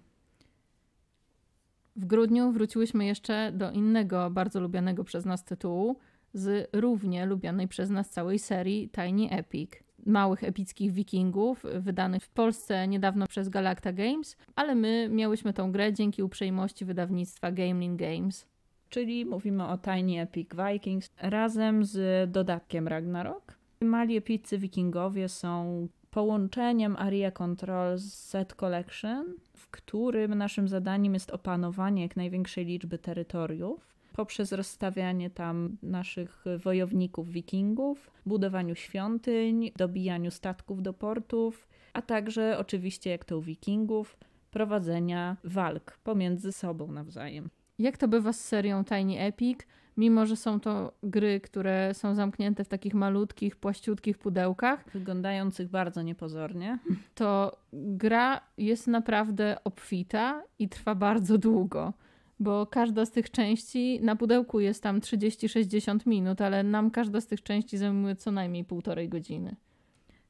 W 1.98 2.06
grudniu 2.06 2.52
wróciłyśmy 2.52 3.06
jeszcze 3.06 3.52
do 3.52 3.72
innego 3.72 4.30
bardzo 4.30 4.60
lubianego 4.60 5.04
przez 5.04 5.26
nas 5.26 5.44
tytułu 5.44 5.98
z 6.34 6.70
równie 6.74 7.26
lubianej 7.26 7.68
przez 7.68 7.90
nas 7.90 8.10
całej 8.10 8.40
serii 8.40 8.90
Tiny 8.90 9.30
Epic. 9.30 9.72
Małych 10.06 10.44
epickich 10.44 10.92
wikingów, 10.92 11.66
wydanych 11.80 12.24
w 12.24 12.30
Polsce 12.30 12.88
niedawno 12.88 13.28
przez 13.28 13.50
Galacta 13.50 13.94
Games, 13.94 14.38
ale 14.56 14.76
my 14.76 15.10
miałyśmy 15.12 15.54
tą 15.54 15.72
grę 15.72 15.94
dzięki 15.94 16.24
uprzejmości 16.24 16.86
wydawnictwa 16.86 17.52
Gameling 17.52 18.00
Games. 18.00 18.46
Czyli 18.90 19.26
mówimy 19.26 19.68
o 19.68 19.78
Tiny 19.78 20.22
Epic 20.22 20.50
Vikings 20.72 21.10
razem 21.22 21.86
z 21.86 22.32
dodatkiem 22.32 22.88
Ragnarok. 22.88 23.58
Mali 23.82 24.18
epicy 24.18 24.58
wikingowie 24.58 25.30
są 25.30 25.88
połączeniem 26.18 26.96
Area 26.96 27.32
Control 27.32 27.98
z 27.98 28.14
Set 28.14 28.54
Collection, 28.54 29.26
w 29.54 29.70
którym 29.70 30.36
naszym 30.36 30.68
zadaniem 30.68 31.14
jest 31.14 31.32
opanowanie 31.32 32.02
jak 32.02 32.16
największej 32.16 32.66
liczby 32.66 32.98
terytoriów 32.98 33.96
poprzez 34.14 34.52
rozstawianie 34.52 35.30
tam 35.30 35.78
naszych 35.84 36.46
wojowników 36.64 37.30
wikingów, 37.30 38.12
budowaniu 38.26 38.76
świątyń, 38.76 39.72
dobijaniu 39.76 40.32
statków 40.32 40.82
do 40.82 40.94
portów, 40.94 41.68
a 41.94 42.02
także 42.02 42.58
oczywiście 42.60 43.10
jak 43.10 43.26
to 43.26 43.38
u 43.38 43.42
wikingów, 43.42 44.18
prowadzenia 44.52 45.38
walk 45.44 45.98
pomiędzy 46.04 46.52
sobą 46.52 46.92
nawzajem. 46.92 47.50
Jak 47.80 47.98
to 47.98 48.08
bywa 48.08 48.34
z 48.34 48.40
serią 48.40 48.84
Tiny 48.86 49.20
Epic? 49.20 49.60
Mimo, 49.98 50.26
że 50.26 50.36
są 50.36 50.60
to 50.60 50.94
gry, 51.04 51.42
które 51.42 51.94
są 51.94 52.16
zamknięte 52.16 52.64
w 52.64 52.68
takich 52.68 52.94
malutkich, 52.94 53.56
płaściutkich 53.56 54.18
pudełkach, 54.18 54.86
Wyglądających 54.94 55.70
bardzo 55.70 56.02
niepozornie. 56.02 56.80
to 57.16 57.58
gra 57.74 58.42
jest 58.58 58.88
naprawdę 58.88 59.58
obfita 59.64 60.44
i 60.60 60.70
trwa 60.70 60.96
bardzo 60.96 61.38
długo, 61.38 61.94
bo 62.40 62.66
każda 62.66 63.06
z 63.06 63.12
tych 63.12 63.32
części 63.32 64.00
na 64.02 64.16
pudełku 64.16 64.60
jest 64.60 64.84
tam 64.84 65.00
30-60 65.00 66.08
minut, 66.08 66.42
ale 66.42 66.64
nam 66.64 66.92
każda 66.92 67.22
z 67.22 67.28
tych 67.28 67.44
części 67.44 67.78
zajmuje 67.78 68.16
co 68.16 68.32
najmniej 68.32 68.64
półtorej 68.66 69.10
godziny. 69.10 69.56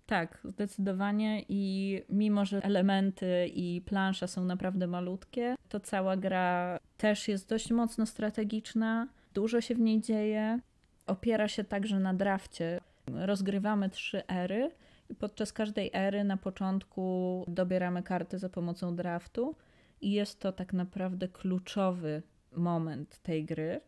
Tak, 0.06 0.42
zdecydowanie 0.44 1.44
i 1.50 2.02
mimo, 2.10 2.46
że 2.46 2.64
elementy 2.64 3.48
i 3.54 3.82
plansza 3.86 4.28
są 4.28 4.46
naprawdę 4.46 4.88
malutkie, 4.88 5.56
to 5.70 5.80
cała 5.80 6.18
gra 6.18 6.80
też 6.98 7.28
jest 7.28 7.50
dość 7.50 7.72
mocno 7.72 8.06
strategiczna, 8.06 9.08
dużo 9.38 9.62
się 9.62 9.76
w 9.76 9.80
niej 9.80 10.02
dzieje, 10.02 10.60
opiera 11.08 11.48
się 11.48 11.64
także 11.64 12.00
na 12.00 12.14
drafcie. 12.14 12.80
Rozgrywamy 13.08 13.90
trzy 13.90 14.28
ery 14.28 14.72
i 15.10 15.16
podczas 15.16 15.54
każdej 15.54 15.90
ery 15.94 16.24
na 16.24 16.38
początku 16.38 17.46
dobieramy 17.48 18.04
karty 18.04 18.40
za 18.40 18.50
pomocą 18.50 18.96
draftu 18.96 19.56
i 20.02 20.12
jest 20.12 20.40
to 20.40 20.52
tak 20.52 20.74
naprawdę 20.74 21.28
kluczowy 21.28 22.24
moment 22.52 23.20
tej 23.20 23.46
gry, 23.46 23.82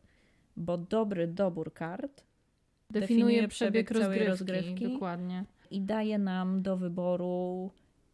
bo 0.58 0.78
dobry 0.78 1.28
dobór 1.28 1.74
kart 1.74 2.24
Definiuje, 2.90 3.02
Definiuje 3.02 3.48
przebieg, 3.48 3.90
przebieg 3.90 4.06
całej 4.06 4.28
rozgrywki, 4.28 4.66
rozgrywki. 4.66 4.94
Dokładnie. 4.94 5.46
i 5.72 5.82
daje 5.82 6.18
nam 6.18 6.62
do 6.62 6.78
wyboru 6.78 7.72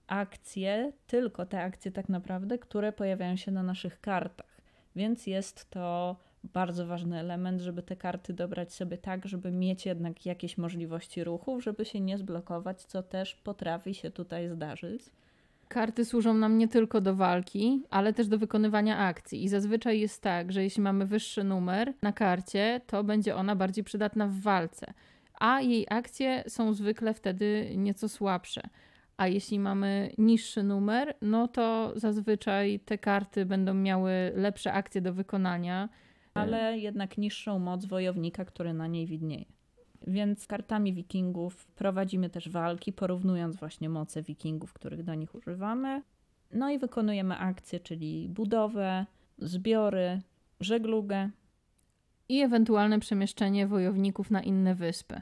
akcje, 0.08 0.92
tylko 1.08 1.46
te 1.46 1.62
akcje 1.62 1.92
tak 1.92 2.10
naprawdę, 2.10 2.58
które 2.58 2.92
pojawiają 2.92 3.36
się 3.36 3.52
na 3.52 3.64
naszych 3.64 4.02
kartach. 4.02 4.62
Więc 4.96 5.28
jest 5.28 5.70
to 5.70 6.16
bardzo 6.54 6.88
ważny 6.88 7.20
element, 7.20 7.62
żeby 7.62 7.84
te 7.84 7.96
karty 7.96 8.34
dobrać 8.34 8.74
sobie 8.74 8.98
tak, 8.98 9.28
żeby 9.28 9.52
mieć 9.52 9.86
jednak 9.86 10.26
jakieś 10.26 10.58
możliwości 10.58 11.24
ruchów, 11.24 11.64
żeby 11.64 11.86
się 11.86 12.00
nie 12.00 12.18
zblokować, 12.18 12.82
co 12.82 13.04
też 13.04 13.36
potrafi 13.36 13.94
się 13.94 14.12
tutaj 14.12 14.50
zdarzyć. 14.50 15.02
Karty 15.68 16.06
służą 16.06 16.34
nam 16.34 16.58
nie 16.58 16.68
tylko 16.68 17.02
do 17.02 17.16
walki, 17.16 17.84
ale 17.90 18.14
też 18.14 18.28
do 18.28 18.38
wykonywania 18.38 18.98
akcji. 18.98 19.44
I 19.44 19.50
zazwyczaj 19.50 20.00
jest 20.00 20.22
tak, 20.22 20.52
że 20.52 20.64
jeśli 20.64 20.82
mamy 20.82 21.06
wyższy 21.06 21.44
numer 21.44 21.94
na 22.02 22.14
karcie, 22.14 22.82
to 22.88 23.04
będzie 23.04 23.36
ona 23.36 23.56
bardziej 23.56 23.84
przydatna 23.84 24.28
w 24.28 24.40
walce, 24.40 24.94
a 25.40 25.62
jej 25.62 25.88
akcje 25.90 26.44
są 26.48 26.74
zwykle 26.74 27.14
wtedy 27.14 27.74
nieco 27.78 28.10
słabsze. 28.10 28.62
A 29.18 29.28
jeśli 29.28 29.60
mamy 29.60 30.12
niższy 30.18 30.64
numer, 30.64 31.16
no 31.22 31.48
to 31.48 31.94
zazwyczaj 31.96 32.80
te 32.80 32.98
karty 32.98 33.46
będą 33.46 33.74
miały 33.74 34.12
lepsze 34.36 34.74
akcje 34.74 35.02
do 35.02 35.14
wykonania. 35.14 35.90
Ale 36.36 36.78
jednak 36.78 37.18
niższą 37.18 37.60
moc 37.60 37.86
wojownika, 37.86 38.46
który 38.46 38.74
na 38.74 38.88
niej 38.88 39.08
widnieje. 39.08 39.46
Więc 40.08 40.48
kartami 40.48 40.94
wikingów 40.94 41.68
prowadzimy 41.68 42.30
też 42.30 42.50
walki, 42.50 42.94
porównując 42.94 43.56
właśnie 43.56 43.90
moce 43.90 44.24
wikingów, 44.24 44.74
których 44.74 45.04
do 45.04 45.16
nich 45.16 45.36
używamy. 45.36 46.02
No 46.52 46.70
i 46.70 46.80
wykonujemy 46.80 47.38
akcje, 47.38 47.80
czyli 47.80 48.30
budowę, 48.30 49.06
zbiory, 49.38 50.22
żeglugę. 50.60 51.30
i 52.30 52.42
ewentualne 52.42 53.00
przemieszczenie 53.00 53.68
wojowników 53.68 54.32
na 54.32 54.42
inne 54.44 54.76
wyspy. 54.76 55.22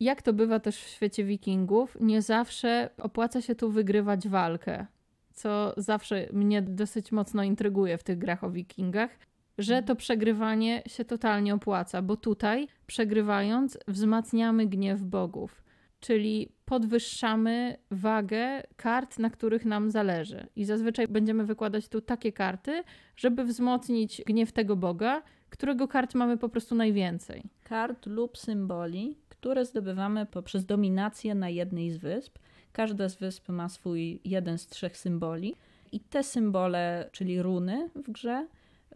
Jak 0.00 0.22
to 0.22 0.32
bywa 0.32 0.60
też 0.60 0.76
w 0.76 0.88
świecie 0.88 1.24
wikingów, 1.24 1.96
nie 2.00 2.22
zawsze 2.22 2.90
opłaca 2.98 3.42
się 3.42 3.54
tu 3.54 3.70
wygrywać 3.70 4.28
walkę, 4.28 4.86
co 5.32 5.74
zawsze 5.76 6.28
mnie 6.32 6.62
dosyć 6.62 7.12
mocno 7.12 7.42
intryguje 7.42 7.98
w 7.98 8.02
tych 8.02 8.18
grach 8.18 8.44
o 8.44 8.50
wikingach, 8.50 9.10
że 9.58 9.82
to 9.82 9.96
przegrywanie 9.96 10.82
się 10.86 11.04
totalnie 11.04 11.54
opłaca, 11.54 12.02
bo 12.02 12.16
tutaj 12.16 12.68
przegrywając 12.86 13.78
wzmacniamy 13.88 14.66
gniew 14.66 15.02
bogów, 15.02 15.62
czyli 16.00 16.52
podwyższamy 16.64 17.76
wagę 17.90 18.62
kart, 18.76 19.18
na 19.18 19.30
których 19.30 19.64
nam 19.64 19.90
zależy. 19.90 20.46
I 20.56 20.64
zazwyczaj 20.64 21.08
będziemy 21.08 21.44
wykładać 21.44 21.88
tu 21.88 22.00
takie 22.00 22.32
karty, 22.32 22.82
żeby 23.16 23.44
wzmocnić 23.44 24.22
gniew 24.26 24.52
tego 24.52 24.76
boga, 24.76 25.22
którego 25.50 25.88
kart 25.88 26.14
mamy 26.14 26.36
po 26.36 26.48
prostu 26.48 26.74
najwięcej. 26.74 27.42
Kart 27.64 28.06
lub 28.06 28.38
symboli, 28.38 29.16
które 29.28 29.64
zdobywamy 29.64 30.26
poprzez 30.26 30.66
dominację 30.66 31.34
na 31.34 31.48
jednej 31.48 31.90
z 31.90 31.96
wysp. 31.96 32.38
Każda 32.72 33.08
z 33.08 33.16
wysp 33.16 33.48
ma 33.48 33.68
swój 33.68 34.20
jeden 34.24 34.58
z 34.58 34.66
trzech 34.66 34.96
symboli. 34.96 35.56
I 35.92 36.00
te 36.00 36.22
symbole, 36.22 37.08
czyli 37.12 37.42
runy 37.42 37.90
w 37.94 38.10
grze, 38.10 38.46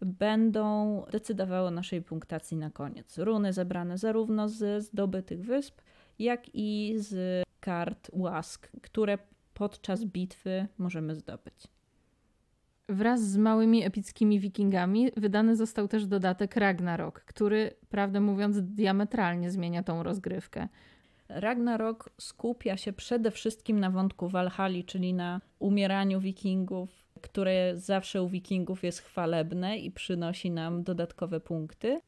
będą 0.02 1.04
decydowały 1.12 1.68
o 1.68 1.70
naszej 1.70 2.02
punktacji 2.02 2.56
na 2.56 2.70
koniec. 2.70 3.18
Runy 3.18 3.52
zebrane 3.52 3.98
zarówno 3.98 4.48
z 4.48 4.84
zdobytych 4.84 5.44
wysp, 5.44 5.80
jak 6.18 6.54
i 6.54 6.94
z 6.96 7.44
kart 7.60 8.10
łask, 8.12 8.70
które 8.82 9.18
podczas 9.54 10.04
bitwy 10.04 10.66
możemy 10.78 11.14
zdobyć. 11.14 11.68
Wraz 12.88 13.22
z 13.22 13.36
małymi 13.36 13.84
epickimi 13.84 14.40
wikingami 14.40 15.10
wydany 15.16 15.56
został 15.56 15.88
też 15.88 16.06
dodatek 16.06 16.56
Ragnarok, 16.56 17.20
który, 17.20 17.74
prawdę 17.88 18.20
mówiąc, 18.20 18.56
diametralnie 18.62 19.50
zmienia 19.50 19.82
tą 19.82 20.02
rozgrywkę. 20.02 20.68
Ragnarok 21.28 22.10
skupia 22.18 22.76
się 22.76 22.92
przede 22.92 23.30
wszystkim 23.30 23.80
na 23.80 23.90
wątku 23.90 24.28
Walhali, 24.28 24.84
czyli 24.84 25.14
na 25.14 25.40
umieraniu 25.58 26.20
wikingów, 26.20 26.99
które 27.20 27.73
zawsze 27.77 28.23
u 28.23 28.29
wikingów 28.29 28.85
jest 28.85 28.99
chwalebne 28.99 29.79
i 29.79 29.90
przynosi 29.90 30.51
nam 30.51 30.83
dodatkowe 30.83 31.40
punkty. 31.40 32.01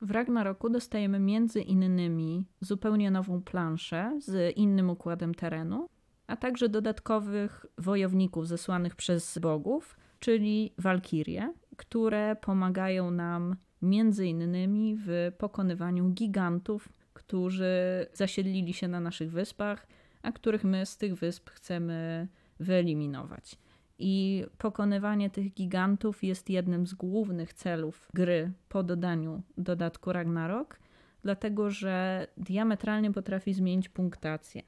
W 0.00 0.10
Ragnaroku 0.10 0.70
dostajemy 0.70 1.18
między 1.18 1.60
innymi 1.60 2.44
zupełnie 2.60 3.10
nową 3.10 3.42
planszę 3.42 4.18
z 4.20 4.56
innym 4.56 4.90
układem 4.90 5.34
terenu, 5.34 5.88
a 6.26 6.36
także 6.36 6.68
dodatkowych 6.68 7.66
wojowników 7.78 8.48
zesłanych 8.48 8.96
przez 8.96 9.38
bogów, 9.38 9.96
czyli 10.20 10.72
walkirie, 10.78 11.52
które 11.76 12.36
pomagają 12.36 13.10
nam 13.10 13.56
między 13.82 14.26
innymi 14.26 14.96
w 15.06 15.32
pokonywaniu 15.38 16.08
gigantów, 16.08 16.88
którzy 17.12 18.06
zasiedlili 18.12 18.74
się 18.74 18.88
na 18.88 19.00
naszych 19.00 19.30
wyspach, 19.30 19.86
a 20.22 20.32
których 20.32 20.64
my 20.64 20.86
z 20.86 20.96
tych 20.96 21.14
wysp 21.14 21.50
chcemy 21.50 22.28
wyeliminować. 22.60 23.58
I 24.02 24.44
pokonywanie 24.58 25.30
tych 25.30 25.54
gigantów 25.54 26.24
jest 26.24 26.50
jednym 26.50 26.86
z 26.86 26.94
głównych 26.94 27.52
celów 27.52 28.08
gry 28.14 28.52
po 28.68 28.82
dodaniu 28.82 29.42
dodatku 29.58 30.12
Ragnarok, 30.12 30.78
dlatego 31.22 31.70
że 31.70 32.26
diametralnie 32.36 33.12
potrafi 33.12 33.54
zmienić 33.54 33.88
punktację. 33.88 34.62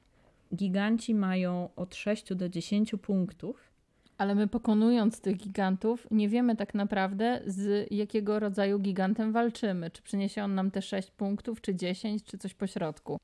Giganci 0.55 1.15
mają 1.15 1.69
od 1.77 1.95
6 1.95 2.35
do 2.35 2.49
10 2.49 2.95
punktów, 3.03 3.73
Ale 4.19 4.35
my 4.35 4.49
pokonując 4.49 5.21
tych 5.21 5.37
gigantów, 5.37 6.07
nie 6.11 6.29
wiemy 6.29 6.57
tak 6.57 6.75
naprawdę 6.75 7.41
z 7.47 7.93
jakiego 7.93 8.41
rodzaju 8.41 8.79
gigantem 8.79 9.33
walczymy. 9.33 9.91
Czy 9.91 10.03
przyniesie 10.03 10.45
on 10.45 10.55
nam 10.55 10.71
te 10.71 10.83
6 10.83 11.11
punktów, 11.11 11.61
czy 11.61 11.75
10, 11.75 12.25
czy 12.25 12.39
coś 12.39 12.55
pośrodku. 12.55 13.19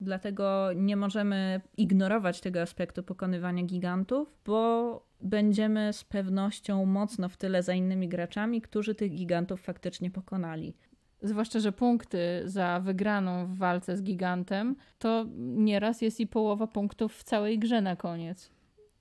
Dlatego 0.00 0.70
nie 0.76 0.96
możemy 0.96 1.60
ignorować 1.76 2.40
tego 2.40 2.62
aspektu 2.62 3.02
pokonywania 3.02 3.64
gigantów, 3.64 4.34
bo 4.44 5.02
będziemy 5.20 5.92
z 5.92 6.04
pewnością 6.04 6.86
mocno 6.86 7.28
w 7.28 7.36
tyle 7.36 7.62
za 7.62 7.74
innymi 7.74 8.08
graczami, 8.08 8.60
którzy 8.60 8.94
tych 8.94 9.12
gigantów 9.12 9.60
faktycznie 9.60 10.10
pokonali. 10.10 10.74
Zwłaszcza, 11.22 11.60
że 11.60 11.72
punkty 11.72 12.42
za 12.44 12.80
wygraną 12.80 13.46
w 13.46 13.56
walce 13.56 13.96
z 13.96 14.02
gigantem 14.02 14.76
to 14.98 15.26
nieraz 15.38 16.02
jest 16.02 16.20
i 16.20 16.26
połowa 16.26 16.66
punktów 16.66 17.16
w 17.16 17.24
całej 17.24 17.58
grze 17.58 17.80
na 17.80 17.96
koniec. 17.96 18.50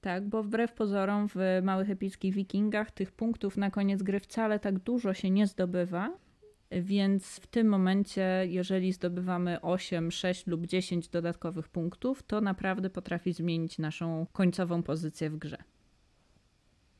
Tak, 0.01 0.27
bo 0.27 0.43
wbrew 0.43 0.73
pozorom 0.73 1.27
w 1.27 1.35
małych 1.63 1.89
epickich 1.89 2.33
wikingach 2.33 2.91
tych 2.91 3.11
punktów 3.11 3.57
na 3.57 3.71
koniec 3.71 4.03
gry 4.03 4.19
wcale 4.19 4.59
tak 4.59 4.79
dużo 4.79 5.13
się 5.13 5.29
nie 5.29 5.47
zdobywa. 5.47 6.17
Więc 6.71 7.39
w 7.39 7.47
tym 7.47 7.67
momencie, 7.67 8.43
jeżeli 8.47 8.93
zdobywamy 8.93 9.61
8, 9.61 10.11
6 10.11 10.47
lub 10.47 10.65
10 10.65 11.09
dodatkowych 11.09 11.67
punktów, 11.67 12.23
to 12.23 12.41
naprawdę 12.41 12.89
potrafi 12.89 13.33
zmienić 13.33 13.77
naszą 13.77 14.27
końcową 14.33 14.83
pozycję 14.83 15.29
w 15.29 15.37
grze. 15.37 15.57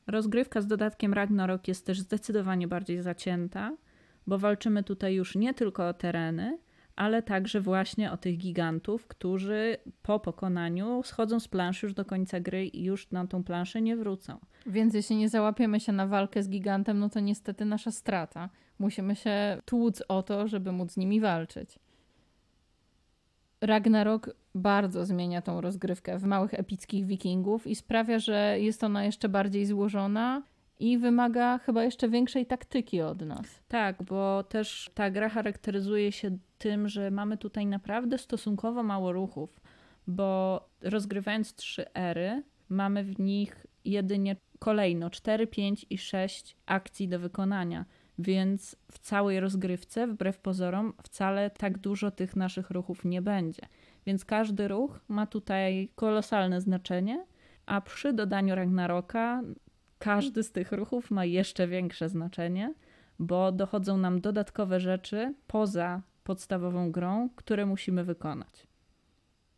Rozgrywka 0.06 0.60
z 0.60 0.66
dodatkiem 0.66 1.14
Ragnarok 1.14 1.68
jest 1.68 1.86
też 1.86 2.00
zdecydowanie 2.00 2.68
bardziej 2.68 3.02
zacięta, 3.02 3.76
bo 4.26 4.38
walczymy 4.38 4.82
tutaj 4.82 5.14
już 5.14 5.34
nie 5.34 5.54
tylko 5.54 5.88
o 5.88 5.94
tereny, 5.94 6.58
ale 6.96 7.22
także 7.22 7.60
właśnie 7.60 8.12
o 8.12 8.16
tych 8.16 8.38
gigantów, 8.38 9.06
którzy 9.06 9.76
po 10.02 10.20
pokonaniu 10.20 11.02
schodzą 11.04 11.40
z 11.40 11.48
planszy 11.48 11.86
już 11.86 11.94
do 11.94 12.04
końca 12.04 12.40
gry 12.40 12.66
i 12.66 12.84
już 12.84 13.10
na 13.10 13.26
tą 13.26 13.44
planszę 13.44 13.82
nie 13.82 13.96
wrócą. 13.96 14.38
Więc 14.66 14.94
jeśli 14.94 15.16
nie 15.16 15.28
załapiemy 15.28 15.80
się 15.80 15.92
na 15.92 16.06
walkę 16.06 16.42
z 16.42 16.48
gigantem, 16.48 16.98
no 16.98 17.08
to 17.08 17.20
niestety 17.20 17.64
nasza 17.64 17.90
strata. 17.90 18.50
Musimy 18.80 19.16
się 19.16 19.62
tłuc 19.64 20.02
o 20.08 20.22
to, 20.22 20.48
żeby 20.48 20.72
móc 20.72 20.92
z 20.92 20.96
nimi 20.96 21.20
walczyć. 21.20 21.78
Ragnarok 23.60 24.30
bardzo 24.54 25.06
zmienia 25.06 25.42
tą 25.42 25.60
rozgrywkę 25.60 26.18
w 26.18 26.24
małych 26.24 26.54
epickich 26.54 27.06
wikingów 27.06 27.66
i 27.66 27.74
sprawia, 27.74 28.18
że 28.18 28.56
jest 28.60 28.84
ona 28.84 29.04
jeszcze 29.04 29.28
bardziej 29.28 29.66
złożona 29.66 30.42
i 30.78 30.98
wymaga 30.98 31.58
chyba 31.58 31.84
jeszcze 31.84 32.08
większej 32.08 32.46
taktyki 32.46 33.02
od 33.02 33.20
nas. 33.20 33.62
Tak, 33.68 34.02
bo 34.02 34.44
też 34.44 34.90
ta 34.94 35.10
gra 35.10 35.28
charakteryzuje 35.28 36.12
się 36.12 36.38
tym, 36.58 36.88
że 36.88 37.10
mamy 37.10 37.36
tutaj 37.36 37.66
naprawdę 37.66 38.18
stosunkowo 38.18 38.82
mało 38.82 39.12
ruchów, 39.12 39.60
bo 40.06 40.60
rozgrywając 40.80 41.54
trzy 41.54 41.94
ery, 41.94 42.42
mamy 42.68 43.04
w 43.04 43.20
nich 43.20 43.66
jedynie 43.84 44.36
kolejno 44.58 45.10
4, 45.10 45.46
5 45.46 45.86
i 45.90 45.98
6 45.98 46.56
akcji 46.66 47.08
do 47.08 47.18
wykonania. 47.18 47.84
Więc 48.20 48.76
w 48.92 48.98
całej 48.98 49.40
rozgrywce, 49.40 50.06
wbrew 50.06 50.38
pozorom, 50.38 50.92
wcale 51.02 51.50
tak 51.50 51.78
dużo 51.78 52.10
tych 52.10 52.36
naszych 52.36 52.70
ruchów 52.70 53.04
nie 53.04 53.22
będzie. 53.22 53.62
Więc 54.06 54.24
każdy 54.24 54.68
ruch 54.68 55.00
ma 55.08 55.26
tutaj 55.26 55.88
kolosalne 55.94 56.60
znaczenie, 56.60 57.26
a 57.66 57.80
przy 57.80 58.12
dodaniu 58.12 58.54
Ragnaroka 58.54 59.42
każdy 59.98 60.42
z 60.42 60.52
tych 60.52 60.72
ruchów 60.72 61.10
ma 61.10 61.24
jeszcze 61.24 61.68
większe 61.68 62.08
znaczenie, 62.08 62.74
bo 63.18 63.52
dochodzą 63.52 63.96
nam 63.98 64.20
dodatkowe 64.20 64.80
rzeczy 64.80 65.34
poza 65.46 66.02
podstawową 66.24 66.92
grą, 66.92 67.28
które 67.36 67.66
musimy 67.66 68.04
wykonać. 68.04 68.66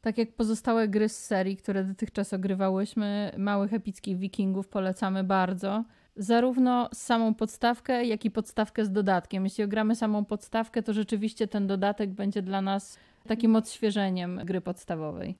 Tak 0.00 0.18
jak 0.18 0.32
pozostałe 0.32 0.88
gry 0.88 1.08
z 1.08 1.24
serii, 1.24 1.56
które 1.56 1.84
dotychczas 1.84 2.32
ogrywałyśmy, 2.32 3.32
małych 3.38 3.72
epickich 3.72 4.18
wikingów 4.18 4.68
polecamy 4.68 5.24
bardzo. 5.24 5.84
Zarówno 6.16 6.88
samą 6.94 7.34
podstawkę, 7.34 8.04
jak 8.04 8.24
i 8.24 8.30
podstawkę 8.30 8.84
z 8.84 8.92
dodatkiem. 8.92 9.44
Jeśli 9.44 9.64
ogramy 9.64 9.96
samą 9.96 10.24
podstawkę, 10.24 10.82
to 10.82 10.92
rzeczywiście 10.92 11.48
ten 11.48 11.66
dodatek 11.66 12.10
będzie 12.10 12.42
dla 12.42 12.62
nas 12.62 12.98
takim 13.28 13.56
odświeżeniem 13.56 14.40
gry 14.44 14.60
podstawowej. 14.60 15.38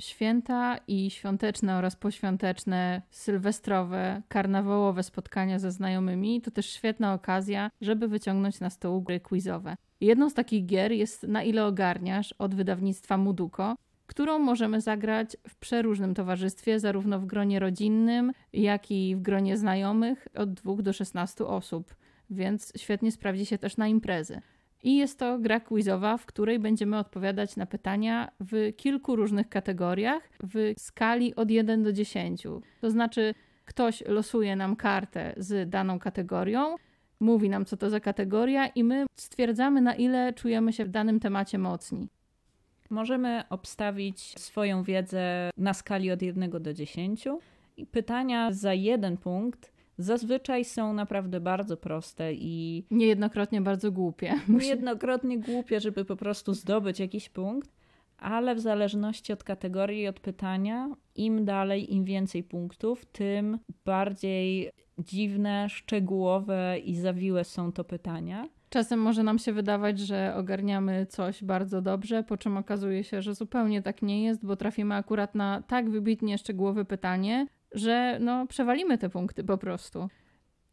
Święta 0.00 0.76
i 0.88 1.10
świąteczne 1.10 1.76
oraz 1.76 1.96
poświąteczne, 1.96 3.02
sylwestrowe, 3.10 4.22
karnawałowe 4.28 5.02
spotkania 5.02 5.58
ze 5.58 5.72
znajomymi 5.72 6.42
to 6.42 6.50
też 6.50 6.66
świetna 6.66 7.14
okazja, 7.14 7.70
żeby 7.80 8.08
wyciągnąć 8.08 8.60
na 8.60 8.70
stół 8.70 9.02
gry 9.02 9.20
quizowe. 9.20 9.76
Jedną 10.00 10.30
z 10.30 10.34
takich 10.34 10.66
gier 10.66 10.92
jest 10.92 11.22
Na 11.22 11.42
ile 11.42 11.64
ogarniasz 11.64 12.32
od 12.32 12.54
wydawnictwa 12.54 13.16
Muduko, 13.16 13.76
którą 14.06 14.38
możemy 14.38 14.80
zagrać 14.80 15.36
w 15.48 15.56
przeróżnym 15.56 16.14
towarzystwie, 16.14 16.80
zarówno 16.80 17.20
w 17.20 17.26
gronie 17.26 17.58
rodzinnym, 17.58 18.32
jak 18.52 18.90
i 18.90 19.16
w 19.16 19.22
gronie 19.22 19.56
znajomych 19.56 20.28
od 20.34 20.52
2 20.52 20.74
do 20.82 20.92
16 20.92 21.44
osób, 21.44 21.94
więc 22.30 22.72
świetnie 22.76 23.12
sprawdzi 23.12 23.46
się 23.46 23.58
też 23.58 23.76
na 23.76 23.88
imprezy. 23.88 24.40
I 24.82 24.96
jest 24.96 25.18
to 25.18 25.38
gra 25.38 25.60
quizowa, 25.60 26.16
w 26.16 26.26
której 26.26 26.58
będziemy 26.58 26.98
odpowiadać 26.98 27.56
na 27.56 27.66
pytania 27.66 28.30
w 28.40 28.72
kilku 28.76 29.16
różnych 29.16 29.48
kategoriach 29.48 30.22
w 30.42 30.72
skali 30.78 31.34
od 31.34 31.50
1 31.50 31.82
do 31.82 31.92
10. 31.92 32.42
To 32.80 32.90
znaczy, 32.90 33.34
ktoś 33.64 34.02
losuje 34.06 34.56
nam 34.56 34.76
kartę 34.76 35.34
z 35.36 35.70
daną 35.70 35.98
kategorią, 35.98 36.76
mówi 37.20 37.50
nam, 37.50 37.64
co 37.64 37.76
to 37.76 37.90
za 37.90 38.00
kategoria, 38.00 38.66
i 38.66 38.84
my 38.84 39.06
stwierdzamy, 39.16 39.80
na 39.80 39.94
ile 39.94 40.32
czujemy 40.32 40.72
się 40.72 40.84
w 40.84 40.88
danym 40.88 41.20
temacie 41.20 41.58
mocni. 41.58 42.08
Możemy 42.90 43.42
obstawić 43.50 44.20
swoją 44.20 44.82
wiedzę 44.82 45.50
na 45.56 45.74
skali 45.74 46.10
od 46.10 46.22
1 46.22 46.50
do 46.50 46.74
10 46.74 47.28
i 47.76 47.86
pytania 47.86 48.52
za 48.52 48.74
jeden 48.74 49.16
punkt 49.16 49.72
zazwyczaj 49.98 50.64
są 50.64 50.92
naprawdę 50.92 51.40
bardzo 51.40 51.76
proste 51.76 52.34
i. 52.34 52.84
Niejednokrotnie 52.90 53.60
bardzo 53.60 53.92
głupie. 53.92 54.34
Niejednokrotnie 54.48 55.38
głupie, 55.38 55.80
żeby 55.80 56.04
po 56.04 56.16
prostu 56.16 56.54
zdobyć 56.54 57.00
jakiś 57.00 57.28
punkt, 57.28 57.70
ale 58.18 58.54
w 58.54 58.60
zależności 58.60 59.32
od 59.32 59.44
kategorii 59.44 60.02
i 60.02 60.08
od 60.08 60.20
pytania, 60.20 60.96
im 61.14 61.44
dalej, 61.44 61.94
im 61.94 62.04
więcej 62.04 62.42
punktów, 62.42 63.04
tym 63.04 63.58
bardziej 63.84 64.70
dziwne, 64.98 65.68
szczegółowe 65.68 66.78
i 66.78 66.96
zawiłe 66.96 67.44
są 67.44 67.72
to 67.72 67.84
pytania. 67.84 68.48
Czasem 68.68 69.00
może 69.00 69.22
nam 69.22 69.38
się 69.38 69.52
wydawać, 69.52 69.98
że 69.98 70.34
ogarniamy 70.36 71.06
coś 71.06 71.44
bardzo 71.44 71.82
dobrze, 71.82 72.22
po 72.22 72.36
czym 72.36 72.56
okazuje 72.56 73.04
się, 73.04 73.22
że 73.22 73.34
zupełnie 73.34 73.82
tak 73.82 74.02
nie 74.02 74.24
jest, 74.24 74.46
bo 74.46 74.56
trafimy 74.56 74.94
akurat 74.94 75.34
na 75.34 75.62
tak 75.62 75.90
wybitnie 75.90 76.38
szczegółowe 76.38 76.84
pytanie, 76.84 77.46
że 77.72 78.18
no, 78.20 78.46
przewalimy 78.46 78.98
te 78.98 79.10
punkty 79.10 79.44
po 79.44 79.58
prostu. 79.58 80.08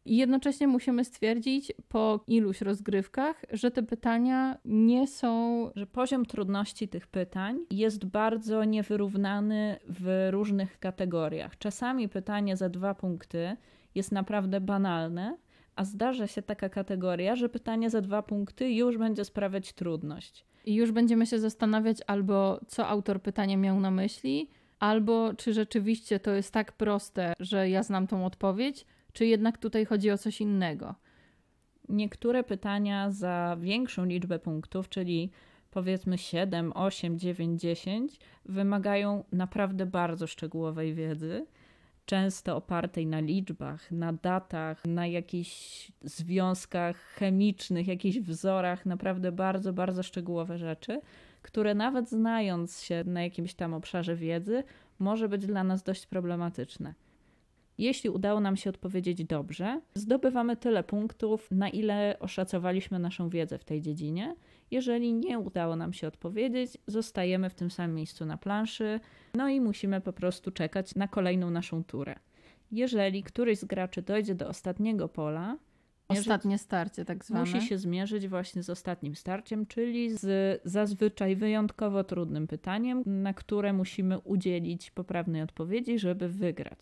I 0.06 0.16
jednocześnie 0.16 0.66
musimy 0.66 1.04
stwierdzić 1.04 1.72
po 1.88 2.24
iluś 2.26 2.60
rozgrywkach, 2.60 3.44
że 3.52 3.70
te 3.70 3.82
pytania 3.82 4.58
nie 4.64 5.06
są. 5.06 5.70
Że 5.76 5.86
poziom 5.86 6.26
trudności 6.26 6.88
tych 6.88 7.06
pytań 7.06 7.58
jest 7.70 8.04
bardzo 8.04 8.64
niewyrównany 8.64 9.76
w 9.88 10.28
różnych 10.30 10.78
kategoriach. 10.78 11.58
Czasami 11.58 12.08
pytanie 12.08 12.56
za 12.56 12.68
dwa 12.68 12.94
punkty 12.94 13.56
jest 13.94 14.12
naprawdę 14.12 14.60
banalne, 14.60 15.36
a 15.76 15.84
zdarza 15.84 16.26
się 16.26 16.42
taka 16.42 16.68
kategoria, 16.68 17.36
że 17.36 17.48
pytanie 17.48 17.90
za 17.90 18.00
dwa 18.00 18.22
punkty 18.22 18.70
już 18.70 18.98
będzie 18.98 19.24
sprawiać 19.24 19.72
trudność. 19.72 20.44
I 20.66 20.74
już 20.74 20.92
będziemy 20.92 21.26
się 21.26 21.38
zastanawiać 21.38 21.98
albo 22.06 22.60
co 22.66 22.88
autor 22.88 23.22
pytania 23.22 23.56
miał 23.56 23.80
na 23.80 23.90
myśli, 23.90 24.50
albo 24.78 25.34
czy 25.34 25.52
rzeczywiście 25.52 26.20
to 26.20 26.30
jest 26.30 26.52
tak 26.52 26.72
proste, 26.72 27.32
że 27.40 27.70
ja 27.70 27.82
znam 27.82 28.06
tą 28.06 28.26
odpowiedź, 28.26 28.86
czy 29.12 29.26
jednak 29.26 29.58
tutaj 29.58 29.84
chodzi 29.84 30.10
o 30.10 30.18
coś 30.18 30.40
innego. 30.40 30.94
Niektóre 31.88 32.44
pytania 32.44 33.10
za 33.10 33.56
większą 33.60 34.04
liczbę 34.04 34.38
punktów, 34.38 34.88
czyli 34.88 35.30
powiedzmy 35.70 36.18
7, 36.18 36.72
8, 36.74 37.18
9, 37.18 37.60
10, 37.60 38.18
wymagają 38.44 39.24
naprawdę 39.32 39.86
bardzo 39.86 40.26
szczegółowej 40.26 40.94
wiedzy 40.94 41.46
często 42.06 42.56
opartej 42.56 43.06
na 43.06 43.20
liczbach, 43.20 43.92
na 43.92 44.12
datach, 44.12 44.84
na 44.84 45.06
jakichś 45.06 45.92
związkach 46.02 46.96
chemicznych, 46.96 47.86
jakichś 47.88 48.18
wzorach, 48.18 48.86
naprawdę 48.86 49.32
bardzo, 49.32 49.72
bardzo 49.72 50.02
szczegółowe 50.02 50.58
rzeczy, 50.58 51.00
które 51.42 51.74
nawet 51.74 52.10
znając 52.10 52.82
się 52.82 53.04
na 53.06 53.22
jakimś 53.22 53.54
tam 53.54 53.74
obszarze 53.74 54.16
wiedzy, 54.16 54.62
może 54.98 55.28
być 55.28 55.46
dla 55.46 55.64
nas 55.64 55.82
dość 55.82 56.06
problematyczne. 56.06 56.94
Jeśli 57.78 58.10
udało 58.10 58.40
nam 58.40 58.56
się 58.56 58.70
odpowiedzieć 58.70 59.24
dobrze, 59.24 59.80
zdobywamy 59.94 60.56
tyle 60.56 60.84
punktów, 60.84 61.50
na 61.50 61.68
ile 61.68 62.16
oszacowaliśmy 62.20 62.98
naszą 62.98 63.28
wiedzę 63.28 63.58
w 63.58 63.64
tej 63.64 63.82
dziedzinie. 63.82 64.36
Jeżeli 64.70 65.12
nie 65.12 65.38
udało 65.38 65.76
nam 65.76 65.92
się 65.92 66.08
odpowiedzieć, 66.08 66.78
zostajemy 66.86 67.50
w 67.50 67.54
tym 67.54 67.70
samym 67.70 67.96
miejscu 67.96 68.26
na 68.26 68.36
planszy, 68.36 69.00
no 69.34 69.48
i 69.48 69.60
musimy 69.60 70.00
po 70.00 70.12
prostu 70.12 70.50
czekać 70.50 70.94
na 70.94 71.08
kolejną 71.08 71.50
naszą 71.50 71.84
turę. 71.84 72.14
Jeżeli 72.72 73.22
któryś 73.22 73.58
z 73.58 73.64
graczy 73.64 74.02
dojdzie 74.02 74.34
do 74.34 74.48
ostatniego 74.48 75.08
pola, 75.08 75.56
Ostatnie 76.08 76.58
starcie, 76.58 77.04
tak 77.04 77.24
zwane. 77.24 77.40
Musi 77.40 77.66
się 77.66 77.78
zmierzyć 77.78 78.28
właśnie 78.28 78.62
z 78.62 78.70
ostatnim 78.70 79.14
starciem, 79.14 79.66
czyli 79.66 80.16
z 80.16 80.60
zazwyczaj 80.64 81.36
wyjątkowo 81.36 82.04
trudnym 82.04 82.46
pytaniem, 82.46 83.02
na 83.06 83.34
które 83.34 83.72
musimy 83.72 84.18
udzielić 84.18 84.90
poprawnej 84.90 85.42
odpowiedzi, 85.42 85.98
żeby 85.98 86.28
wygrać. 86.28 86.78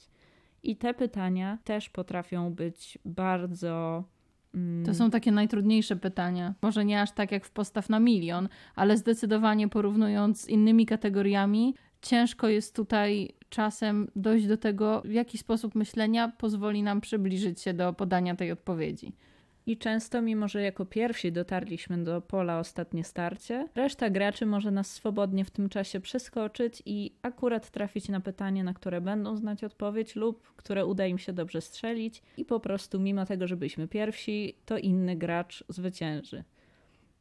I 0.63 0.77
te 0.77 0.95
pytania 0.95 1.59
też 1.65 1.91
potrafią 1.91 2.55
być 2.55 2.99
bardzo 3.05 4.05
To 4.87 4.95
są 4.95 5.11
takie 5.11 5.33
najtrudniejsze 5.33 5.97
pytania. 5.97 6.55
Może 6.63 6.85
nie 6.85 7.03
aż 7.03 7.13
tak 7.13 7.33
jak 7.33 7.45
w 7.45 7.51
postaw 7.51 7.89
na 7.89 8.01
milion, 8.01 8.49
ale 8.75 8.97
zdecydowanie 8.97 9.69
porównując 9.69 10.41
z 10.41 10.49
innymi 10.49 10.87
kategoriami, 10.87 11.75
ciężko 12.03 12.49
jest 12.49 12.77
tutaj 12.77 13.35
czasem 13.49 14.09
dojść 14.17 14.47
do 14.47 14.57
tego, 14.57 15.03
w 15.05 15.13
jaki 15.13 15.39
sposób 15.39 15.75
myślenia 15.75 16.29
pozwoli 16.29 16.83
nam 16.83 17.01
przybliżyć 17.01 17.61
się 17.61 17.75
do 17.75 17.93
podania 17.93 18.37
tej 18.37 18.53
odpowiedzi. 18.53 19.13
I 19.67 19.77
często, 19.77 20.23
mimo 20.23 20.49
że 20.49 20.63
jako 20.63 20.87
pierwsi 20.87 21.33
dotarliśmy 21.33 22.05
do 22.05 22.21
pola 22.21 22.59
ostatnie 22.59 23.05
starcie, 23.05 23.69
reszta 23.75 24.11
graczy 24.11 24.47
może 24.47 24.71
nas 24.71 24.91
swobodnie 24.91 25.45
w 25.45 25.51
tym 25.51 25.69
czasie 25.69 26.01
przeskoczyć 26.01 26.83
i 26.87 27.13
akurat 27.23 27.71
trafić 27.71 28.09
na 28.09 28.21
pytanie, 28.21 28.65
na 28.65 28.75
które 28.75 29.01
będą 29.01 29.37
znać 29.37 29.65
odpowiedź 29.65 30.17
lub 30.17 30.53
które 30.57 30.87
uda 30.87 31.07
im 31.07 31.19
się 31.19 31.33
dobrze 31.33 31.61
strzelić 31.61 32.23
i 32.37 32.45
po 32.45 32.61
prostu, 32.61 33.01
mimo 33.01 33.27
tego, 33.27 33.47
że 33.47 33.57
byliśmy 33.57 33.89
pierwsi, 33.89 34.57
to 34.65 34.79
inny 34.79 35.17
gracz 35.17 35.65
zwycięży. 35.69 36.45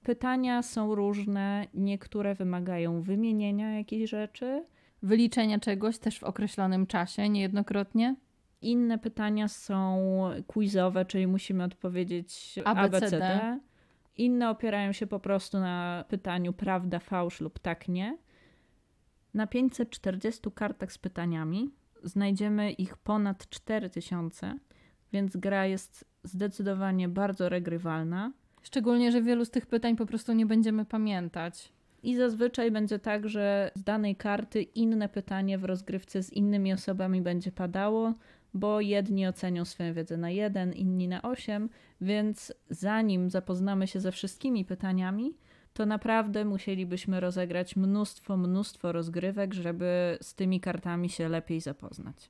Pytania 0.03 0.63
są 0.63 0.95
różne, 0.95 1.67
niektóre 1.73 2.35
wymagają 2.35 3.01
wymienienia 3.01 3.77
jakichś 3.77 4.09
rzeczy, 4.09 4.63
Wyliczenia 5.03 5.59
czegoś 5.59 5.97
też 5.97 6.19
w 6.19 6.23
określonym 6.23 6.87
czasie, 6.87 7.29
niejednokrotnie. 7.29 8.15
Inne 8.62 8.97
pytania 8.97 9.47
są 9.47 9.99
quizowe, 10.47 11.05
czyli 11.05 11.28
musimy 11.28 11.64
odpowiedzieć 11.64 12.59
ABCD. 12.66 12.97
ABCD. 12.97 13.59
Inne 14.18 14.49
opierają 14.49 14.91
się 14.91 15.07
po 15.07 15.20
prostu 15.20 15.59
na 15.59 16.05
pytaniu 16.07 16.53
prawda, 16.53 16.99
fałsz 16.99 17.41
lub 17.41 17.59
tak, 17.59 17.88
nie. 17.88 18.18
Na 19.34 19.47
540 19.47 20.51
kartach 20.55 20.91
z 20.91 20.97
pytaniami 20.97 21.72
znajdziemy 22.03 22.72
ich 22.72 22.97
ponad 22.97 23.49
4000, 23.49 24.57
więc 25.14 25.38
gra 25.38 25.66
jest 25.66 26.05
zdecydowanie 26.24 27.09
bardzo 27.09 27.49
regrywalna. 27.49 28.32
Szczególnie, 28.62 29.12
że 29.12 29.22
wielu 29.22 29.45
z 29.45 29.49
tych 29.49 29.66
pytań 29.66 29.95
po 29.95 30.05
prostu 30.05 30.34
nie 30.34 30.45
będziemy 30.45 30.86
pamiętać. 30.86 31.72
I 32.03 32.16
zazwyczaj 32.16 32.72
będzie 32.72 32.99
tak, 32.99 33.30
że 33.30 33.72
z 33.76 33.84
danej 33.84 34.16
karty 34.16 34.62
inne 34.62 35.09
pytanie 35.09 35.57
w 35.57 35.64
rozgrywce 35.64 36.24
z 36.24 36.34
innymi 36.34 36.74
osobami 36.74 37.22
będzie 37.22 37.51
padało, 37.51 38.14
bo 38.53 38.81
jedni 38.81 39.27
ocenią 39.27 39.65
swoją 39.65 39.93
wiedzę 39.93 40.17
na 40.17 40.29
1, 40.29 40.73
inni 40.73 41.07
na 41.07 41.21
8, 41.21 41.69
więc 42.01 42.53
zanim 42.69 43.29
zapoznamy 43.29 43.87
się 43.87 43.99
ze 43.99 44.11
wszystkimi 44.11 44.65
pytaniami, 44.65 45.33
to 45.73 45.85
naprawdę 45.85 46.45
musielibyśmy 46.45 47.19
rozegrać 47.19 47.75
mnóstwo, 47.75 48.37
mnóstwo 48.37 48.91
rozgrywek, 48.91 49.53
żeby 49.53 50.17
z 50.21 50.35
tymi 50.35 50.59
kartami 50.59 51.09
się 51.09 51.29
lepiej 51.29 51.61
zapoznać. 51.61 52.29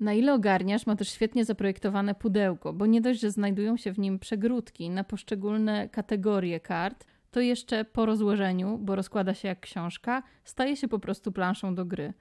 Na 0.00 0.12
ile 0.12 0.34
ogarniasz, 0.34 0.86
ma 0.86 0.96
też 0.96 1.08
świetnie 1.08 1.44
zaprojektowane 1.44 2.14
pudełko, 2.14 2.72
bo 2.72 2.86
nie 2.86 3.00
dość, 3.00 3.20
że 3.20 3.30
znajdują 3.30 3.76
się 3.76 3.92
w 3.92 3.98
nim 3.98 4.18
przegródki 4.18 4.90
na 4.90 5.04
poszczególne 5.04 5.88
kategorie 5.88 6.60
kart, 6.60 7.04
to 7.30 7.40
jeszcze 7.40 7.84
po 7.84 8.06
rozłożeniu, 8.06 8.78
bo 8.78 8.96
rozkłada 8.96 9.34
się 9.34 9.48
jak 9.48 9.60
książka, 9.60 10.22
staje 10.44 10.76
się 10.76 10.88
po 10.88 10.98
prostu 10.98 11.32
planszą 11.32 11.74
do 11.74 11.84
gry. 11.84 12.12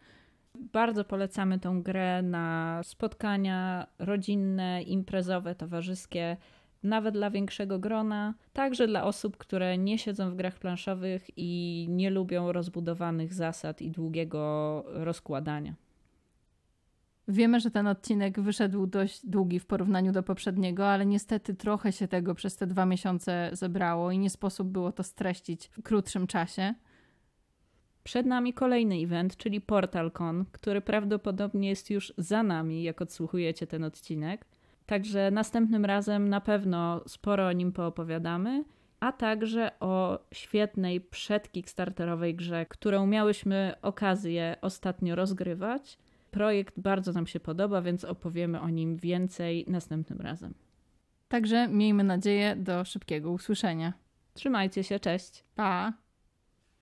Bardzo 0.56 1.06
polecamy 1.06 1.60
tą 1.60 1.82
grę 1.82 2.22
na 2.22 2.82
spotkania 2.84 3.88
rodzinne, 4.00 4.84
imprezowe, 4.84 5.56
towarzyskie, 5.56 6.38
nawet 6.84 7.14
dla 7.14 7.30
większego 7.30 7.80
grona, 7.80 8.34
także 8.54 8.88
dla 8.88 9.04
osób, 9.04 9.38
które 9.38 9.78
nie 9.78 9.98
siedzą 9.98 10.32
w 10.32 10.36
grach 10.36 10.60
planszowych 10.60 11.28
i 11.38 11.86
nie 11.90 12.10
lubią 12.10 12.52
rozbudowanych 12.52 13.34
zasad 13.34 13.82
i 13.82 13.92
długiego 13.92 14.84
rozkładania. 14.88 15.76
Wiemy, 17.28 17.60
że 17.60 17.72
ten 17.72 17.88
odcinek 17.88 18.40
wyszedł 18.40 18.88
dość 18.88 19.26
długi 19.26 19.60
w 19.60 19.66
porównaniu 19.66 20.12
do 20.12 20.24
poprzedniego, 20.24 20.88
ale 20.90 21.06
niestety 21.06 21.54
trochę 21.54 21.92
się 21.92 22.08
tego 22.08 22.36
przez 22.36 22.56
te 22.56 22.68
dwa 22.68 22.86
miesiące 22.86 23.50
zebrało 23.54 24.12
i 24.12 24.20
nie 24.20 24.30
sposób 24.30 24.68
było 24.68 24.92
to 24.92 25.04
streścić 25.04 25.68
w 25.68 25.82
krótszym 25.82 26.28
czasie. 26.28 26.74
Przed 28.04 28.26
nami 28.26 28.54
kolejny 28.54 28.96
event, 28.96 29.38
czyli 29.38 29.62
PortalCon, 29.62 30.46
który 30.52 30.82
prawdopodobnie 30.82 31.70
jest 31.70 31.90
już 31.90 32.14
za 32.18 32.44
nami, 32.44 32.84
jak 32.84 33.02
odsłuchujecie 33.02 33.68
ten 33.68 33.84
odcinek. 33.84 34.46
Także 34.86 35.32
następnym 35.32 35.86
razem 35.86 36.30
na 36.30 36.42
pewno 36.42 37.02
sporo 37.08 37.48
o 37.48 37.52
nim 37.52 37.72
poopowiadamy, 37.72 38.64
a 39.00 39.12
także 39.12 39.72
o 39.80 40.20
świetnej 40.34 41.02
przedkickstarterowej 41.02 42.36
grze, 42.36 42.66
którą 42.66 43.08
miałyśmy 43.08 43.74
okazję 43.82 44.56
ostatnio 44.62 45.16
rozgrywać. 45.16 45.98
Projekt 46.32 46.80
bardzo 46.80 47.12
nam 47.12 47.28
się 47.28 47.40
podoba, 47.40 47.82
więc 47.82 48.06
opowiemy 48.06 48.62
o 48.62 48.70
nim 48.70 48.98
więcej 48.98 49.66
następnym 49.68 50.22
razem. 50.22 50.54
Także 51.28 51.68
miejmy 51.68 52.04
nadzieję 52.04 52.56
do 52.56 52.86
szybkiego 52.86 53.32
usłyszenia. 53.32 53.94
Trzymajcie 54.34 54.84
się, 54.84 55.00
cześć! 55.00 55.44
Pa! 55.56 56.03